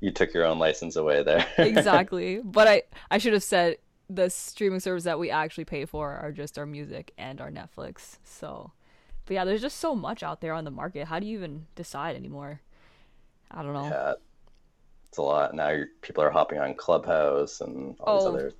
you 0.00 0.10
took 0.10 0.34
your 0.34 0.44
own 0.44 0.58
license 0.58 0.96
away 0.96 1.22
there. 1.22 1.46
exactly. 1.58 2.40
but 2.42 2.66
I 2.66 2.82
I 3.12 3.18
should 3.18 3.32
have 3.32 3.44
said 3.44 3.76
the 4.10 4.28
streaming 4.28 4.80
service 4.80 5.04
that 5.04 5.18
we 5.18 5.30
actually 5.30 5.64
pay 5.64 5.84
for 5.84 6.12
are 6.14 6.32
just 6.32 6.58
our 6.58 6.66
music 6.66 7.12
and 7.16 7.40
our 7.40 7.50
Netflix. 7.50 8.18
So, 8.24 8.72
but 9.26 9.34
yeah, 9.34 9.44
there's 9.44 9.60
just 9.62 9.78
so 9.78 9.94
much 9.94 10.22
out 10.22 10.40
there 10.40 10.52
on 10.52 10.64
the 10.64 10.70
market. 10.70 11.06
How 11.06 11.20
do 11.20 11.26
you 11.26 11.38
even 11.38 11.66
decide 11.76 12.16
anymore? 12.16 12.60
I 13.50 13.62
don't 13.62 13.72
know. 13.72 13.88
yeah, 13.88 14.12
it's 15.08 15.18
a 15.18 15.22
lot. 15.22 15.54
Now 15.54 15.70
you're, 15.70 15.86
people 16.02 16.22
are 16.24 16.30
hopping 16.30 16.58
on 16.58 16.74
Clubhouse 16.74 17.60
and 17.60 17.96
all 18.00 18.26
Oh. 18.26 18.32
these 18.32 18.52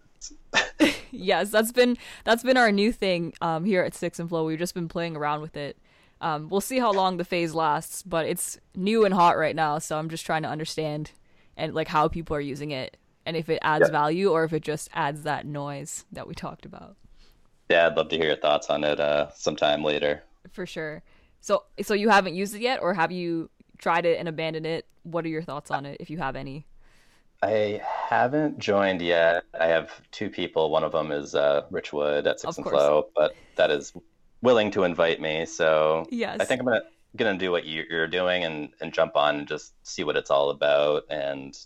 other. 0.78 0.92
yes, 1.10 1.50
that's 1.50 1.72
been 1.72 1.96
that's 2.24 2.42
been 2.42 2.56
our 2.56 2.70
new 2.72 2.92
thing 2.92 3.32
um, 3.40 3.64
here 3.64 3.82
at 3.82 3.94
Six 3.94 4.18
and 4.18 4.28
Flow. 4.28 4.44
We've 4.44 4.58
just 4.58 4.74
been 4.74 4.88
playing 4.88 5.16
around 5.16 5.40
with 5.40 5.56
it. 5.56 5.76
Um, 6.20 6.48
we'll 6.50 6.60
see 6.60 6.78
how 6.78 6.92
long 6.92 7.16
the 7.16 7.24
phase 7.24 7.54
lasts, 7.54 8.02
but 8.02 8.26
it's 8.26 8.58
new 8.76 9.04
and 9.06 9.14
hot 9.14 9.38
right 9.38 9.56
now. 9.56 9.78
So 9.78 9.98
I'm 9.98 10.10
just 10.10 10.26
trying 10.26 10.42
to 10.42 10.48
understand 10.48 11.12
and 11.56 11.74
like 11.74 11.88
how 11.88 12.08
people 12.08 12.36
are 12.36 12.40
using 12.40 12.70
it, 12.72 12.96
and 13.30 13.36
if 13.36 13.48
it 13.48 13.60
adds 13.62 13.86
Yeah. 13.86 13.92
value 13.92 14.28
or 14.32 14.42
if 14.42 14.52
it 14.52 14.64
just 14.64 14.88
adds 14.92 15.22
that 15.22 15.46
noise 15.46 16.04
that 16.10 16.26
we 16.26 16.34
talked 16.34 16.66
about. 16.66 16.96
Yeah, 17.68 17.86
I'd 17.86 17.96
love 17.96 18.08
to 18.08 18.16
hear 18.16 18.26
your 18.26 18.36
thoughts 18.36 18.68
on 18.68 18.82
it 18.82 18.98
uh, 18.98 19.30
sometime 19.34 19.84
later. 19.84 20.24
For 20.50 20.66
sure. 20.66 21.04
So 21.40 21.62
so 21.80 21.94
you 21.94 22.08
haven't 22.08 22.34
used 22.34 22.56
it 22.56 22.60
yet, 22.60 22.80
or 22.82 22.92
have 22.94 23.12
you 23.12 23.48
tried 23.78 24.04
it 24.04 24.18
and 24.18 24.28
abandoned 24.28 24.66
it? 24.66 24.86
What 25.04 25.24
are 25.24 25.28
your 25.28 25.42
thoughts 25.42 25.70
on 25.70 25.86
it, 25.86 25.96
if 26.00 26.10
you 26.10 26.18
have 26.18 26.34
any? 26.34 26.66
I 27.42 27.80
haven't 27.84 28.58
joined 28.58 29.00
yet. 29.00 29.44
I 29.58 29.66
have 29.68 29.90
two 30.10 30.28
people. 30.28 30.70
One 30.70 30.82
of 30.84 30.90
them 30.92 31.12
is 31.12 31.34
uh, 31.36 31.62
Rich 31.70 31.92
Wood 31.92 32.26
at 32.26 32.40
Six 32.40 32.50
Of 32.50 32.58
and 32.58 32.64
course. 32.64 32.74
Flow, 32.74 33.08
but 33.14 33.36
that 33.54 33.70
is 33.70 33.92
willing 34.42 34.72
to 34.72 34.82
invite 34.82 35.20
me. 35.20 35.46
So 35.46 36.04
Yes. 36.10 36.38
I 36.40 36.44
think 36.44 36.60
I'm 36.60 36.66
gonna 36.66 36.82
gonna 37.16 37.38
do 37.38 37.50
what 37.52 37.64
you're 37.66 38.08
doing 38.08 38.42
and 38.44 38.70
and 38.80 38.92
jump 38.92 39.14
on 39.16 39.36
and 39.36 39.46
just 39.48 39.74
see 39.86 40.02
what 40.02 40.16
it's 40.16 40.30
all 40.32 40.50
about. 40.50 41.04
And 41.08 41.56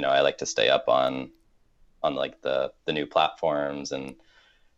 you 0.00 0.06
know, 0.06 0.12
I 0.12 0.22
like 0.22 0.38
to 0.38 0.46
stay 0.46 0.70
up 0.70 0.88
on 0.88 1.30
on 2.02 2.14
like 2.14 2.40
the 2.40 2.72
the 2.86 2.92
new 2.94 3.04
platforms 3.06 3.92
and 3.92 4.16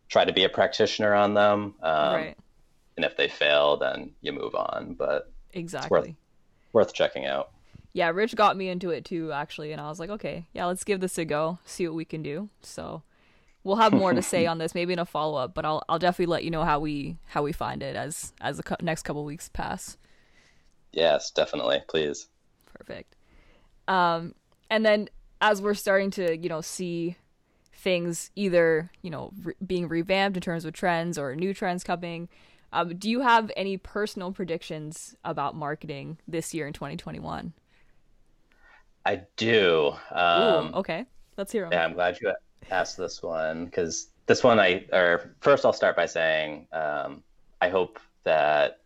try 0.09 0.25
to 0.25 0.33
be 0.33 0.43
a 0.43 0.49
practitioner 0.49 1.13
on 1.13 1.33
them. 1.33 1.75
Um, 1.81 2.13
right. 2.13 2.35
And 2.97 3.05
if 3.05 3.15
they 3.15 3.29
fail, 3.29 3.77
then 3.77 4.11
you 4.19 4.33
move 4.33 4.53
on. 4.53 4.95
But 4.99 5.31
Exactly. 5.53 6.17
worth 6.73 6.93
checking 6.93 7.25
out. 7.25 7.51
yeah, 7.93 8.09
Rich 8.09 8.35
got 8.35 8.57
me 8.57 8.67
into 8.67 8.89
it 8.89 9.05
too, 9.05 9.31
actually, 9.31 9.71
and 9.71 9.79
I 9.79 9.87
was 9.87 9.97
like, 9.97 10.09
okay, 10.09 10.45
yeah, 10.51 10.65
let's 10.65 10.83
give 10.83 10.99
this 10.99 11.17
a 11.17 11.23
go, 11.23 11.57
see 11.63 11.87
what 11.87 11.95
we 11.95 12.03
can 12.03 12.21
do. 12.21 12.49
So 12.61 13.03
we'll 13.63 13.77
have 13.77 13.93
more 13.93 14.13
to 14.13 14.21
say 14.33 14.45
on 14.45 14.57
this, 14.57 14.75
maybe 14.75 14.91
in 14.91 14.99
a 14.99 15.05
follow 15.05 15.37
up, 15.37 15.53
but 15.53 15.63
I'll 15.63 15.83
I'll 15.87 15.99
definitely 15.99 16.33
let 16.33 16.43
you 16.43 16.51
know 16.51 16.65
how 16.65 16.81
we 16.81 17.15
how 17.27 17.43
we 17.43 17.53
find 17.53 17.81
it 17.81 17.95
as 17.95 18.33
as 18.41 18.57
the 18.57 18.63
co- 18.63 18.75
next 18.81 19.03
couple 19.03 19.23
weeks 19.23 19.47
pass. 19.47 19.95
Yes, 20.91 21.31
definitely. 21.31 21.81
Please. 21.87 22.27
Perfect. 22.77 23.15
Um, 23.87 24.35
and 24.73 24.83
then 24.83 25.07
as 25.39 25.61
we're 25.61 25.75
starting 25.75 26.09
to 26.09 26.35
you 26.35 26.49
know 26.49 26.61
see 26.61 27.15
things 27.73 28.31
either 28.35 28.89
you 29.03 29.11
know 29.11 29.31
re- 29.43 29.53
being 29.65 29.87
revamped 29.87 30.35
in 30.35 30.41
terms 30.41 30.65
of 30.65 30.73
trends 30.73 31.17
or 31.17 31.35
new 31.35 31.53
trends 31.53 31.83
coming. 31.83 32.27
Um, 32.71 32.97
do 32.97 33.07
you 33.07 33.21
have 33.21 33.51
any 33.55 33.77
personal 33.77 34.31
predictions 34.31 35.15
about 35.23 35.55
marketing 35.55 36.17
this 36.27 36.55
year 36.55 36.65
in 36.65 36.73
2021? 36.73 37.53
I 39.05 39.21
do. 39.37 39.93
Um, 40.09 40.41
Ooh, 40.41 40.77
okay, 40.79 41.05
let's 41.37 41.51
hear 41.51 41.65
'em. 41.65 41.71
Yeah, 41.71 41.85
I'm 41.85 41.93
glad 41.93 42.19
you 42.19 42.33
asked 42.71 42.97
this 42.97 43.21
one 43.21 43.65
because 43.65 44.07
this 44.25 44.43
one 44.43 44.59
I 44.59 44.85
or 44.91 45.35
first 45.41 45.65
I'll 45.65 45.73
start 45.73 45.95
by 45.95 46.07
saying 46.07 46.67
um, 46.71 47.21
I 47.61 47.69
hope 47.69 47.99
that 48.23 48.79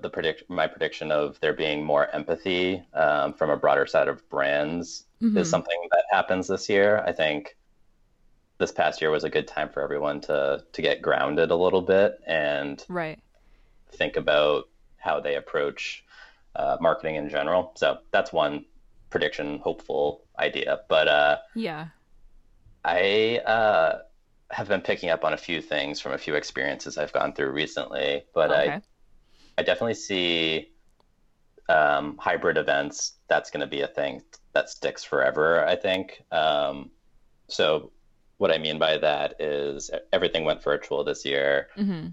the 0.00 0.10
predict 0.10 0.48
my 0.48 0.66
prediction 0.66 1.12
of 1.12 1.38
there 1.40 1.52
being 1.52 1.84
more 1.84 2.08
empathy 2.14 2.82
um, 2.94 3.34
from 3.34 3.50
a 3.50 3.56
broader 3.56 3.86
set 3.86 4.08
of 4.08 4.28
brands 4.30 5.04
Mhm. 5.22 5.36
is 5.38 5.50
something 5.50 5.88
that 5.90 6.04
happens 6.10 6.48
this 6.48 6.68
year. 6.68 7.02
I 7.06 7.12
think 7.12 7.56
this 8.58 8.72
past 8.72 9.00
year 9.00 9.10
was 9.10 9.24
a 9.24 9.30
good 9.30 9.46
time 9.46 9.68
for 9.68 9.82
everyone 9.82 10.20
to 10.22 10.64
to 10.72 10.82
get 10.82 11.02
grounded 11.02 11.50
a 11.50 11.56
little 11.56 11.82
bit 11.82 12.18
and 12.26 12.84
Right. 12.88 13.18
think 13.92 14.16
about 14.16 14.64
how 14.96 15.20
they 15.20 15.36
approach 15.36 16.04
uh, 16.54 16.78
marketing 16.80 17.16
in 17.16 17.28
general. 17.28 17.72
So 17.76 17.98
that's 18.12 18.32
one 18.32 18.64
prediction, 19.10 19.58
hopeful 19.58 20.24
idea. 20.38 20.80
But 20.88 21.06
uh, 21.08 21.38
Yeah. 21.54 21.88
I 22.84 23.38
uh, 23.44 24.02
have 24.50 24.68
been 24.68 24.80
picking 24.80 25.10
up 25.10 25.24
on 25.24 25.32
a 25.32 25.36
few 25.36 25.60
things 25.60 26.00
from 26.00 26.12
a 26.12 26.18
few 26.18 26.34
experiences 26.34 26.96
I've 26.96 27.12
gone 27.12 27.34
through 27.34 27.50
recently. 27.50 28.24
But 28.32 28.50
okay. 28.50 28.70
I, 28.72 28.82
I 29.58 29.62
definitely 29.62 29.94
see 29.94 30.68
um, 31.68 32.16
hybrid 32.18 32.58
events. 32.58 33.14
That's 33.28 33.50
going 33.50 33.60
to 33.60 33.66
be 33.66 33.80
a 33.80 33.88
thing 33.88 34.22
that 34.52 34.70
sticks 34.70 35.02
forever. 35.04 35.66
I 35.66 35.76
think. 35.76 36.22
Um, 36.30 36.90
so 37.48 37.92
what 38.38 38.50
I 38.50 38.58
mean 38.58 38.78
by 38.78 38.98
that 38.98 39.40
is 39.40 39.90
everything 40.12 40.44
went 40.44 40.62
virtual 40.62 41.04
this 41.04 41.24
year 41.24 41.68
hmm 41.74 42.08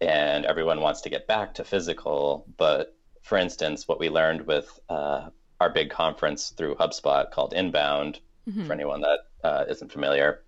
and 0.00 0.44
everyone 0.44 0.80
wants 0.80 1.00
to 1.02 1.10
get 1.10 1.26
back 1.26 1.54
to 1.54 1.64
physical. 1.64 2.46
But 2.56 2.96
for 3.22 3.36
instance, 3.36 3.88
what 3.88 3.98
we 3.98 4.08
learned 4.08 4.46
with 4.46 4.78
uh, 4.88 5.30
our 5.60 5.70
big 5.70 5.90
conference 5.90 6.50
through 6.50 6.76
HubSpot 6.76 7.30
called 7.30 7.52
Inbound, 7.52 8.20
hmm 8.48 8.66
for 8.66 8.72
anyone 8.72 9.02
that 9.02 9.18
uh, 9.44 9.64
isn't 9.68 9.92
familiar, 9.92 10.44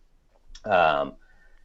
um, 0.65 1.15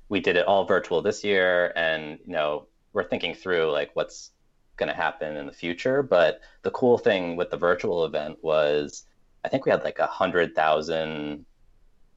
we 0.09 0.19
did 0.19 0.35
it 0.35 0.45
all 0.45 0.65
virtual 0.65 1.01
this 1.01 1.23
year, 1.23 1.71
and 1.75 2.19
you 2.25 2.33
know 2.33 2.67
we're 2.93 3.03
thinking 3.07 3.33
through 3.33 3.71
like 3.71 3.91
what's 3.93 4.31
going 4.77 4.89
to 4.89 4.95
happen 4.95 5.35
in 5.37 5.45
the 5.45 5.51
future. 5.53 6.03
But 6.03 6.41
the 6.63 6.71
cool 6.71 6.97
thing 6.97 7.35
with 7.35 7.49
the 7.49 7.57
virtual 7.57 8.05
event 8.05 8.37
was, 8.43 9.03
I 9.43 9.49
think 9.49 9.65
we 9.65 9.71
had 9.71 9.83
like 9.83 9.99
a 9.99 10.07
hundred 10.07 10.55
thousand 10.55 11.45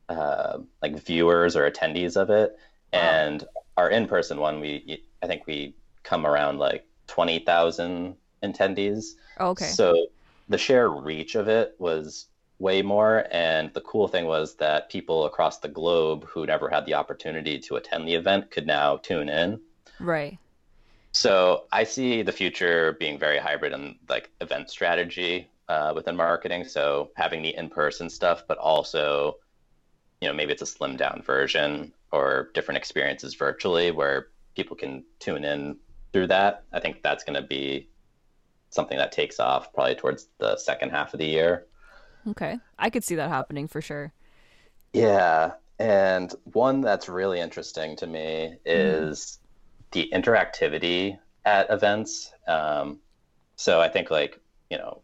uh, 0.09 0.59
like 0.83 0.99
viewers 1.05 1.57
or 1.57 1.71
attendees 1.71 2.17
of 2.17 2.31
it, 2.31 2.57
Wow. 2.93 3.01
and 3.01 3.45
our 3.77 3.91
in-person 3.91 4.39
one, 4.39 4.61
we 4.61 5.03
I 5.23 5.27
think 5.27 5.47
we 5.47 5.75
come 6.03 6.27
around 6.27 6.59
like 6.59 6.87
twenty 7.07 7.41
thousand 7.41 8.17
attendees. 8.43 9.11
Okay. 9.39 9.67
So 9.67 10.07
the 10.49 10.57
share 10.59 10.89
reach 10.89 11.35
of 11.35 11.49
it 11.49 11.75
was 11.79 12.27
way 12.59 12.81
more. 12.83 13.27
And 13.31 13.73
the 13.75 13.83
cool 13.83 14.09
thing 14.09 14.25
was 14.25 14.57
that 14.57 14.89
people 14.91 15.27
across 15.27 15.59
the 15.59 15.69
globe 15.69 16.25
who 16.25 16.47
never 16.47 16.69
had 16.71 16.87
the 16.87 16.95
opportunity 16.95 17.59
to 17.59 17.77
attend 17.77 18.09
the 18.09 18.15
event 18.15 18.51
could 18.51 18.67
now 18.67 18.97
tune 18.97 19.29
in. 19.29 19.61
right. 20.01 20.39
So 21.13 21.65
I 21.73 21.85
see 21.85 22.23
the 22.23 22.33
future 22.33 22.97
being 22.99 23.19
very 23.19 23.39
hybrid 23.39 23.73
and 23.73 23.97
like 24.09 24.31
event 24.41 24.71
strategy 24.71 25.49
uh, 25.69 25.93
within 25.95 26.17
marketing. 26.17 26.65
So 26.65 27.11
having 27.17 27.43
the 27.43 27.55
in-person 27.57 28.11
stuff, 28.11 28.45
but 28.47 28.59
also, 28.59 29.37
you 30.21 30.29
know, 30.29 30.35
maybe 30.35 30.53
it's 30.53 30.63
a 30.63 30.67
slimmed 30.67 30.99
down 30.99 31.23
version 31.25 31.93
or 32.13 32.51
different 32.55 32.79
experiences 32.79 33.35
virtually 33.35 33.91
where 33.91 34.29
people 34.55 34.77
can 34.77 35.05
tune 35.19 35.45
in 35.45 35.77
through 36.13 36.27
that. 36.29 36.65
I 36.73 36.81
think 36.81 37.03
that's 37.03 37.25
going 37.25 37.41
to 37.41 37.47
be 37.47 37.89
something 38.71 38.99
that 38.99 39.13
takes 39.13 39.41
off 39.41 39.73
probably 39.73 39.95
towards 39.95 40.29
the 40.39 40.57
second 40.57 40.91
half 40.91 41.15
of 41.15 41.19
the 41.19 41.27
year. 41.27 41.67
Okay. 42.29 42.59
I 42.79 42.91
could 42.91 43.05
see 43.05 43.15
that 43.15 43.29
happening 43.29 43.69
for 43.69 43.81
sure. 43.81 44.13
Yeah, 44.93 45.53
and 45.79 46.35
one 46.45 46.81
that's 46.81 47.09
really 47.09 47.41
interesting 47.41 47.97
to 47.97 48.07
me 48.07 48.57
is 48.65 49.39
the 49.93 50.11
interactivity 50.13 51.19
at 51.45 51.71
events. 51.71 52.33
Um, 52.47 52.99
so 53.57 53.81
I 53.81 53.89
think 53.89 54.11
like, 54.11 54.41
you 54.71 54.79
know, 54.79 55.03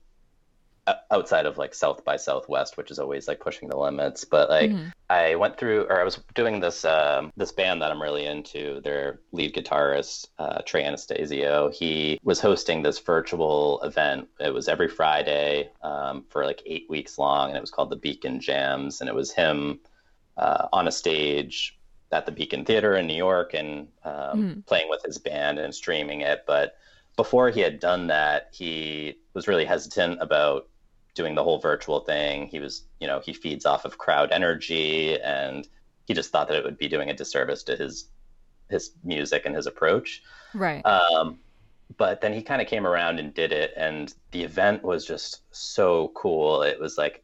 outside 1.10 1.46
of 1.46 1.56
like 1.56 1.74
South 1.74 2.04
by 2.04 2.16
Southwest, 2.16 2.76
which 2.76 2.90
is 2.90 2.98
always 2.98 3.26
like 3.26 3.40
pushing 3.40 3.68
the 3.68 3.76
limits. 3.76 4.24
But 4.24 4.50
like 4.50 4.70
mm-hmm. 4.70 4.88
I 5.08 5.34
went 5.36 5.56
through, 5.56 5.84
or 5.84 6.00
I 6.00 6.04
was 6.04 6.20
doing 6.34 6.60
this 6.60 6.84
um, 6.84 7.32
this 7.36 7.52
band 7.52 7.80
that 7.82 7.90
I'm 7.90 8.02
really 8.02 8.26
into. 8.26 8.80
Their 8.82 9.20
lead 9.32 9.54
guitarist 9.54 10.28
uh, 10.38 10.60
Trey 10.66 10.84
Anastasio, 10.84 11.70
he 11.70 12.18
was 12.22 12.40
hosting 12.40 12.82
this 12.82 12.98
virtual 12.98 13.80
event. 13.82 14.28
It 14.40 14.52
was 14.52 14.68
every 14.68 14.88
Friday 14.88 15.70
um, 15.82 16.24
for 16.28 16.44
like 16.44 16.62
eight 16.66 16.86
weeks 16.88 17.18
long, 17.18 17.48
and 17.48 17.56
it 17.56 17.62
was 17.62 17.70
called 17.70 17.90
the 17.90 17.96
Beacon 17.96 18.40
Jams, 18.40 19.00
and 19.00 19.08
it 19.08 19.14
was 19.14 19.32
him 19.32 19.80
uh, 20.36 20.68
on 20.72 20.88
a 20.88 20.92
stage 20.92 21.78
at 22.12 22.26
the 22.26 22.32
Beacon 22.32 22.64
Theater 22.64 22.94
in 22.96 23.06
New 23.06 23.16
York 23.16 23.54
and 23.54 23.88
um, 24.04 24.12
mm. 24.14 24.66
playing 24.66 24.88
with 24.88 25.02
his 25.04 25.18
band 25.18 25.58
and 25.58 25.74
streaming 25.74 26.20
it. 26.20 26.44
But 26.46 26.76
before 27.16 27.50
he 27.50 27.60
had 27.60 27.80
done 27.80 28.06
that, 28.08 28.48
he 28.52 29.18
was 29.34 29.48
really 29.48 29.64
hesitant 29.64 30.20
about 30.20 30.68
doing 31.14 31.34
the 31.34 31.42
whole 31.42 31.58
virtual 31.58 32.00
thing. 32.00 32.46
He 32.48 32.60
was, 32.60 32.84
you 33.00 33.06
know, 33.06 33.20
he 33.20 33.32
feeds 33.32 33.66
off 33.66 33.84
of 33.84 33.98
crowd 33.98 34.32
energy, 34.32 35.20
and 35.20 35.66
he 36.06 36.14
just 36.14 36.30
thought 36.30 36.48
that 36.48 36.56
it 36.56 36.64
would 36.64 36.78
be 36.78 36.88
doing 36.88 37.10
a 37.10 37.14
disservice 37.14 37.62
to 37.64 37.76
his 37.76 38.08
his 38.70 38.92
music 39.04 39.42
and 39.44 39.54
his 39.54 39.66
approach. 39.66 40.22
Right. 40.54 40.84
Um, 40.84 41.38
but 41.96 42.20
then 42.20 42.32
he 42.32 42.42
kind 42.42 42.62
of 42.62 42.68
came 42.68 42.86
around 42.86 43.18
and 43.18 43.32
did 43.34 43.52
it, 43.52 43.72
and 43.76 44.12
the 44.30 44.42
event 44.42 44.82
was 44.82 45.06
just 45.06 45.42
so 45.54 46.12
cool. 46.14 46.62
It 46.62 46.80
was 46.80 46.98
like 46.98 47.23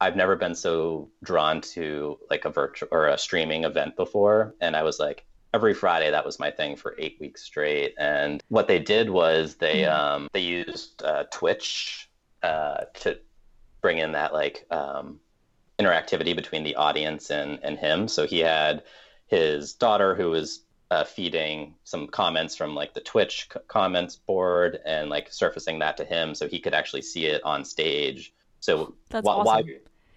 I've 0.00 0.16
never 0.16 0.36
been 0.36 0.54
so 0.54 1.10
drawn 1.22 1.60
to 1.60 2.18
like 2.30 2.44
a 2.44 2.50
virtual 2.50 2.88
or 2.90 3.08
a 3.08 3.18
streaming 3.18 3.64
event 3.64 3.96
before, 3.96 4.54
and 4.60 4.76
I 4.76 4.82
was 4.82 4.98
like, 4.98 5.24
every 5.54 5.72
Friday 5.72 6.10
that 6.10 6.26
was 6.26 6.40
my 6.40 6.50
thing 6.50 6.74
for 6.74 6.96
eight 6.98 7.16
weeks 7.20 7.42
straight. 7.42 7.94
And 7.96 8.42
what 8.48 8.66
they 8.66 8.80
did 8.80 9.08
was 9.08 9.54
they 9.54 9.82
mm-hmm. 9.82 9.94
um, 9.94 10.28
they 10.32 10.40
used 10.40 11.02
uh, 11.02 11.24
Twitch 11.32 12.10
uh, 12.42 12.84
to 13.00 13.18
bring 13.80 13.98
in 13.98 14.12
that 14.12 14.32
like 14.32 14.66
um, 14.70 15.20
interactivity 15.78 16.34
between 16.34 16.64
the 16.64 16.74
audience 16.74 17.30
and 17.30 17.60
and 17.62 17.78
him. 17.78 18.08
So 18.08 18.26
he 18.26 18.40
had 18.40 18.82
his 19.28 19.74
daughter 19.74 20.14
who 20.14 20.30
was 20.30 20.64
uh, 20.90 21.04
feeding 21.04 21.74
some 21.84 22.08
comments 22.08 22.56
from 22.56 22.74
like 22.74 22.92
the 22.92 23.00
Twitch 23.00 23.48
c- 23.52 23.60
comments 23.68 24.16
board 24.16 24.80
and 24.84 25.08
like 25.08 25.32
surfacing 25.32 25.78
that 25.78 25.96
to 25.96 26.04
him 26.04 26.34
so 26.34 26.46
he 26.46 26.60
could 26.60 26.74
actually 26.74 27.02
see 27.02 27.26
it 27.26 27.42
on 27.44 27.64
stage. 27.64 28.34
So 28.64 28.94
that's 29.10 29.28
wh- 29.28 29.30
awesome. 29.30 29.68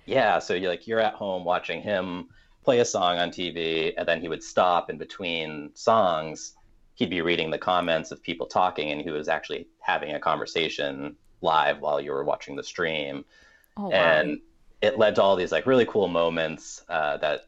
yeah, 0.06 0.39
so 0.39 0.54
you're 0.54 0.70
like 0.70 0.88
you're 0.88 1.02
at 1.02 1.16
home 1.16 1.43
watching 1.43 1.82
him 1.82 2.30
play 2.64 2.80
a 2.80 2.86
song 2.86 3.18
on 3.18 3.30
TV, 3.30 3.93
and 3.98 4.08
then 4.08 4.22
he 4.22 4.30
would 4.30 4.41
stop 4.41 4.89
in 4.89 4.98
between 4.98 5.72
songs. 5.74 6.54
He'd 6.95 7.10
be 7.10 7.22
reading 7.22 7.52
the 7.52 7.58
comments 7.58 8.12
of 8.12 8.24
people 8.24 8.48
talking, 8.48 8.89
and 8.91 9.02
he 9.02 9.12
was 9.12 9.28
actually 9.28 9.68
having 9.82 10.16
a 10.16 10.20
conversation 10.20 11.18
live 11.41 11.82
while 11.82 12.00
you 12.00 12.12
were 12.12 12.24
watching 12.24 12.56
the 12.56 12.64
stream. 12.64 13.26
Oh, 13.76 13.89
wow. 13.89 13.91
And 13.91 14.39
it 14.82 14.98
led 14.98 15.16
to 15.16 15.24
all 15.24 15.36
these 15.36 15.52
like 15.52 15.66
really 15.66 15.86
cool 15.86 16.08
moments 16.08 16.84
uh, 16.88 17.18
that, 17.18 17.48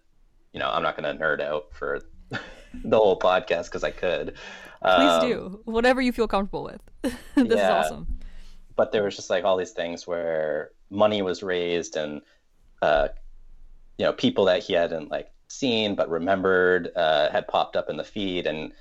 you 0.51 0.59
know, 0.59 0.69
I'm 0.69 0.83
not 0.83 0.97
going 0.97 1.17
to 1.17 1.23
nerd 1.23 1.39
out 1.39 1.67
for 1.71 2.01
the 2.29 2.97
whole 2.97 3.17
podcast 3.17 3.65
because 3.65 3.85
I 3.85 3.91
could. 3.91 4.33
Please 4.83 5.11
um, 5.11 5.21
do 5.21 5.61
whatever 5.63 6.01
you 6.01 6.11
feel 6.11 6.27
comfortable 6.27 6.65
with. 6.65 6.81
this 7.01 7.13
yeah. 7.35 7.79
is 7.79 7.85
awesome. 7.85 8.19
But 8.75 8.91
there 8.91 9.03
was 9.03 9.15
just 9.15 9.29
like 9.29 9.45
all 9.45 9.55
these 9.55 9.71
things 9.71 10.05
where 10.05 10.71
money 10.89 11.21
was 11.21 11.43
raised 11.43 11.95
and 11.95 12.21
uh, 12.81 13.07
you 13.97 14.05
know 14.05 14.13
people 14.13 14.45
that 14.45 14.63
he 14.63 14.73
hadn't 14.73 15.11
like 15.11 15.31
seen 15.47 15.95
but 15.95 16.09
remembered 16.09 16.91
uh, 16.95 17.29
had 17.31 17.47
popped 17.47 17.75
up 17.75 17.89
in 17.89 17.97
the 17.97 18.03
feed 18.03 18.47
and 18.47 18.71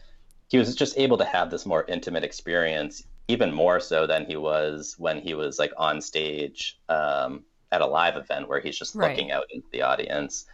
he 0.49 0.59
was 0.59 0.75
just 0.75 0.99
able 0.99 1.19
to 1.19 1.25
have 1.25 1.51
this 1.51 1.67
more 1.67 1.85
intimate 1.89 2.25
experience 2.25 3.03
even 3.27 3.53
more 3.53 3.79
so 3.79 4.07
than 4.07 4.25
he 4.25 4.37
was 4.37 4.95
when 4.99 5.21
he 5.21 5.35
was 5.35 5.59
like 5.59 5.73
on 5.77 6.01
stage 6.01 6.79
um, 6.89 7.45
at 7.73 7.83
a 7.83 7.87
live 7.87 8.17
event 8.17 8.49
where 8.49 8.61
he's 8.61 8.79
just 8.79 8.95
right. 8.95 9.11
looking 9.11 9.31
out 9.31 9.45
into 9.51 9.67
the 9.73 9.83
audience 9.83 10.47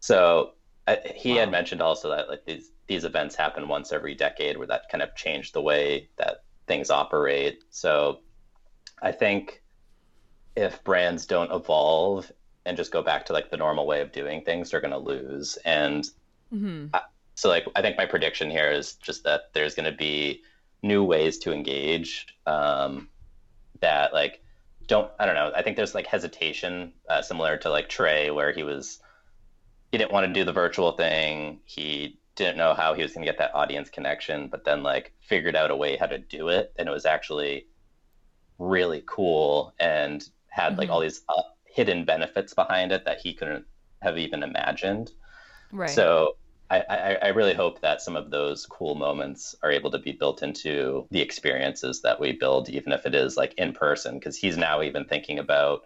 so 0.00 0.52
I, 0.86 1.00
he 1.14 1.32
wow. 1.32 1.40
had 1.40 1.50
mentioned 1.50 1.82
also 1.82 2.10
that 2.10 2.28
like 2.28 2.44
these 2.44 2.70
these 2.86 3.04
events 3.04 3.34
happen 3.34 3.66
once 3.68 3.92
every 3.92 4.14
decade 4.14 4.56
where 4.56 4.68
that 4.68 4.88
kind 4.90 5.02
of 5.02 5.14
changed 5.16 5.52
the 5.52 5.62
way 5.62 6.08
that 6.16 6.44
things 6.66 6.90
operate 6.90 7.64
so 7.70 8.20
i 9.02 9.10
think 9.10 9.62
if 10.56 10.82
brands 10.82 11.26
don't 11.26 11.52
evolve 11.52 12.32
and 12.64 12.76
just 12.76 12.90
go 12.90 13.02
back 13.02 13.26
to 13.26 13.32
like 13.32 13.50
the 13.50 13.56
normal 13.56 13.86
way 13.86 14.00
of 14.00 14.10
doing 14.10 14.42
things, 14.42 14.70
they're 14.70 14.80
going 14.80 14.90
to 14.90 14.98
lose. 14.98 15.56
And 15.64 16.04
mm-hmm. 16.52 16.86
I, 16.94 17.02
so, 17.34 17.48
like, 17.50 17.66
I 17.76 17.82
think 17.82 17.98
my 17.98 18.06
prediction 18.06 18.50
here 18.50 18.70
is 18.70 18.94
just 18.94 19.24
that 19.24 19.52
there's 19.52 19.74
going 19.74 19.90
to 19.90 19.96
be 19.96 20.42
new 20.82 21.04
ways 21.04 21.38
to 21.38 21.52
engage 21.52 22.26
um, 22.46 23.08
that, 23.80 24.14
like, 24.14 24.42
don't, 24.86 25.10
I 25.18 25.26
don't 25.26 25.34
know. 25.34 25.52
I 25.54 25.62
think 25.62 25.76
there's 25.76 25.94
like 25.94 26.06
hesitation 26.06 26.92
uh, 27.10 27.20
similar 27.20 27.56
to 27.58 27.70
like 27.70 27.88
Trey, 27.88 28.30
where 28.30 28.52
he 28.52 28.62
was, 28.62 29.00
he 29.92 29.98
didn't 29.98 30.12
want 30.12 30.26
to 30.26 30.32
do 30.32 30.44
the 30.44 30.52
virtual 30.52 30.92
thing. 30.92 31.60
He 31.64 32.18
didn't 32.36 32.56
know 32.56 32.72
how 32.72 32.94
he 32.94 33.02
was 33.02 33.12
going 33.12 33.26
to 33.26 33.30
get 33.30 33.38
that 33.38 33.54
audience 33.54 33.90
connection, 33.90 34.48
but 34.48 34.64
then 34.64 34.82
like 34.82 35.12
figured 35.20 35.56
out 35.56 35.70
a 35.70 35.76
way 35.76 35.96
how 35.96 36.06
to 36.06 36.18
do 36.18 36.48
it. 36.48 36.72
And 36.78 36.88
it 36.88 36.92
was 36.92 37.04
actually 37.04 37.66
really 38.58 39.02
cool 39.06 39.74
and 39.78 40.26
had 40.56 40.78
like 40.78 40.86
mm-hmm. 40.86 40.94
all 40.94 41.00
these 41.00 41.20
uh, 41.28 41.42
hidden 41.66 42.04
benefits 42.04 42.54
behind 42.54 42.90
it 42.90 43.04
that 43.04 43.18
he 43.20 43.34
couldn't 43.34 43.66
have 44.00 44.16
even 44.16 44.42
imagined. 44.42 45.12
Right. 45.70 45.90
So 45.90 46.36
I, 46.70 46.82
I, 46.88 47.14
I, 47.22 47.28
really 47.28 47.54
hope 47.54 47.80
that 47.82 48.00
some 48.00 48.16
of 48.16 48.30
those 48.30 48.64
cool 48.66 48.94
moments 48.94 49.54
are 49.62 49.70
able 49.70 49.90
to 49.90 49.98
be 49.98 50.12
built 50.12 50.42
into 50.42 51.06
the 51.10 51.20
experiences 51.20 52.02
that 52.02 52.18
we 52.18 52.32
build, 52.32 52.70
even 52.70 52.92
if 52.92 53.04
it 53.04 53.14
is 53.14 53.36
like 53.36 53.54
in 53.54 53.72
person, 53.72 54.14
because 54.14 54.36
he's 54.36 54.56
now 54.56 54.82
even 54.82 55.04
thinking 55.04 55.38
about, 55.38 55.82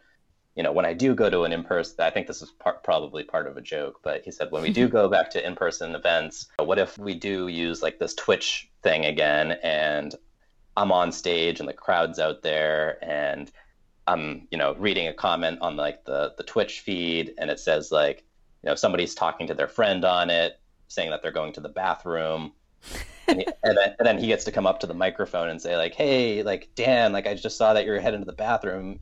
you 0.54 0.62
know, 0.62 0.72
when 0.72 0.86
I 0.86 0.94
do 0.94 1.14
go 1.14 1.28
to 1.28 1.42
an 1.42 1.52
in 1.52 1.64
person, 1.64 1.96
I 1.98 2.10
think 2.10 2.28
this 2.28 2.40
is 2.40 2.50
part, 2.50 2.84
probably 2.84 3.24
part 3.24 3.46
of 3.46 3.56
a 3.56 3.60
joke, 3.60 4.00
but 4.02 4.22
he 4.24 4.30
said, 4.30 4.52
when 4.52 4.62
we 4.62 4.72
do 4.72 4.88
go 5.00 5.08
back 5.08 5.30
to 5.32 5.44
in 5.44 5.56
person 5.56 5.94
events, 5.94 6.46
what 6.58 6.78
if 6.78 6.96
we 6.96 7.14
do 7.14 7.48
use 7.48 7.82
like 7.82 7.98
this 7.98 8.14
Twitch 8.14 8.70
thing 8.82 9.04
again 9.04 9.52
and 9.62 10.14
I'm 10.76 10.92
on 10.92 11.12
stage 11.12 11.60
and 11.60 11.68
the 11.68 11.74
crowd's 11.74 12.18
out 12.18 12.42
there 12.42 13.02
and 13.04 13.50
I'm, 14.10 14.48
you 14.50 14.58
know, 14.58 14.74
reading 14.74 15.06
a 15.06 15.12
comment 15.12 15.58
on 15.60 15.76
like 15.76 16.04
the 16.04 16.34
the 16.36 16.42
Twitch 16.42 16.80
feed, 16.80 17.32
and 17.38 17.50
it 17.50 17.60
says 17.60 17.92
like, 17.92 18.24
you 18.62 18.68
know, 18.68 18.74
somebody's 18.74 19.14
talking 19.14 19.46
to 19.46 19.54
their 19.54 19.68
friend 19.68 20.04
on 20.04 20.30
it, 20.30 20.58
saying 20.88 21.10
that 21.10 21.22
they're 21.22 21.30
going 21.30 21.52
to 21.52 21.60
the 21.60 21.68
bathroom, 21.68 22.52
and, 23.28 23.38
he, 23.38 23.46
and, 23.62 23.76
then, 23.76 23.94
and 23.98 24.06
then 24.06 24.18
he 24.18 24.26
gets 24.26 24.44
to 24.44 24.52
come 24.52 24.66
up 24.66 24.80
to 24.80 24.86
the 24.86 24.94
microphone 24.94 25.48
and 25.48 25.62
say 25.62 25.76
like, 25.76 25.94
hey, 25.94 26.42
like 26.42 26.68
Dan, 26.74 27.12
like 27.12 27.26
I 27.26 27.34
just 27.34 27.56
saw 27.56 27.72
that 27.74 27.84
you're 27.84 28.00
heading 28.00 28.20
to 28.20 28.26
the 28.26 28.32
bathroom. 28.32 28.98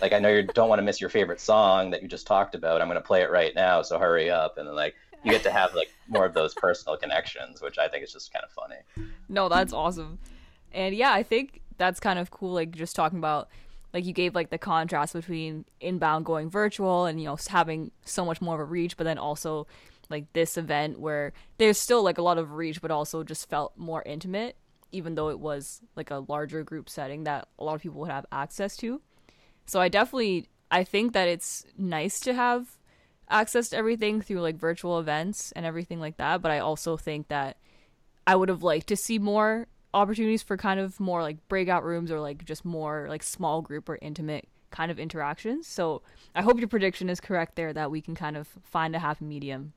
Like 0.00 0.12
I 0.12 0.20
know 0.20 0.30
you 0.30 0.44
don't 0.44 0.68
want 0.68 0.78
to 0.78 0.84
miss 0.84 1.00
your 1.00 1.10
favorite 1.10 1.40
song 1.40 1.90
that 1.90 2.02
you 2.02 2.08
just 2.08 2.26
talked 2.26 2.54
about. 2.54 2.80
I'm 2.80 2.88
going 2.88 3.00
to 3.00 3.06
play 3.06 3.22
it 3.22 3.30
right 3.30 3.54
now, 3.54 3.82
so 3.82 3.98
hurry 3.98 4.30
up. 4.30 4.58
And 4.58 4.66
then 4.68 4.74
like 4.74 4.94
you 5.24 5.32
get 5.32 5.42
to 5.42 5.52
have 5.52 5.74
like 5.74 5.90
more 6.08 6.24
of 6.24 6.34
those 6.34 6.54
personal 6.54 6.96
connections, 6.96 7.60
which 7.60 7.78
I 7.78 7.88
think 7.88 8.04
is 8.04 8.12
just 8.12 8.32
kind 8.32 8.44
of 8.44 8.50
funny. 8.52 9.10
No, 9.28 9.48
that's 9.48 9.72
awesome. 9.72 10.18
And 10.72 10.94
yeah, 10.94 11.12
I 11.12 11.22
think 11.22 11.60
that's 11.76 12.00
kind 12.00 12.18
of 12.18 12.30
cool. 12.30 12.52
Like 12.52 12.70
just 12.72 12.96
talking 12.96 13.18
about 13.18 13.48
like 13.92 14.04
you 14.04 14.12
gave 14.12 14.34
like 14.34 14.50
the 14.50 14.58
contrast 14.58 15.12
between 15.12 15.64
inbound 15.80 16.24
going 16.24 16.50
virtual 16.50 17.04
and 17.04 17.20
you 17.20 17.26
know 17.26 17.36
having 17.48 17.90
so 18.04 18.24
much 18.24 18.40
more 18.40 18.54
of 18.54 18.60
a 18.60 18.64
reach 18.64 18.96
but 18.96 19.04
then 19.04 19.18
also 19.18 19.66
like 20.10 20.30
this 20.32 20.56
event 20.56 20.98
where 20.98 21.32
there's 21.58 21.78
still 21.78 22.02
like 22.02 22.18
a 22.18 22.22
lot 22.22 22.38
of 22.38 22.52
reach 22.52 22.80
but 22.80 22.90
also 22.90 23.22
just 23.22 23.48
felt 23.48 23.76
more 23.76 24.02
intimate 24.04 24.56
even 24.92 25.14
though 25.14 25.30
it 25.30 25.40
was 25.40 25.80
like 25.96 26.10
a 26.10 26.24
larger 26.28 26.62
group 26.62 26.88
setting 26.88 27.24
that 27.24 27.48
a 27.58 27.64
lot 27.64 27.74
of 27.74 27.80
people 27.80 27.98
would 28.00 28.10
have 28.10 28.26
access 28.30 28.76
to. 28.76 29.00
So 29.64 29.80
i 29.80 29.88
definitely 29.88 30.48
i 30.70 30.84
think 30.84 31.12
that 31.12 31.28
it's 31.28 31.64
nice 31.76 32.20
to 32.20 32.34
have 32.34 32.78
access 33.30 33.70
to 33.70 33.76
everything 33.76 34.20
through 34.20 34.40
like 34.40 34.56
virtual 34.56 34.98
events 34.98 35.52
and 35.52 35.64
everything 35.64 36.00
like 36.00 36.18
that 36.18 36.42
but 36.42 36.50
i 36.50 36.58
also 36.58 36.96
think 36.96 37.28
that 37.28 37.56
i 38.26 38.36
would 38.36 38.50
have 38.50 38.62
liked 38.62 38.88
to 38.88 38.96
see 38.96 39.18
more 39.18 39.66
opportunities 39.94 40.42
for 40.42 40.56
kind 40.56 40.80
of 40.80 40.98
more 40.98 41.22
like 41.22 41.36
breakout 41.48 41.84
rooms 41.84 42.10
or 42.10 42.20
like 42.20 42.44
just 42.44 42.64
more 42.64 43.06
like 43.08 43.22
small 43.22 43.62
group 43.62 43.88
or 43.88 43.98
intimate 44.00 44.48
kind 44.70 44.90
of 44.90 44.98
interactions. 44.98 45.66
So 45.66 46.02
I 46.34 46.42
hope 46.42 46.58
your 46.58 46.68
prediction 46.68 47.08
is 47.08 47.20
correct 47.20 47.56
there 47.56 47.72
that 47.72 47.90
we 47.90 48.00
can 48.00 48.14
kind 48.14 48.36
of 48.36 48.48
find 48.62 48.96
a 48.96 48.98
happy 48.98 49.24
medium 49.24 49.72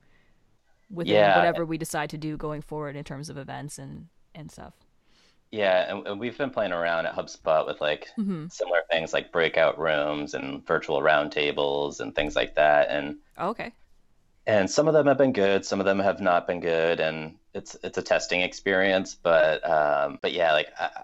within 0.90 1.14
yeah. 1.14 1.36
whatever 1.36 1.64
we 1.64 1.78
decide 1.78 2.10
to 2.10 2.18
do 2.18 2.36
going 2.36 2.62
forward 2.62 2.96
in 2.96 3.04
terms 3.04 3.28
of 3.28 3.36
events 3.36 3.78
and 3.78 4.06
and 4.34 4.50
stuff. 4.50 4.74
Yeah, 5.52 5.90
and, 5.90 6.06
and 6.06 6.20
we've 6.20 6.36
been 6.36 6.50
playing 6.50 6.72
around 6.72 7.06
at 7.06 7.14
HubSpot 7.14 7.66
with 7.66 7.80
like 7.80 8.08
mm-hmm. 8.18 8.48
similar 8.48 8.80
things 8.90 9.12
like 9.12 9.32
breakout 9.32 9.78
rooms 9.78 10.34
and 10.34 10.66
virtual 10.66 11.00
roundtables 11.00 12.00
and 12.00 12.14
things 12.14 12.34
like 12.34 12.56
that. 12.56 12.88
And 12.90 13.18
oh, 13.38 13.50
okay, 13.50 13.72
and 14.46 14.70
some 14.70 14.88
of 14.88 14.94
them 14.94 15.06
have 15.06 15.18
been 15.18 15.32
good, 15.32 15.64
some 15.64 15.80
of 15.80 15.86
them 15.86 16.00
have 16.00 16.20
not 16.20 16.46
been 16.46 16.60
good, 16.60 17.00
and 17.00 17.36
it's 17.56 17.76
it's 17.82 17.98
a 17.98 18.02
testing 18.02 18.42
experience. 18.42 19.14
But 19.14 19.68
um, 19.68 20.18
but 20.22 20.32
yeah, 20.32 20.52
like 20.52 20.68
I, 20.78 21.02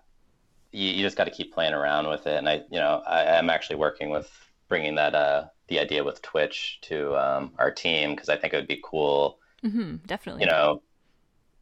you, 0.71 0.91
you 0.91 1.03
just 1.03 1.17
got 1.17 1.25
to 1.25 1.31
keep 1.31 1.53
playing 1.53 1.73
around 1.73 2.09
with 2.09 2.27
it. 2.27 2.37
And 2.37 2.49
I 2.49 2.63
you 2.71 2.79
know 2.79 3.03
I 3.07 3.23
am 3.39 3.51
actually 3.51 3.77
working 3.77 4.11
with 4.11 4.31
bringing 4.69 4.95
that 4.97 5.15
uh 5.15 5.45
the 5.69 5.81
idea 5.81 6.05
with 6.05 6.21
Twitch 6.23 6.79
to 6.83 7.17
um, 7.17 7.53
our 7.59 7.71
team 7.71 8.15
because 8.15 8.29
I 8.29 8.37
think 8.37 8.53
it 8.53 8.57
would 8.57 8.69
be 8.69 8.81
cool. 8.85 9.39
Mm-hmm, 9.65 9.97
definitely. 10.07 10.43
You 10.43 10.51
know, 10.51 10.83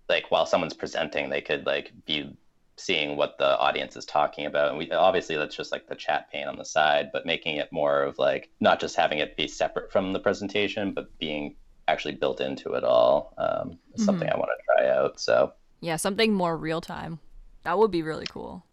like 0.09 0.31
while 0.31 0.47
someone's 0.47 0.75
presenting, 0.75 1.31
they 1.31 1.41
could 1.41 1.65
like 1.65 1.93
be 2.07 2.37
seeing 2.77 3.17
what 3.17 3.37
the 3.39 3.59
audience 3.59 3.95
is 3.95 4.05
talking 4.05 4.47
about. 4.47 4.71
And 4.71 4.79
we 4.79 4.91
obviously 4.91 5.37
that's 5.37 5.55
just 5.55 5.71
like 5.71 5.87
the 5.87 5.95
chat 5.95 6.31
pane 6.33 6.49
on 6.49 6.57
the 6.57 6.65
side, 6.65 7.11
but 7.13 7.27
making 7.27 7.57
it 7.57 7.71
more 7.71 8.03
of 8.03 8.19
like 8.19 8.51
not 8.59 8.81
just 8.81 8.97
having 8.97 9.19
it 9.19 9.37
be 9.37 9.47
separate 9.47 9.93
from 9.93 10.13
the 10.13 10.19
presentation, 10.19 10.93
but 10.93 11.17
being 11.19 11.57
actually 11.91 12.15
built 12.15 12.41
into 12.41 12.73
it 12.75 12.85
all 12.85 13.35
um, 13.39 13.79
is 13.95 14.05
something 14.05 14.29
I 14.29 14.37
want 14.37 14.51
to 14.57 14.65
try 14.83 14.89
out. 14.97 15.21
So 15.21 15.53
Yeah, 15.81 15.97
something 15.97 16.33
more 16.33 16.57
real 16.57 16.81
time. 16.81 17.19
That 17.65 17.79
would 17.79 17.91
be 17.91 18.03
really 18.03 18.27
cool. 18.27 18.65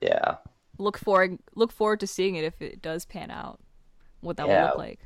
yeah, 0.00 0.36
Look 0.78 0.98
forward 0.98 1.38
look 1.54 1.72
forward 1.72 2.00
to 2.00 2.06
seeing 2.06 2.34
it 2.36 2.44
if 2.44 2.60
it 2.62 2.80
does 2.82 3.04
pan 3.04 3.30
out. 3.30 3.60
What 4.20 4.36
that 4.38 4.46
will 4.48 4.54
Yeah. 4.54 4.66
look 4.66 4.78
like. 4.78 5.00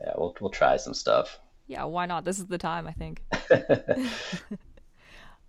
yeah, 0.00 0.12
we'll 0.16 0.36
we'll 0.40 0.50
try 0.50 0.76
some 0.76 0.94
stuff. 0.94 1.40
Yeah, 1.66 1.84
why 1.84 2.06
not? 2.06 2.24
This 2.24 2.38
is 2.38 2.46
the 2.46 2.58
time, 2.58 2.86
I 2.86 2.92
think. 2.92 3.22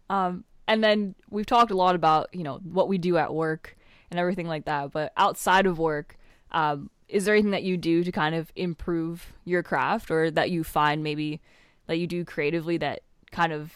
um, 0.09 0.43
and 0.67 0.83
then 0.83 1.15
we've 1.29 1.45
talked 1.45 1.71
a 1.71 1.77
lot 1.77 1.95
about, 1.95 2.29
you 2.33 2.43
know, 2.43 2.59
what 2.63 2.87
we 2.87 2.97
do 2.97 3.17
at 3.17 3.33
work 3.33 3.77
and 4.09 4.19
everything 4.19 4.47
like 4.47 4.65
that. 4.65 4.91
But 4.91 5.13
outside 5.17 5.65
of 5.65 5.79
work, 5.79 6.17
um, 6.51 6.89
is 7.11 7.25
there 7.25 7.35
anything 7.35 7.51
that 7.51 7.63
you 7.63 7.77
do 7.77 8.03
to 8.03 8.11
kind 8.11 8.33
of 8.33 8.51
improve 8.55 9.33
your 9.45 9.61
craft 9.61 10.09
or 10.09 10.31
that 10.31 10.49
you 10.49 10.63
find 10.63 11.03
maybe 11.03 11.41
that 11.87 11.97
you 11.97 12.07
do 12.07 12.23
creatively 12.23 12.77
that 12.77 13.01
kind 13.31 13.51
of 13.51 13.73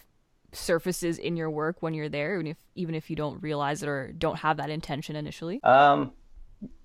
surfaces 0.53 1.17
in 1.17 1.35
your 1.35 1.49
work 1.49 1.81
when 1.81 1.93
you're 1.93 2.09
there, 2.09 2.35
even 2.35 2.47
if 2.47 2.57
even 2.75 2.95
if 2.95 3.09
you 3.09 3.15
don't 3.15 3.41
realize 3.43 3.83
it 3.83 3.89
or 3.89 4.11
don't 4.13 4.37
have 4.37 4.57
that 4.57 4.69
intention 4.69 5.15
initially? 5.15 5.61
Um, 5.63 6.13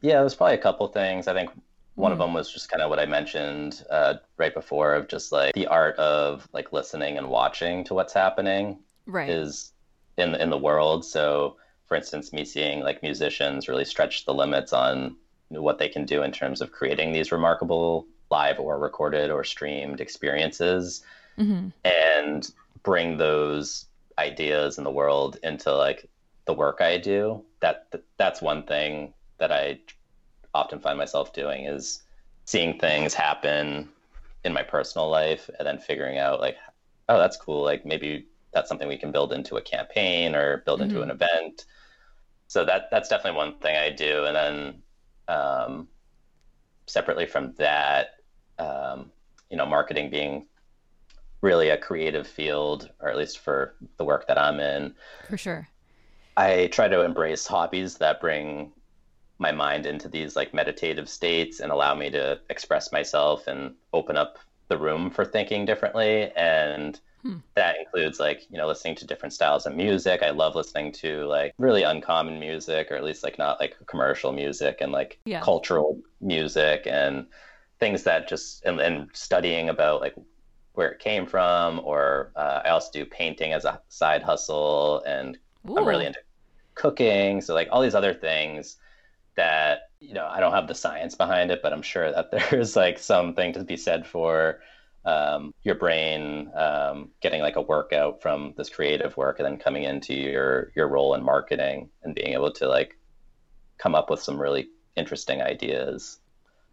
yeah, 0.01 0.21
there's 0.21 0.35
probably 0.35 0.57
a 0.57 0.59
couple 0.63 0.87
things. 0.89 1.29
I 1.29 1.35
think 1.35 1.51
one 1.95 2.13
of 2.13 2.19
them 2.19 2.35
was 2.35 2.53
just 2.53 2.69
kind 2.69 2.83
of 2.83 2.91
what 2.91 2.99
I 2.99 3.07
mentioned 3.07 3.85
uh, 3.91 4.15
right 4.37 4.55
before 4.55 4.95
of 4.95 5.09
just 5.09 5.33
like 5.33 5.55
the 5.55 5.67
art 5.67 5.97
of 5.97 6.49
like 6.53 6.73
listening 6.73 7.19
and 7.19 7.29
watching 7.29 7.85
to 7.85 7.95
what's 7.95 8.13
happening 8.13 8.79
Right. 9.07 9.31
is 9.31 9.73
in 10.17 10.35
in 10.35 10.51
the 10.51 10.59
world. 10.59 11.05
So, 11.05 11.57
for 11.87 11.97
instance, 11.97 12.33
me 12.33 12.45
seeing 12.45 12.81
like 12.81 13.03
musicians 13.03 13.69
really 13.69 13.85
stretch 13.85 14.25
the 14.25 14.35
limits 14.35 14.73
on 14.73 15.17
what 15.51 15.79
they 15.79 15.89
can 15.89 16.05
do 16.05 16.23
in 16.23 16.33
terms 16.33 16.61
of 16.61 16.73
creating 16.73 17.13
these 17.13 17.33
remarkable 17.33 18.07
live 18.31 18.59
or 18.61 18.79
recorded 18.79 19.31
or 19.31 19.45
streamed 19.45 20.01
experiences, 20.01 21.03
hmm 21.37 21.69
and 21.85 22.51
bring 22.83 23.17
those 23.19 23.87
ideas 24.19 24.79
in 24.79 24.85
the 24.85 24.91
world 24.91 25.39
into 25.43 25.75
like 25.75 26.09
the 26.47 26.53
work 26.55 26.81
I 26.81 26.99
do. 26.99 27.45
That 27.61 27.87
that's 28.19 28.43
one 28.43 28.65
thing 28.65 29.15
that 29.39 29.53
I 29.53 29.81
often 30.55 30.81
find 30.81 30.99
myself 30.99 31.33
doing 31.33 31.65
is 31.65 32.03
seeing 32.45 32.79
things 32.79 33.15
happen 33.15 33.89
in 34.45 34.53
my 34.53 34.63
personal 34.63 35.09
life 35.09 35.49
and 35.59 35.67
then 35.67 35.79
figuring 35.79 36.19
out 36.19 36.41
like 36.41 36.57
oh 37.09 37.19
that's 37.19 37.37
cool 37.37 37.63
like 37.63 37.85
maybe 37.87 38.27
that's 38.53 38.69
something 38.69 38.89
we 38.89 38.97
can 38.97 39.13
build 39.13 39.33
into 39.33 39.57
a 39.57 39.63
campaign 39.63 40.35
or 40.35 40.59
build 40.67 40.81
into 40.83 40.97
Mhm. 40.97 41.05
an 41.05 41.11
event 41.11 41.65
so 42.49 42.65
that 42.65 42.91
that's 42.91 43.09
definitely 43.09 43.37
one 43.37 43.59
thing 43.59 43.77
i 43.77 43.91
do 43.91 44.25
and 44.25 44.35
then 44.37 44.83
um, 45.31 45.89
separately 46.87 47.27
from 47.27 47.55
that 47.59 48.17
um, 48.59 49.11
you 49.51 49.57
know 49.57 49.67
marketing 49.67 50.11
being 50.11 50.47
really 51.41 51.71
a 51.71 51.79
creative 51.79 52.27
field 52.27 52.91
or 53.01 53.09
at 53.09 53.17
least 53.17 53.39
for 53.39 53.75
the 53.97 54.05
work 54.05 54.27
that 54.27 54.39
i'm 54.39 54.61
in 54.61 54.95
For 55.29 55.39
sure. 55.39 55.69
I 56.37 56.69
try 56.69 56.89
to 56.89 57.03
embrace 57.05 57.47
hobbies 57.47 57.97
that 57.99 58.21
bring 58.21 58.73
my 59.39 59.53
mind 59.53 59.87
into 59.87 60.09
these 60.09 60.37
like 60.37 60.55
meditative 60.55 61.09
states 61.09 61.61
and 61.61 61.73
allow 61.73 61.95
me 61.95 62.11
to 62.11 62.41
express 62.51 62.93
myself 62.93 63.47
and 63.47 63.75
open 63.93 64.17
up 64.17 64.39
the 64.69 64.79
room 64.79 65.11
for 65.11 65.25
thinking 65.25 65.65
differently 65.65 66.31
and 66.37 67.01
Hmm. 67.23 67.41
that 67.57 67.77
includes 67.79 68.21
like 68.21 68.43
you 68.51 68.57
know 68.57 68.67
listening 68.67 68.95
to 68.97 69.07
different 69.07 69.33
styles 69.33 69.67
of 69.67 69.75
music 69.75 70.23
i 70.23 70.31
love 70.31 70.55
listening 70.55 70.93
to 70.93 71.27
like 71.27 71.53
really 71.59 71.83
uncommon 71.83 72.39
music 72.39 72.91
or 72.91 72.95
at 72.97 73.05
least 73.05 73.25
like 73.25 73.39
not 73.39 73.61
like 73.61 73.75
commercial 73.87 74.33
music 74.33 74.79
and 74.81 74.93
like 74.93 75.21
Yeah. 75.25 75.41
cultural 75.41 76.01
music 76.21 76.87
and 76.87 77.27
things 77.81 78.05
that 78.05 78.29
just 78.29 78.65
and, 78.65 78.81
and 78.81 79.11
studying 79.15 79.69
about 79.69 80.01
like 80.01 80.15
where 80.73 80.91
it 80.91 81.01
came 81.01 81.27
from 81.27 81.81
or 81.85 82.33
uh, 82.37 82.63
i 82.65 82.71
also 82.71 82.91
do 82.93 83.05
painting 83.07 83.53
as 83.53 83.65
a 83.65 83.81
side 83.89 84.23
hustle 84.23 85.03
and 85.07 85.39
I'm 85.77 85.87
really 85.87 86.05
into 86.07 86.19
cooking. 86.75 87.41
So 87.41 87.55
like 87.55 87.69
all 87.73 87.83
these 87.83 87.95
other 87.95 88.15
things 88.15 88.77
that, 89.37 89.81
you 90.01 90.15
know, 90.15 90.27
I 90.27 90.41
don't 90.41 90.53
have 90.53 90.69
the 90.69 90.75
science 90.75 91.15
behind 91.15 91.51
it, 91.51 91.61
but 91.63 91.73
I'm 91.73 91.83
sure 91.83 92.13
that 92.13 92.31
there's 92.51 92.77
like 92.77 92.99
something 92.99 93.53
to 93.55 93.65
be 93.65 93.77
said 93.77 94.07
for 94.07 94.61
um, 95.05 95.55
your 95.63 95.75
brain 95.77 96.51
um, 96.55 97.11
getting 97.23 97.41
like 97.41 97.57
a 97.57 97.63
workout 97.63 98.21
from 98.21 98.53
this 98.57 98.69
creative 98.69 99.17
work 99.17 99.39
and 99.39 99.47
then 99.47 99.57
coming 99.57 99.85
into 99.85 100.15
your 100.15 100.73
your 100.77 100.89
role 100.89 101.15
in 101.15 101.23
marketing 101.23 101.89
and 102.03 102.15
being 102.15 102.35
able 102.35 102.53
to 102.53 102.69
like 102.69 102.97
come 103.79 103.95
up 103.95 104.11
with 104.11 104.21
some 104.23 104.39
really 104.39 104.69
interesting 104.97 105.41
ideas. 105.41 106.19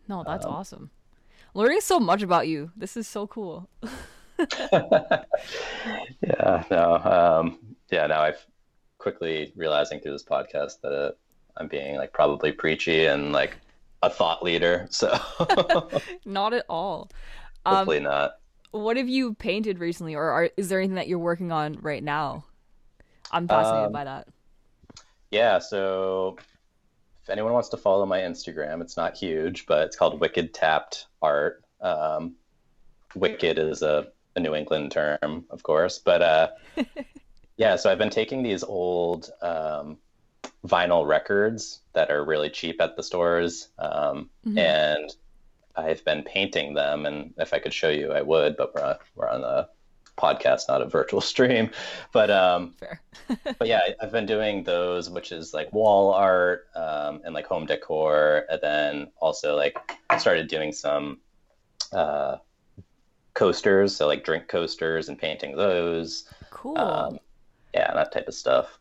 No, 0.07 0.23
that's 0.25 0.45
Um, 0.45 0.51
awesome. 0.53 0.89
Learning 1.53 1.79
so 1.81 1.99
much 1.99 2.21
about 2.21 2.47
you. 2.47 2.71
This 2.75 2.97
is 2.97 3.07
so 3.07 3.27
cool. 3.27 3.69
yeah, 6.21 6.63
no, 6.69 6.97
um, 7.39 7.59
yeah, 7.91 8.07
now 8.07 8.21
I've 8.21 8.45
quickly 8.97 9.53
realizing 9.55 9.99
through 9.99 10.11
this 10.11 10.23
podcast 10.23 10.81
that 10.81 10.91
uh, 10.91 11.11
I'm 11.57 11.67
being 11.67 11.95
like 11.95 12.13
probably 12.13 12.51
preachy 12.51 13.05
and 13.05 13.31
like 13.31 13.57
a 14.03 14.09
thought 14.09 14.43
leader. 14.43 14.87
So 14.89 15.17
Not 16.25 16.53
at 16.53 16.65
all. 16.69 17.09
Um, 17.67 18.03
not. 18.03 18.37
what 18.71 18.97
have 18.97 19.09
you 19.09 19.33
painted 19.33 19.79
recently, 19.79 20.15
or 20.15 20.23
are, 20.29 20.49
is 20.57 20.69
there 20.69 20.79
anything 20.79 20.95
that 20.95 21.07
you're 21.07 21.19
working 21.19 21.51
on 21.51 21.77
right 21.81 22.03
now? 22.03 22.45
I'm 23.31 23.47
fascinated 23.47 23.87
Um, 23.87 23.91
by 23.91 24.03
that. 24.05 24.27
Yeah, 25.31 25.59
so 25.59 26.37
if 27.23 27.29
anyone 27.29 27.51
wants 27.53 27.69
to 27.69 27.77
follow 27.77 28.05
my 28.05 28.19
Instagram, 28.19 28.81
it's 28.81 28.95
not 28.95 29.17
huge, 29.17 29.65
but 29.65 29.83
it's 29.87 29.97
called 29.97 30.19
Wicked 30.21 30.53
Tapped 30.53 31.07
Art. 31.21 31.63
Um, 31.81 32.35
wicked 33.15 33.59
is 33.59 33.81
a, 33.81 34.07
a 34.35 34.39
New 34.39 34.55
England 34.55 34.91
term, 34.91 35.45
of 35.49 35.63
course, 35.63 35.99
but 35.99 36.21
uh, 36.21 36.47
yeah, 37.57 37.75
so 37.75 37.91
I've 37.91 37.97
been 37.97 38.09
taking 38.09 38.43
these 38.43 38.63
old 38.63 39.29
um, 39.41 39.97
vinyl 40.65 41.05
records 41.05 41.81
that 41.93 42.09
are 42.09 42.23
really 42.23 42.49
cheap 42.49 42.79
at 42.79 42.95
the 42.95 43.03
stores, 43.03 43.69
um, 43.79 44.29
Mhm. 44.47 44.57
and 44.59 45.15
I've 45.77 46.03
been 46.03 46.23
painting 46.23 46.73
them. 46.73 47.05
And 47.05 47.33
if 47.37 47.53
I 47.53 47.59
could 47.59 47.73
show 47.73 47.89
you, 47.89 48.11
I 48.11 48.21
would, 48.21 48.57
but 48.57 48.73
we're 48.73 48.83
on, 48.83 48.95
we're 49.15 49.29
on 49.29 49.43
a 49.43 49.69
podcast, 50.17 50.67
not 50.67 50.81
a 50.81 50.85
virtual 50.85 51.21
stream. 51.33 51.69
But 52.11 52.29
um, 52.31 52.73
Fair. 52.79 53.01
but 53.59 53.67
yeah, 53.67 53.81
I've 54.01 54.11
been 54.11 54.25
doing 54.25 54.63
those, 54.63 55.09
which 55.09 55.31
is 55.31 55.53
like 55.53 55.71
wall 55.71 56.13
art 56.13 56.67
um, 56.75 57.21
and 57.23 57.33
like 57.33 57.45
home 57.45 57.65
decor, 57.65 58.45
and 58.49 58.59
then 58.61 59.07
also 59.21 59.55
like 59.55 59.77
I 60.09 60.17
started 60.17 60.47
doing 60.47 60.73
some 60.73 61.19
uh, 61.93 62.37
coasters, 63.33 63.95
so 63.95 64.07
like 64.07 64.23
drink 64.23 64.47
coasters 64.47 65.09
and 65.09 65.17
painting 65.17 65.55
those. 65.55 66.25
Cool. 66.49 66.77
Um, 66.77 67.19
yeah, 67.73 67.93
that 67.93 68.11
type 68.11 68.27
of 68.27 68.33
stuff. 68.33 68.79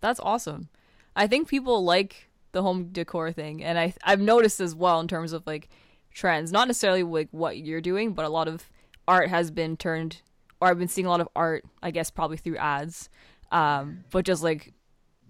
That's 0.00 0.20
awesome. 0.20 0.68
I 1.16 1.26
think 1.26 1.48
people 1.48 1.84
like 1.84 2.28
the 2.52 2.62
home 2.62 2.88
decor 2.90 3.32
thing, 3.32 3.62
and 3.62 3.78
I 3.78 3.94
I've 4.02 4.20
noticed 4.20 4.60
as 4.60 4.74
well 4.74 5.00
in 5.00 5.08
terms 5.08 5.32
of 5.32 5.46
like 5.46 5.68
trends, 6.14 6.52
not 6.52 6.68
necessarily 6.68 7.02
like 7.02 7.28
what 7.30 7.58
you're 7.58 7.80
doing, 7.80 8.12
but 8.12 8.24
a 8.24 8.30
lot 8.30 8.48
of 8.48 8.70
art 9.06 9.28
has 9.28 9.50
been 9.50 9.76
turned, 9.76 10.22
or 10.60 10.68
I've 10.68 10.78
been 10.78 10.88
seeing 10.88 11.06
a 11.06 11.10
lot 11.10 11.20
of 11.20 11.28
art, 11.36 11.64
I 11.82 11.90
guess 11.90 12.10
probably 12.10 12.38
through 12.38 12.56
ads, 12.56 13.10
um, 13.52 14.04
but 14.10 14.24
just 14.24 14.42
like 14.42 14.72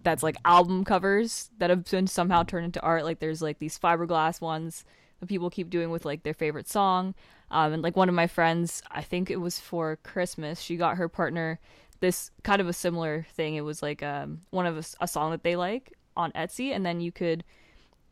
that's 0.03 0.23
like 0.23 0.37
album 0.45 0.85
covers 0.85 1.51
that 1.59 1.71
have 1.71 1.85
been 1.91 2.07
somehow 2.07 2.43
turned 2.43 2.67
into 2.67 2.81
art. 2.83 3.05
Like 3.05 3.19
there's 3.19 3.43
like 3.43 3.59
these 3.59 3.79
fiberglass 3.79 4.41
ones 4.41 4.85
that 5.21 5.29
people 5.29 5.51
keep 5.51 5.71
doing 5.71 5.91
with 5.91 6.05
like 6.05 6.23
their 6.23 6.35
favorite 6.35 6.69
song. 6.69 7.15
Um, 7.51 7.73
and 7.73 7.83
like 7.83 7.97
one 7.97 8.09
of 8.09 8.15
my 8.15 8.27
friends, 8.27 8.83
I 8.91 9.03
think 9.03 9.31
it 9.31 9.41
was 9.41 9.59
for 9.59 9.97
Christmas, 10.03 10.61
she 10.61 10.77
got 10.77 10.97
her 10.97 11.09
partner 11.09 11.59
this 12.05 12.31
kind 12.43 12.61
of 12.61 12.69
a 12.69 12.73
similar 12.73 13.27
thing. 13.33 13.55
It 13.55 13.63
was 13.63 13.83
like 13.83 14.03
um, 14.03 14.43
one 14.51 14.67
of 14.67 14.77
a, 14.77 15.05
a 15.05 15.09
song 15.09 15.31
that 15.31 15.43
they 15.43 15.57
like 15.57 15.95
on 16.17 16.33
Etsy, 16.33 16.71
and 16.75 16.85
then 16.85 17.01
you 17.01 17.11
could 17.11 17.45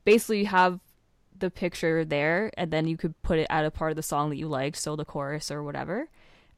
basically 0.04 0.44
have 0.44 0.80
the 1.42 1.50
picture 1.50 2.06
there, 2.06 2.52
and 2.56 2.72
then 2.72 2.88
you 2.88 2.96
could 2.98 3.20
put 3.22 3.38
it 3.40 3.48
at 3.50 3.66
a 3.66 3.72
part 3.72 3.92
of 3.92 3.96
the 3.96 4.04
song 4.04 4.30
that 4.30 4.38
you 4.38 4.48
liked, 4.48 4.78
so 4.78 4.96
the 4.96 5.04
chorus 5.06 5.52
or 5.52 5.62
whatever. 5.62 6.08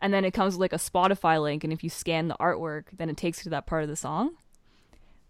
And 0.00 0.14
then 0.14 0.24
it 0.24 0.32
comes 0.32 0.54
with 0.54 0.60
like 0.60 0.74
a 0.74 0.76
Spotify 0.84 1.42
link, 1.42 1.64
and 1.64 1.72
if 1.74 1.84
you 1.84 1.90
scan 1.90 2.28
the 2.28 2.36
artwork, 2.40 2.86
then 2.96 3.10
it 3.10 3.18
takes 3.18 3.40
you 3.40 3.44
to 3.44 3.50
that 3.50 3.66
part 3.66 3.84
of 3.84 3.90
the 3.90 3.96
song. 3.96 4.36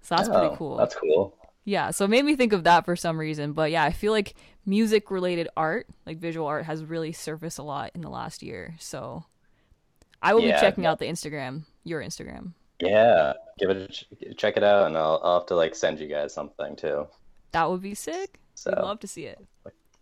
So 0.03 0.17
that's 0.17 0.29
pretty 0.29 0.51
Oh, 0.51 0.55
cool. 0.57 0.77
That's 0.77 0.95
cool. 0.95 1.35
Yeah, 1.65 1.91
so 1.93 2.05
it 2.05 2.11
made 2.11 2.25
me 2.25 2.37
think 2.37 2.53
of 2.53 2.65
that 2.65 2.85
for 2.85 2.97
some 2.97 3.19
reason. 3.19 3.53
But 3.53 3.71
yeah, 3.71 3.85
I 3.85 3.93
feel 3.93 4.13
like 4.13 4.35
music 4.67 5.11
related 5.11 5.49
art, 5.57 5.87
like 6.07 6.19
visual 6.19 6.47
art, 6.47 6.67
has 6.67 6.85
really 6.85 7.13
surfaced 7.13 7.59
a 7.59 7.63
lot 7.63 7.93
in 7.95 8.03
the 8.03 8.11
last 8.11 8.43
year. 8.43 8.77
So 8.79 9.25
I 10.23 10.35
will 10.35 10.43
Yeah, 10.43 10.43
be 10.43 10.53
checking 10.53 10.87
out 10.87 10.99
the 10.99 11.07
Instagram, 11.07 11.65
your 11.85 12.03
Instagram. 12.03 12.55
Yeah, 12.81 13.33
give 13.59 13.71
it 13.71 13.77
a 13.77 13.89
ch- 13.89 14.37
check 14.37 14.57
it 14.57 14.63
out, 14.65 14.87
and 14.87 14.97
I'll 14.97 15.21
I'll 15.23 15.39
have 15.41 15.47
to 15.49 15.55
like 15.57 15.75
send 15.75 16.01
you 16.01 16.09
guys 16.09 16.33
something 16.35 16.77
too. 16.77 17.09
That 17.53 17.71
would 17.71 17.81
be 17.81 17.95
sick. 17.95 18.39
So 18.55 18.71
We'd 18.77 18.83
love 18.83 19.01
to 19.01 19.07
see 19.09 19.25
it. 19.25 19.39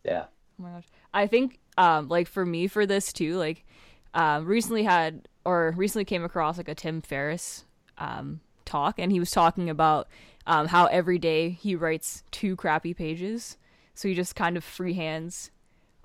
yeah, 0.05 0.25
Oh 0.59 0.63
my 0.63 0.71
gosh. 0.71 0.87
I 1.15 1.27
think 1.27 1.59
um 1.79 2.09
like 2.09 2.29
for 2.29 2.45
me 2.45 2.67
for 2.69 2.87
this 2.87 3.13
too, 3.13 3.37
like 3.37 3.65
um 4.15 4.47
recently 4.47 4.85
had 4.85 5.29
or 5.45 5.75
recently 5.77 6.05
came 6.05 6.25
across 6.25 6.57
like 6.59 6.69
a 6.69 6.75
Tim 6.75 7.01
Ferriss 7.03 7.65
um 7.99 8.41
talk, 8.65 8.99
and 8.99 9.13
he 9.13 9.21
was 9.21 9.31
talking 9.31 9.69
about 9.71 10.09
um, 10.47 10.67
how 10.69 10.87
every 10.87 11.19
day 11.19 11.51
he 11.51 11.75
writes 11.77 12.25
two 12.31 12.57
crappy 12.57 12.95
pages. 12.95 13.57
So 13.95 14.09
he 14.09 14.15
just 14.15 14.35
kind 14.35 14.57
of 14.57 14.65
freehands 14.65 15.51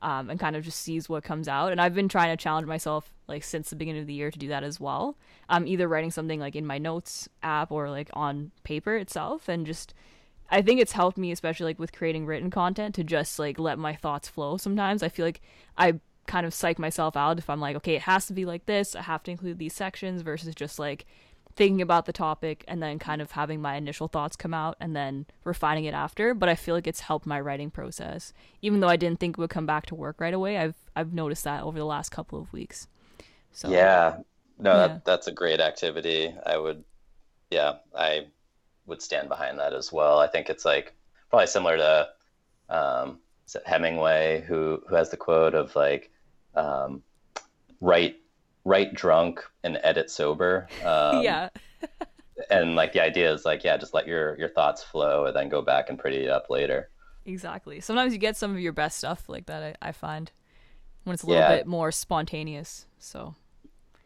um, 0.02 0.30
and 0.30 0.40
kind 0.40 0.56
of 0.56 0.64
just 0.64 0.80
sees 0.80 1.10
what 1.10 1.24
comes 1.24 1.48
out. 1.48 1.72
And 1.72 1.82
I've 1.82 1.96
been 1.96 2.10
trying 2.10 2.36
to 2.36 2.42
challenge 2.42 2.68
myself 2.68 3.14
like 3.28 3.44
since 3.44 3.70
the 3.70 3.76
beginning 3.76 4.02
of 4.02 4.08
the 4.08 4.14
year 4.14 4.30
to 4.30 4.38
do 4.38 4.50
that 4.50 4.64
as 4.64 4.80
well. 4.80 5.18
I'm 5.50 5.64
um, 5.64 5.68
either 5.68 5.88
writing 5.88 6.12
something 6.12 6.40
like 6.40 6.56
in 6.56 6.66
my 6.66 6.78
notes 6.78 7.28
app 7.42 7.72
or 7.72 7.90
like 7.90 8.10
on 8.14 8.52
paper 8.64 8.96
itself, 8.96 9.48
and 9.48 9.66
just 9.66 9.94
I 10.50 10.62
think 10.62 10.80
it's 10.80 10.94
helped 10.94 11.18
me, 11.18 11.32
especially 11.32 11.66
like 11.66 11.80
with 11.80 11.94
creating 11.94 12.26
written 12.26 12.50
content, 12.50 12.96
to 12.96 13.04
just 13.04 13.38
like 13.40 13.60
let 13.60 13.78
my 13.78 13.96
thoughts 13.96 14.28
flow. 14.28 14.58
Sometimes 14.58 15.04
I 15.04 15.10
feel 15.10 15.26
like 15.26 15.42
I 15.78 16.00
kind 16.26 16.46
of 16.46 16.54
psych 16.54 16.78
myself 16.78 17.18
out 17.18 17.40
if 17.40 17.50
I'm 17.50 17.60
like, 17.60 17.76
okay, 17.78 17.96
it 17.96 18.04
has 18.04 18.28
to 18.28 18.34
be 18.34 18.46
like 18.46 18.66
this. 18.66 18.96
I 18.96 19.02
have 19.02 19.24
to 19.24 19.32
include 19.32 19.60
these 19.60 19.74
sections 19.74 20.22
versus 20.22 20.54
just 20.56 20.78
like 20.78 21.06
thinking 21.56 21.82
about 21.82 22.06
the 22.06 22.14
topic 22.14 22.64
and 22.68 22.84
then 22.84 23.00
kind 23.00 23.22
of 23.22 23.32
having 23.32 23.60
my 23.60 23.76
initial 23.76 24.08
thoughts 24.08 24.36
come 24.36 24.54
out 24.54 24.78
and 24.80 24.96
then 24.96 25.26
refining 25.44 25.86
it 25.86 25.94
after. 25.94 26.34
But 26.34 26.50
I 26.50 26.56
feel 26.56 26.76
like 26.76 26.86
it's 26.86 27.00
helped 27.02 27.26
my 27.26 27.42
writing 27.42 27.72
process. 27.72 28.32
Even 28.62 28.80
though 28.80 28.88
I 28.88 28.96
didn't 28.96 29.20
think 29.20 29.38
it 29.38 29.42
would 29.42 29.50
come 29.50 29.66
back 29.66 29.88
to 29.88 29.96
work 29.96 30.22
right 30.22 30.34
away, 30.34 30.58
I've 30.58 30.76
I've 30.96 31.14
noticed 31.14 31.44
that 31.46 31.64
over 31.64 31.78
the 31.78 31.86
last 31.86 32.10
couple 32.10 32.40
of 32.40 32.54
weeks. 32.54 32.88
So 33.52 33.70
Yeah. 33.70 34.20
No, 34.60 34.72
yeah. 34.72 34.88
That, 34.88 35.06
that's 35.06 35.28
a 35.28 35.32
great 35.32 35.60
activity. 35.60 36.34
I 36.46 36.58
would 36.58 36.84
yeah, 37.50 37.78
I 37.96 38.28
would 38.88 39.02
stand 39.02 39.30
behind 39.30 39.60
that 39.60 39.74
as 39.74 39.92
well. 39.92 40.20
I 40.20 40.28
think 40.28 40.50
it's 40.50 40.66
like 40.66 40.94
probably 41.30 41.48
similar 41.48 41.78
to 41.78 42.10
um, 42.70 43.20
Hemingway 43.66 44.44
who 44.48 44.82
who 44.88 44.96
has 44.96 45.10
the 45.10 45.18
quote 45.18 45.54
of 45.54 45.76
like 45.76 46.10
um, 46.56 47.04
write 47.80 48.18
write 48.66 48.94
drunk 48.94 49.44
and 49.64 49.80
edit 49.84 50.10
sober. 50.10 50.68
Um, 50.84 51.22
yeah. 51.22 51.50
and 52.50 52.76
like 52.76 52.94
the 52.94 53.02
idea 53.02 53.32
is 53.32 53.46
like 53.46 53.64
yeah, 53.64 53.78
just 53.78 53.94
let 53.94 54.08
your 54.08 54.38
your 54.40 54.50
thoughts 54.50 54.84
flow 54.84 55.26
and 55.26 55.36
then 55.36 55.50
go 55.50 55.62
back 55.62 55.90
and 55.90 56.00
pretty 56.00 56.24
it 56.24 56.30
up 56.30 56.50
later. 56.50 56.90
Exactly. 57.26 57.82
Sometimes 57.82 58.14
you 58.14 58.20
get 58.20 58.38
some 58.38 58.52
of 58.52 58.60
your 58.60 58.74
best 58.74 58.98
stuff 58.98 59.28
like 59.28 59.48
that. 59.48 59.78
I, 59.82 59.90
I 59.90 59.92
find 59.92 60.32
when 61.04 61.14
it's 61.14 61.24
a 61.24 61.28
little 61.28 61.42
yeah. 61.42 61.58
bit 61.58 61.68
more 61.68 61.92
spontaneous. 61.92 62.86
So. 63.00 63.36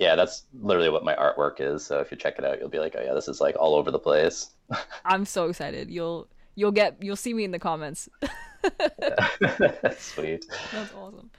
Yeah, 0.01 0.15
that's 0.15 0.45
literally 0.59 0.89
what 0.89 1.05
my 1.05 1.13
artwork 1.13 1.61
is. 1.61 1.85
So 1.85 1.99
if 1.99 2.09
you 2.09 2.17
check 2.17 2.39
it 2.39 2.43
out, 2.43 2.59
you'll 2.59 2.69
be 2.69 2.79
like, 2.79 2.95
oh 2.97 3.03
yeah, 3.03 3.13
this 3.13 3.27
is 3.27 3.39
like 3.39 3.55
all 3.59 3.75
over 3.75 3.91
the 3.91 3.99
place. 3.99 4.49
I'm 5.05 5.25
so 5.25 5.47
excited. 5.47 5.91
You'll 5.91 6.27
you'll 6.55 6.71
get 6.71 6.97
you'll 7.03 7.15
see 7.15 7.35
me 7.35 7.43
in 7.43 7.51
the 7.51 7.59
comments. 7.59 8.09
Sweet. 9.99 10.45
That's 10.71 10.91
awesome. 10.95 11.29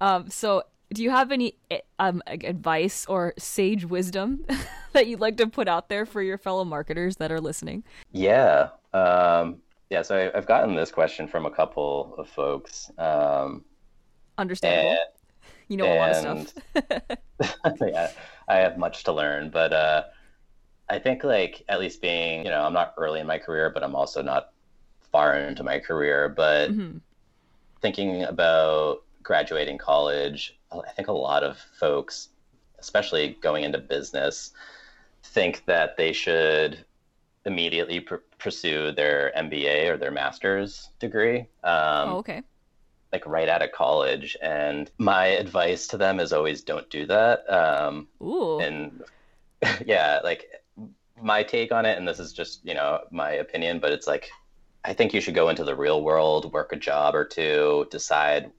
Um, 0.00 0.30
so 0.30 0.62
do 0.92 1.02
you 1.02 1.10
have 1.10 1.32
any 1.32 1.56
eh, 1.72 1.80
um, 1.98 2.22
advice 2.28 3.04
or 3.06 3.34
sage 3.36 3.84
wisdom 3.84 4.46
that 4.92 5.08
you'd 5.08 5.18
like 5.18 5.36
to 5.38 5.48
put 5.48 5.66
out 5.66 5.88
there 5.88 6.06
for 6.06 6.22
your 6.22 6.38
fellow 6.38 6.64
marketers 6.64 7.16
that 7.16 7.32
are 7.32 7.40
listening? 7.40 7.82
Yeah. 8.12 8.68
Um, 8.92 9.56
yeah. 9.90 10.02
So 10.02 10.30
I, 10.32 10.36
have 10.36 10.46
gotten 10.46 10.76
this 10.76 10.92
question 10.92 11.26
from 11.26 11.46
a 11.46 11.50
couple 11.50 12.14
of 12.16 12.28
folks. 12.28 12.92
Um, 12.96 13.64
Understandable. 14.38 14.90
And, 14.90 14.98
you 15.68 15.76
know 15.76 15.86
and, 15.86 15.94
a 15.94 15.98
lot 15.98 16.36
of 16.36 16.48
stuff. 17.62 17.78
yeah, 17.80 18.10
I 18.48 18.56
have 18.56 18.78
much 18.78 19.04
to 19.04 19.12
learn, 19.12 19.50
but 19.50 19.72
uh, 19.72 20.04
I 20.88 20.98
think 20.98 21.24
like 21.24 21.64
at 21.68 21.80
least 21.80 22.02
being, 22.02 22.44
you 22.44 22.50
know, 22.50 22.62
I'm 22.62 22.72
not 22.72 22.94
early 22.96 23.20
in 23.20 23.26
my 23.26 23.38
career, 23.38 23.70
but 23.70 23.82
I'm 23.82 23.94
also 23.94 24.22
not 24.22 24.52
far 25.10 25.36
into 25.36 25.62
my 25.62 25.78
career. 25.78 26.28
But 26.28 26.70
mm-hmm. 26.70 26.98
thinking 27.80 28.24
about 28.24 29.02
graduating 29.22 29.78
college, 29.78 30.58
I 30.72 30.90
think 30.92 31.08
a 31.08 31.12
lot 31.12 31.42
of 31.42 31.58
folks, 31.78 32.28
especially 32.78 33.38
going 33.40 33.64
into 33.64 33.78
business, 33.78 34.52
think 35.22 35.64
that 35.66 35.96
they 35.96 36.12
should 36.12 36.84
immediately 37.46 38.00
pr- 38.00 38.16
pursue 38.38 38.92
their 38.92 39.32
MBA 39.36 39.88
or 39.90 39.96
their 39.96 40.10
master's 40.10 40.90
degree. 40.98 41.40
Um, 41.62 42.08
oh, 42.08 42.16
okay. 42.18 42.42
Like 43.14 43.26
right 43.26 43.48
out 43.48 43.62
of 43.62 43.72
college. 43.72 44.36
And 44.42 44.90
my 44.98 45.26
advice 45.26 45.86
to 45.88 45.96
them 45.96 46.20
is 46.20 46.32
always 46.32 46.62
don't 46.62 46.88
do 46.90 47.06
that. 47.06 47.48
Um, 47.50 48.08
Ooh. 48.20 48.58
And 48.58 49.02
yeah, 49.86 50.20
like 50.24 50.46
my 51.22 51.42
take 51.42 51.72
on 51.72 51.86
it, 51.86 51.96
and 51.96 52.06
this 52.06 52.18
is 52.18 52.32
just, 52.32 52.64
you 52.64 52.74
know, 52.74 53.00
my 53.10 53.30
opinion, 53.30 53.78
but 53.78 53.92
it's 53.92 54.06
like, 54.06 54.30
I 54.84 54.92
think 54.92 55.14
you 55.14 55.20
should 55.20 55.34
go 55.34 55.48
into 55.48 55.64
the 55.64 55.76
real 55.76 56.02
world, 56.02 56.52
work 56.52 56.72
a 56.72 56.76
job 56.76 57.14
or 57.14 57.24
two, 57.24 57.86
decide 57.90 58.50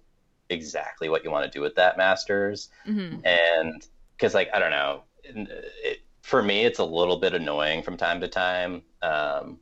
exactly 0.50 1.10
what 1.10 1.24
you 1.24 1.32
want 1.32 1.46
to 1.46 1.58
do 1.58 1.62
with 1.62 1.76
that 1.76 1.98
masters 1.98 2.70
mm-hmm. 2.88 3.20
and 3.26 3.88
because 4.16 4.34
like 4.34 4.50
i 4.54 4.60
don't 4.60 4.72
know 4.72 5.04
it, 5.24 6.02
for 6.22 6.42
me 6.42 6.66
it's 6.66 6.80
a 6.80 6.84
little 6.86 7.18
bit 7.18 7.34
annoying 7.34 7.82
from 7.82 7.98
time 7.98 8.22
to 8.22 8.28
time 8.28 8.82
um, 9.02 9.60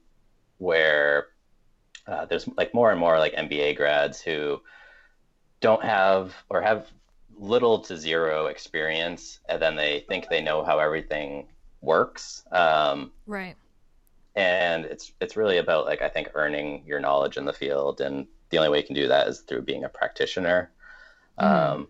where 0.58 1.28
uh, 2.08 2.26
there's 2.26 2.48
like 2.58 2.74
more 2.74 2.92
and 2.92 3.00
more 3.00 3.18
like 3.18 3.34
mba 3.34 3.76
grads 3.76 4.22
who 4.22 4.62
don't 5.64 5.84
have 5.84 6.36
or 6.50 6.62
have 6.62 6.88
little 7.36 7.80
to 7.80 7.98
zero 7.98 8.46
experience 8.46 9.40
and 9.50 9.60
then 9.60 9.76
they 9.76 10.06
think 10.08 10.30
they 10.30 10.42
know 10.42 10.64
how 10.64 10.78
everything 10.78 11.48
works 11.82 12.44
um, 12.52 13.12
right 13.26 13.56
and 14.36 14.86
it's 14.86 15.12
it's 15.20 15.36
really 15.36 15.58
about 15.58 15.86
like 15.86 16.02
i 16.02 16.10
think 16.10 16.30
earning 16.36 16.84
your 16.86 17.00
knowledge 17.00 17.38
in 17.38 17.46
the 17.46 17.54
field 17.54 18.00
and 18.00 18.28
the 18.54 18.60
only 18.60 18.70
way 18.70 18.78
you 18.78 18.84
can 18.84 18.96
do 18.96 19.08
that 19.08 19.28
is 19.28 19.40
through 19.40 19.64
being 19.64 19.84
a 19.84 19.90
practitioner. 19.90 20.70
Mm. 21.40 21.44
Um, 21.44 21.88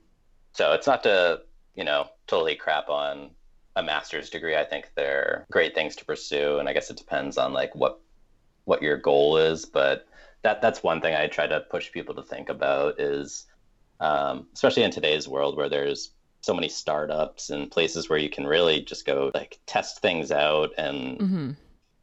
so 0.54 0.72
it's 0.72 0.88
not 0.88 1.04
to, 1.04 1.42
you 1.76 1.84
know, 1.84 2.08
totally 2.26 2.56
crap 2.56 2.88
on 2.88 3.32
a 3.76 3.84
master's 3.84 4.30
degree. 4.30 4.56
I 4.56 4.64
think 4.64 4.90
they're 4.96 5.46
great 5.52 5.76
things 5.76 5.98
to 5.98 6.06
pursue, 6.06 6.60
and 6.60 6.70
I 6.70 6.74
guess 6.74 6.90
it 6.90 6.96
depends 6.96 7.38
on 7.38 7.52
like 7.52 7.76
what 7.76 8.00
what 8.64 8.82
your 8.82 8.96
goal 8.96 9.36
is. 9.36 9.66
But 9.66 10.08
that 10.44 10.62
that's 10.62 10.82
one 10.82 11.02
thing 11.02 11.16
I 11.16 11.28
try 11.28 11.48
to 11.48 11.60
push 11.60 11.92
people 11.92 12.16
to 12.16 12.24
think 12.24 12.48
about 12.48 12.98
is, 12.98 13.46
um, 14.00 14.48
especially 14.54 14.84
in 14.84 14.92
today's 14.92 15.28
world 15.28 15.58
where 15.58 15.70
there's 15.70 16.12
so 16.42 16.54
many 16.54 16.68
startups 16.68 17.50
and 17.50 17.72
places 17.72 18.10
where 18.10 18.20
you 18.20 18.30
can 18.30 18.46
really 18.46 18.82
just 18.82 19.06
go 19.06 19.32
like 19.34 19.60
test 19.66 20.02
things 20.02 20.32
out 20.32 20.72
and 20.78 21.20
mm-hmm. 21.20 21.52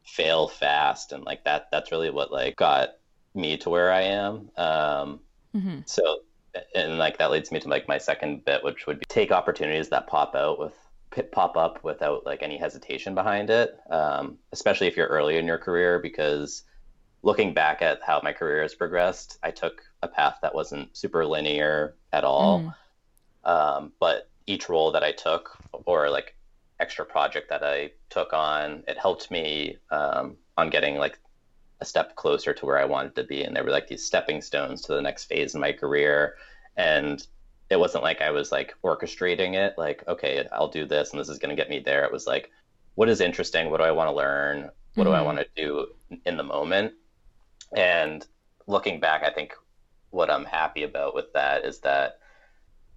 fail 0.04 0.48
fast 0.48 1.12
and 1.12 1.24
like 1.24 1.44
that 1.44 1.68
that's 1.70 1.92
really 1.92 2.10
what 2.10 2.32
like 2.32 2.56
got 2.56 2.90
me 3.34 3.56
to 3.58 3.70
where 3.70 3.92
I 3.92 4.02
am. 4.02 4.50
Um, 4.56 5.20
mm-hmm. 5.54 5.80
So, 5.86 6.20
and 6.74 6.98
like 6.98 7.18
that 7.18 7.30
leads 7.30 7.52
me 7.52 7.60
to 7.60 7.68
like 7.68 7.86
my 7.86 7.98
second 7.98 8.44
bit, 8.44 8.64
which 8.64 8.86
would 8.86 8.98
be 8.98 9.04
take 9.08 9.30
opportunities 9.30 9.88
that 9.90 10.06
pop 10.06 10.34
out 10.34 10.58
with 10.58 10.74
pop 11.32 11.56
up 11.56 11.82
without 11.84 12.24
like 12.24 12.42
any 12.42 12.56
hesitation 12.56 13.14
behind 13.14 13.50
it, 13.50 13.78
um, 13.90 14.38
especially 14.52 14.86
if 14.86 14.96
you're 14.96 15.06
early 15.08 15.36
in 15.36 15.46
your 15.46 15.58
career. 15.58 15.98
Because 15.98 16.64
looking 17.22 17.54
back 17.54 17.82
at 17.82 18.00
how 18.02 18.20
my 18.22 18.32
career 18.32 18.62
has 18.62 18.74
progressed, 18.74 19.38
I 19.42 19.50
took 19.50 19.82
a 20.02 20.08
path 20.08 20.38
that 20.42 20.54
wasn't 20.54 20.96
super 20.96 21.24
linear 21.24 21.94
at 22.12 22.24
all. 22.24 22.60
Mm. 23.44 23.48
Um, 23.48 23.92
but 23.98 24.28
each 24.46 24.68
role 24.68 24.92
that 24.92 25.02
I 25.02 25.12
took, 25.12 25.56
or 25.72 26.10
like 26.10 26.34
extra 26.78 27.04
project 27.04 27.50
that 27.50 27.62
I 27.62 27.92
took 28.08 28.32
on, 28.32 28.82
it 28.88 28.98
helped 28.98 29.30
me 29.30 29.76
um, 29.90 30.36
on 30.56 30.70
getting 30.70 30.96
like 30.96 31.18
a 31.80 31.84
step 31.84 32.16
closer 32.16 32.52
to 32.52 32.66
where 32.66 32.78
I 32.78 32.84
wanted 32.84 33.14
to 33.16 33.24
be. 33.24 33.42
And 33.42 33.54
there 33.54 33.64
were 33.64 33.70
like 33.70 33.88
these 33.88 34.04
stepping 34.04 34.40
stones 34.42 34.82
to 34.82 34.94
the 34.94 35.02
next 35.02 35.24
phase 35.24 35.54
in 35.54 35.60
my 35.60 35.72
career. 35.72 36.36
And 36.76 37.24
it 37.70 37.78
wasn't 37.78 38.04
like 38.04 38.20
I 38.20 38.30
was 38.30 38.50
like 38.50 38.74
orchestrating 38.82 39.54
it, 39.54 39.74
like, 39.78 40.02
okay, 40.08 40.46
I'll 40.52 40.68
do 40.68 40.86
this 40.86 41.10
and 41.10 41.20
this 41.20 41.28
is 41.28 41.38
going 41.38 41.54
to 41.54 41.60
get 41.60 41.70
me 41.70 41.80
there. 41.80 42.04
It 42.04 42.12
was 42.12 42.26
like, 42.26 42.50
what 42.96 43.08
is 43.08 43.20
interesting? 43.20 43.70
What 43.70 43.78
do 43.78 43.84
I 43.84 43.92
want 43.92 44.08
to 44.08 44.14
learn? 44.14 44.70
What 44.94 45.04
mm-hmm. 45.04 45.04
do 45.04 45.12
I 45.12 45.16
mm-hmm. 45.18 45.26
want 45.26 45.38
to 45.38 45.46
do 45.54 45.86
in 46.26 46.36
the 46.36 46.42
moment? 46.42 46.94
And 47.76 48.26
looking 48.66 49.00
back, 49.00 49.22
I 49.22 49.30
think 49.30 49.52
what 50.10 50.30
I'm 50.30 50.44
happy 50.44 50.82
about 50.82 51.14
with 51.14 51.32
that 51.34 51.64
is 51.64 51.80
that 51.80 52.18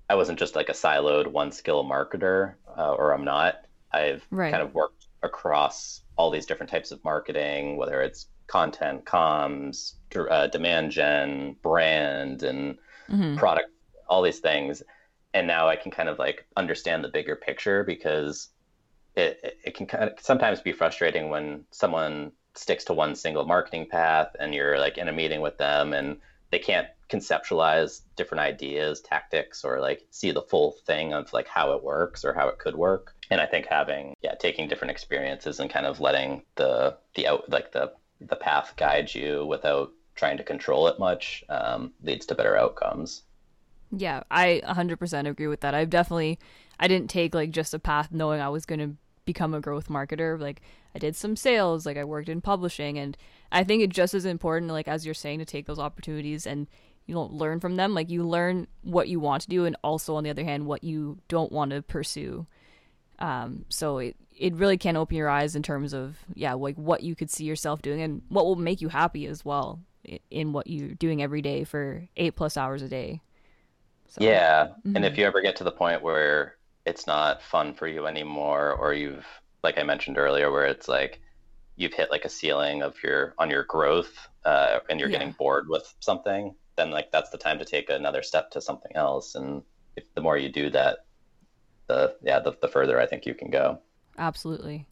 I 0.10 0.16
wasn't 0.16 0.40
just 0.40 0.56
like 0.56 0.70
a 0.70 0.74
siloed 0.74 1.28
one 1.28 1.52
skill 1.52 1.84
marketer, 1.84 2.56
uh, 2.78 2.94
or 2.94 3.14
I'm 3.14 3.24
not. 3.24 3.66
I've 3.92 4.26
right. 4.32 4.52
kind 4.52 4.64
of 4.64 4.74
worked 4.74 5.08
across 5.22 6.02
all 6.18 6.30
these 6.30 6.46
different 6.46 6.70
types 6.70 6.92
of 6.92 7.04
marketing, 7.04 7.78
whether 7.78 8.02
it's 8.02 8.28
content, 8.48 9.06
comms, 9.06 9.94
uh, 10.16 10.48
demand 10.48 10.92
gen, 10.92 11.56
brand, 11.62 12.44
and 12.44 12.78
mm-hmm. 13.10 13.38
product, 13.38 13.70
all 14.08 14.22
these 14.22 14.40
things. 14.40 14.84
And 15.34 15.48
now 15.48 15.68
I 15.68 15.76
can 15.76 15.92
kind 15.92 16.10
of 16.10 16.20
like 16.20 16.46
understand 16.58 17.04
the 17.04 17.10
bigger 17.10 17.36
picture 17.36 17.84
because 17.84 18.50
it, 19.16 19.58
it 19.64 19.76
can 19.76 19.86
kind 19.86 20.04
of 20.04 20.20
sometimes 20.20 20.62
be 20.62 20.72
frustrating 20.72 21.30
when 21.30 21.64
someone 21.72 22.32
sticks 22.56 22.84
to 22.86 22.94
one 22.94 23.16
single 23.16 23.46
marketing 23.46 23.88
path 23.90 24.36
and 24.40 24.54
you're 24.54 24.78
like 24.78 24.98
in 24.98 25.08
a 25.08 25.12
meeting 25.12 25.42
with 25.42 25.58
them 25.58 25.94
and 25.94 26.18
they 26.54 26.60
can't 26.60 26.88
conceptualize 27.10 28.02
different 28.16 28.42
ideas, 28.42 29.02
tactics, 29.02 29.64
or 29.64 29.80
like 29.80 30.06
see 30.12 30.32
the 30.32 30.42
full 30.42 30.76
thing 30.86 31.14
of 31.14 31.34
like 31.34 31.48
how 31.48 31.74
it 31.74 31.84
works 31.84 32.24
or 32.24 32.34
how 32.34 32.48
it 32.48 32.60
could 32.60 32.76
work. 32.76 33.16
And 33.32 33.42
I 33.42 33.46
think 33.46 33.66
having 33.66 34.14
yeah, 34.22 34.36
taking 34.36 34.68
different 34.68 34.92
experiences 34.92 35.60
and 35.60 35.70
kind 35.70 35.86
of 35.86 36.00
letting 36.00 36.44
the 36.56 36.98
the 37.16 37.28
out 37.28 37.50
like 37.50 37.72
the 37.72 37.94
the 38.22 38.36
path 38.36 38.74
guides 38.78 39.16
you 39.16 39.46
without 39.46 39.92
trying 40.16 40.38
to 40.38 40.44
control 40.44 40.88
it 40.88 41.00
much 41.00 41.44
um, 41.50 41.92
leads 42.04 42.26
to 42.28 42.36
better 42.36 42.56
outcomes. 42.56 43.24
Yeah, 43.96 44.24
I 44.32 44.62
100% 44.66 45.28
agree 45.28 45.48
with 45.48 45.62
that. 45.62 45.76
I've 45.76 45.90
definitely, 45.90 46.40
I 46.80 46.88
didn't 46.88 47.10
take 47.10 47.36
like 47.36 47.52
just 47.52 47.74
a 47.74 47.80
path 47.80 48.12
knowing 48.12 48.42
I 48.42 48.50
was 48.50 48.66
going 48.66 48.80
to 48.80 48.96
become 49.26 49.54
a 49.54 49.62
growth 49.62 49.90
marketer. 49.90 50.40
Like 50.40 50.62
I 50.96 51.00
did 51.00 51.16
some 51.16 51.36
sales, 51.36 51.86
like 51.86 51.98
I 51.98 52.04
worked 52.04 52.30
in 52.30 52.42
publishing, 52.42 52.98
and 52.98 53.18
I 53.52 53.64
think 53.64 53.84
it's 53.84 53.96
just 53.96 54.14
as 54.14 54.26
important, 54.26 54.72
like 54.72 54.88
as 54.88 55.06
you're 55.06 55.14
saying, 55.14 55.40
to 55.40 55.46
take 55.46 55.66
those 55.66 55.80
opportunities 55.80 56.46
and 56.46 56.68
you 57.06 57.14
don't 57.14 57.34
learn 57.34 57.60
from 57.60 57.76
them. 57.76 57.94
Like 57.94 58.10
you 58.10 58.24
learn 58.24 58.68
what 58.82 59.08
you 59.08 59.20
want 59.20 59.44
to 59.44 59.50
do, 59.50 59.66
and 59.66 59.76
also 59.84 60.16
on 60.16 60.24
the 60.24 60.30
other 60.30 60.44
hand, 60.44 60.66
what 60.66 60.84
you 60.84 61.20
don't 61.28 61.52
want 61.52 61.72
to 61.72 61.82
pursue. 61.82 62.48
Um, 63.20 63.66
so 63.70 64.00
it 64.00 64.16
it 64.38 64.56
really 64.56 64.78
can 64.78 64.98
open 64.98 65.16
your 65.16 65.30
eyes 65.30 65.56
in 65.56 65.64
terms 65.64 65.94
of 65.94 66.18
yeah, 66.34 66.54
like 66.54 66.76
what 66.76 67.04
you 67.04 67.16
could 67.16 67.30
see 67.30 67.46
yourself 67.46 67.82
doing 67.82 68.02
and 68.02 68.22
what 68.30 68.46
will 68.46 68.56
make 68.56 68.82
you 68.82 68.90
happy 68.90 69.28
as 69.28 69.46
well 69.46 69.80
in 70.30 70.52
what 70.52 70.68
you're 70.68 70.96
doing 70.96 71.22
every 71.22 71.42
day 71.42 71.64
for 71.64 72.08
eight 72.18 72.36
plus 72.36 72.58
hours 72.58 72.82
a 72.82 72.90
day. 72.90 73.22
So, 74.08 74.24
yeah, 74.24 74.68
mm-hmm. 74.68 74.96
and 74.96 75.06
if 75.06 75.18
you 75.18 75.26
ever 75.26 75.42
get 75.42 75.56
to 75.58 75.64
the 75.64 75.72
point 75.72 76.04
where 76.04 76.56
it's 76.86 77.08
not 77.08 77.42
fun 77.42 77.74
for 77.74 77.88
you 77.88 78.08
anymore, 78.08 78.74
or 78.74 78.94
you've 78.94 79.26
like 79.64 79.78
I 79.78 79.84
mentioned 79.84 80.18
earlier, 80.18 80.52
where 80.52 80.66
it's 80.66 80.88
like 80.88 81.22
you've 81.76 81.94
hit 81.94 82.12
like 82.12 82.26
a 82.26 82.30
ceiling 82.30 82.82
of 82.82 82.96
your 83.04 83.34
on 83.38 83.50
your 83.50 83.64
growth, 83.64 84.28
uh, 84.46 84.80
and 84.90 85.00
you're 85.00 85.10
yeah. 85.10 85.20
getting 85.20 85.36
bored 85.38 85.68
with 85.70 85.94
something, 86.00 86.56
then 86.76 86.92
like 86.92 87.12
that's 87.12 87.30
the 87.30 87.38
time 87.38 87.60
to 87.60 87.66
take 87.66 87.90
another 87.90 88.24
step 88.24 88.52
to 88.52 88.62
something 88.62 88.96
else. 88.96 89.36
And 89.36 89.64
if 89.96 90.04
the 90.14 90.22
more 90.22 90.38
you 90.38 90.50
do 90.50 90.70
that, 90.72 91.00
the 91.88 92.16
yeah, 92.22 92.40
the, 92.40 92.54
the 92.62 92.68
further 92.68 93.00
I 93.00 93.06
think 93.06 93.26
you 93.26 93.34
can 93.34 93.50
go. 93.50 93.80
Absolutely. 94.18 94.88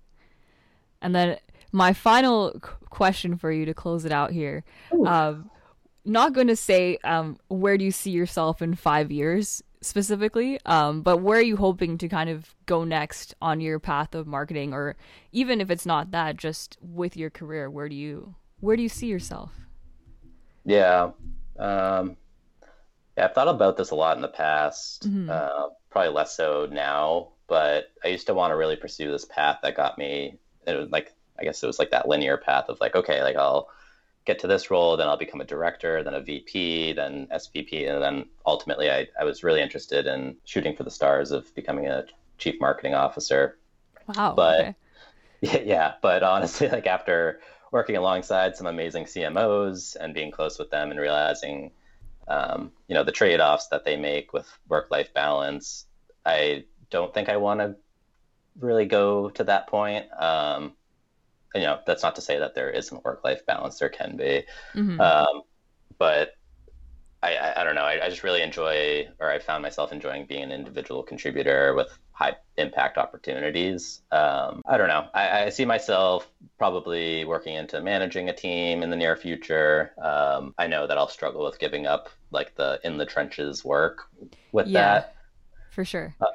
And 1.02 1.16
then 1.16 1.38
my 1.72 1.94
final 1.94 2.60
question 2.90 3.38
for 3.38 3.52
you 3.52 3.66
to 3.66 3.74
close 3.74 4.06
it 4.06 4.12
out 4.12 4.32
here. 4.32 4.64
Um, 5.06 5.50
not 6.04 6.34
going 6.34 6.48
to 6.48 6.56
say 6.56 6.98
um, 7.04 7.38
where 7.48 7.78
do 7.78 7.86
you 7.86 7.92
see 7.92 8.12
yourself 8.12 8.62
in 8.62 8.76
five 8.76 9.12
years 9.12 9.64
specifically, 9.82 10.60
um, 10.66 11.02
but 11.02 11.18
where 11.18 11.40
are 11.40 11.44
you 11.44 11.58
hoping 11.58 11.98
to 11.98 12.08
kind 12.08 12.30
of 12.30 12.56
go 12.66 12.84
next 12.84 13.36
on 13.42 13.60
your 13.60 13.80
path 13.80 14.16
of 14.16 14.28
marketing, 14.28 14.74
or 14.74 14.96
even 15.32 15.60
if 15.60 15.70
it's 15.70 15.86
not 15.86 16.12
that, 16.12 16.38
just 16.38 16.78
with 16.82 17.18
your 17.18 17.30
career, 17.30 17.70
where 17.70 17.90
do 17.90 17.96
you 17.96 18.36
where 18.60 18.76
do 18.76 18.84
you 18.84 18.90
see 18.90 19.08
yourself? 19.08 19.52
Yeah, 20.66 21.12
um, 21.58 22.16
yeah, 23.18 23.26
I've 23.26 23.34
thought 23.34 23.48
about 23.48 23.78
this 23.78 23.90
a 23.90 23.96
lot 23.96 24.16
in 24.16 24.22
the 24.22 24.28
past. 24.28 25.10
Mm-hmm. 25.10 25.30
Uh, 25.30 25.70
probably 25.90 26.14
less 26.14 26.38
so 26.38 26.68
now, 26.72 27.30
but 27.48 27.92
I 28.04 28.10
used 28.10 28.28
to 28.28 28.34
want 28.34 28.52
to 28.52 28.56
really 28.56 28.76
pursue 28.76 29.12
this 29.12 29.26
path 29.26 29.60
that 29.64 29.76
got 29.76 29.98
me. 29.98 30.38
It 30.68 30.76
was 30.78 30.90
like 30.90 31.14
I 31.40 31.44
guess 31.44 31.64
it 31.64 31.68
was 31.68 31.80
like 31.80 31.92
that 31.92 32.08
linear 32.08 32.38
path 32.38 32.66
of 32.70 32.80
like, 32.80 32.96
okay, 32.96 33.24
like 33.24 33.36
I'll 33.36 33.70
get 34.26 34.40
to 34.40 34.48
this 34.48 34.70
role, 34.70 34.98
then 34.98 35.08
I'll 35.08 35.18
become 35.18 35.42
a 35.42 35.46
director, 35.46 36.04
then 36.04 36.14
a 36.14 36.22
VP, 36.22 36.94
then 36.94 37.28
SVP, 37.34 37.90
and 37.90 38.02
then 38.02 38.26
ultimately 38.46 38.92
I, 38.92 39.08
I 39.20 39.24
was 39.24 39.44
really 39.44 39.62
interested 39.62 40.06
in 40.06 40.36
shooting 40.46 40.76
for 40.76 40.84
the 40.84 40.92
stars 40.92 41.32
of 41.32 41.54
becoming 41.56 41.88
a 41.88 42.06
chief 42.38 42.60
marketing 42.60 42.94
officer. 42.94 43.58
Wow. 44.16 44.34
But 44.36 44.60
okay. 44.60 44.76
yeah, 45.42 45.60
yeah, 45.66 45.94
but 46.02 46.24
honestly, 46.24 46.70
like 46.70 46.86
after 46.86 47.40
working 47.72 47.96
alongside 47.96 48.56
some 48.56 48.68
amazing 48.68 49.06
CMOs 49.06 49.96
and 49.96 50.14
being 50.14 50.30
close 50.30 50.60
with 50.60 50.70
them 50.70 50.92
and 50.92 51.00
realizing, 51.00 51.72
um, 52.28 52.72
you 52.88 52.94
know, 52.94 53.04
the 53.04 53.12
trade-offs 53.12 53.68
that 53.70 53.86
they 53.86 53.96
make 53.96 54.34
with 54.34 54.48
work-life 54.68 55.14
balance, 55.14 55.88
I 56.26 56.66
don't 56.90 57.14
think 57.14 57.30
I 57.30 57.38
want 57.38 57.62
to 57.62 57.76
really 58.60 58.86
go 58.86 59.30
to 59.32 59.44
that 59.46 59.68
point. 59.68 60.06
Um, 60.20 60.74
you 61.56 61.62
know, 61.62 61.80
that's 61.86 62.04
not 62.04 62.16
to 62.16 62.22
say 62.22 62.40
that 62.40 62.56
there 62.56 62.70
isn't 62.70 62.98
a 62.98 63.02
work 63.02 63.22
life 63.24 63.46
balance. 63.46 63.80
There 63.80 63.90
can 63.90 64.18
be, 64.18 64.44
mm-hmm. 64.74 65.00
um, 65.00 65.42
but 65.98 66.36
I, 67.24 67.36
I, 67.36 67.62
I, 67.62 67.64
don't 67.64 67.76
know. 67.76 67.84
I, 67.84 68.06
I, 68.06 68.10
just 68.10 68.24
really 68.24 68.42
enjoy, 68.42 69.08
or 69.20 69.30
I 69.30 69.38
found 69.40 69.62
myself 69.62 69.92
enjoying 69.92 70.26
being 70.26 70.44
an 70.44 70.52
individual 70.52 71.04
contributor 71.04 71.76
with 71.76 71.88
high 72.14 72.36
impact 72.58 72.98
opportunities. 72.98 74.02
Um, 74.12 74.62
I 74.68 74.78
don't 74.78 74.88
know. 74.88 75.08
I, 75.14 75.44
I, 75.44 75.50
see 75.50 75.66
myself 75.66 76.30
probably 76.58 77.26
working 77.26 77.56
into 77.56 77.82
managing 77.82 78.30
a 78.30 78.34
team 78.34 78.82
in 78.82 78.90
the 78.90 78.96
near 78.96 79.16
future. 79.16 79.92
Um, 80.02 80.54
I 80.58 80.68
know 80.68 80.88
that 80.88 80.98
I'll 80.98 81.08
struggle 81.08 81.44
with 81.46 81.60
giving 81.60 81.86
up 81.86 82.10
like 82.32 82.56
the 82.56 82.80
in 82.84 82.98
the 82.98 83.06
trenches 83.06 83.64
work 83.64 84.08
with 84.52 84.68
yeah, 84.68 84.82
that. 84.82 85.16
For 85.72 85.86
sure. 85.86 86.16
Uh, 86.20 86.26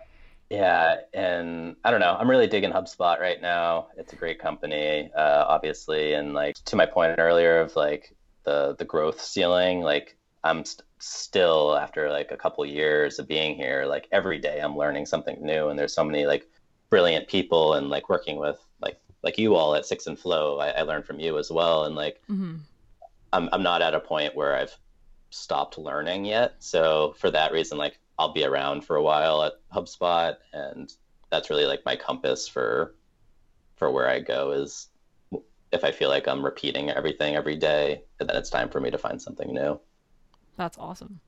yeah, 0.51 0.97
and 1.13 1.77
I 1.85 1.91
don't 1.91 2.01
know. 2.01 2.17
I'm 2.19 2.31
really 2.31 2.47
digging 2.47 2.71
HubSpot 2.71 3.19
right 3.19 3.41
now. 3.41 3.89
It's 3.97 4.13
a 4.13 4.17
great 4.17 4.39
company, 4.39 5.11
uh, 5.17 5.45
obviously, 5.49 6.15
and 6.15 6.35
like 6.35 6.55
to 6.67 6.77
my 6.77 6.87
point 6.87 7.19
earlier 7.19 7.59
of 7.59 7.75
like 7.75 8.15
the 8.45 8.77
the 8.79 8.85
growth 8.85 9.21
ceiling. 9.21 9.81
Like 9.81 10.17
I'm 10.45 10.65
st- 10.65 10.87
still 11.01 11.77
after 11.77 12.11
like 12.11 12.31
a 12.31 12.37
couple 12.37 12.65
years 12.65 13.19
of 13.19 13.27
being 13.27 13.57
here, 13.57 13.87
like 13.87 14.07
every 14.13 14.39
day 14.39 14.61
I'm 14.61 14.77
learning 14.77 15.07
something 15.07 15.37
new, 15.41 15.69
and 15.69 15.79
there's 15.79 15.95
so 15.95 16.05
many 16.05 16.27
like 16.27 16.49
brilliant 16.91 17.27
people, 17.27 17.75
and 17.75 17.89
like 17.89 18.09
working 18.09 18.37
with 18.37 18.61
like 18.81 19.01
like 19.25 19.39
you 19.39 19.57
all 19.57 19.75
at 19.75 19.85
Six 19.85 20.07
and 20.07 20.19
Flow, 20.19 20.59
I, 20.61 20.69
I 20.69 20.83
learned 20.83 21.07
from 21.07 21.19
you 21.19 21.39
as 21.39 21.51
well, 21.51 21.85
and 21.85 21.97
like 21.97 22.23
mm-hmm. 22.31 22.57
I'm 23.33 23.49
I'm 23.53 23.65
not 23.65 23.83
at 23.83 23.95
a 23.95 24.01
point 24.01 24.37
where 24.37 24.55
I've 24.55 24.77
stopped 25.31 25.77
learning 25.77 26.25
yet. 26.25 26.55
So 26.61 27.15
for 27.19 27.33
that 27.33 27.51
reason, 27.51 27.79
like 27.79 27.99
I'll 28.19 28.33
be 28.33 28.45
around 28.45 28.85
for 28.85 28.97
a 28.97 29.03
while 29.03 29.43
at 29.43 29.55
HubSpot, 29.75 30.37
and 30.53 30.93
that's 31.31 31.51
really 31.51 31.67
like 31.67 31.85
my 31.85 31.97
compass 31.97 32.49
for 32.49 32.95
for 33.77 33.91
where 33.91 34.09
I 34.09 34.21
go 34.21 34.53
is 34.53 34.89
if 35.73 35.85
I 35.85 35.93
feel 35.93 36.09
like 36.09 36.27
I'm 36.27 36.45
repeating 36.45 36.91
everything 36.91 37.37
every 37.37 37.57
day, 37.57 38.03
then 38.19 38.31
it's 38.31 38.49
time 38.49 38.71
for 38.71 38.81
me 38.81 38.91
to 38.91 38.99
find 38.99 39.21
something 39.21 39.53
new. 39.53 39.79
That's 40.57 40.79
awesome. 40.79 41.21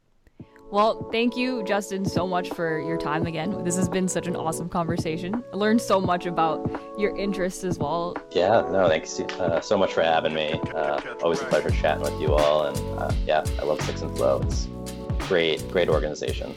Well, 0.70 1.08
thank 1.10 1.34
you, 1.34 1.64
Justin, 1.64 2.04
so 2.04 2.26
much 2.26 2.50
for 2.50 2.78
your 2.80 2.98
time 2.98 3.26
again. 3.26 3.64
This 3.64 3.76
has 3.76 3.88
been 3.88 4.06
such 4.06 4.26
an 4.26 4.36
awesome 4.36 4.68
conversation. 4.68 5.42
I 5.52 5.56
learned 5.56 5.80
so 5.80 5.98
much 5.98 6.26
about 6.26 6.98
your 6.98 7.16
interests 7.16 7.64
as 7.64 7.78
well. 7.78 8.14
Yeah, 8.32 8.68
no, 8.70 8.86
thanks 8.86 9.18
uh, 9.18 9.62
so 9.62 9.78
much 9.78 9.94
for 9.94 10.02
having 10.02 10.34
me. 10.34 10.60
Uh, 10.74 11.00
always 11.22 11.40
a 11.40 11.46
pleasure 11.46 11.70
chatting 11.70 12.02
with 12.02 12.20
you 12.20 12.34
all. 12.34 12.66
And 12.66 12.98
uh, 12.98 13.10
yeah, 13.26 13.44
I 13.58 13.64
love 13.64 13.80
Six 13.80 14.02
and 14.02 14.14
Flow. 14.14 14.42
It's 14.42 14.68
great, 15.28 15.62
great 15.70 15.88
organization. 15.90 16.54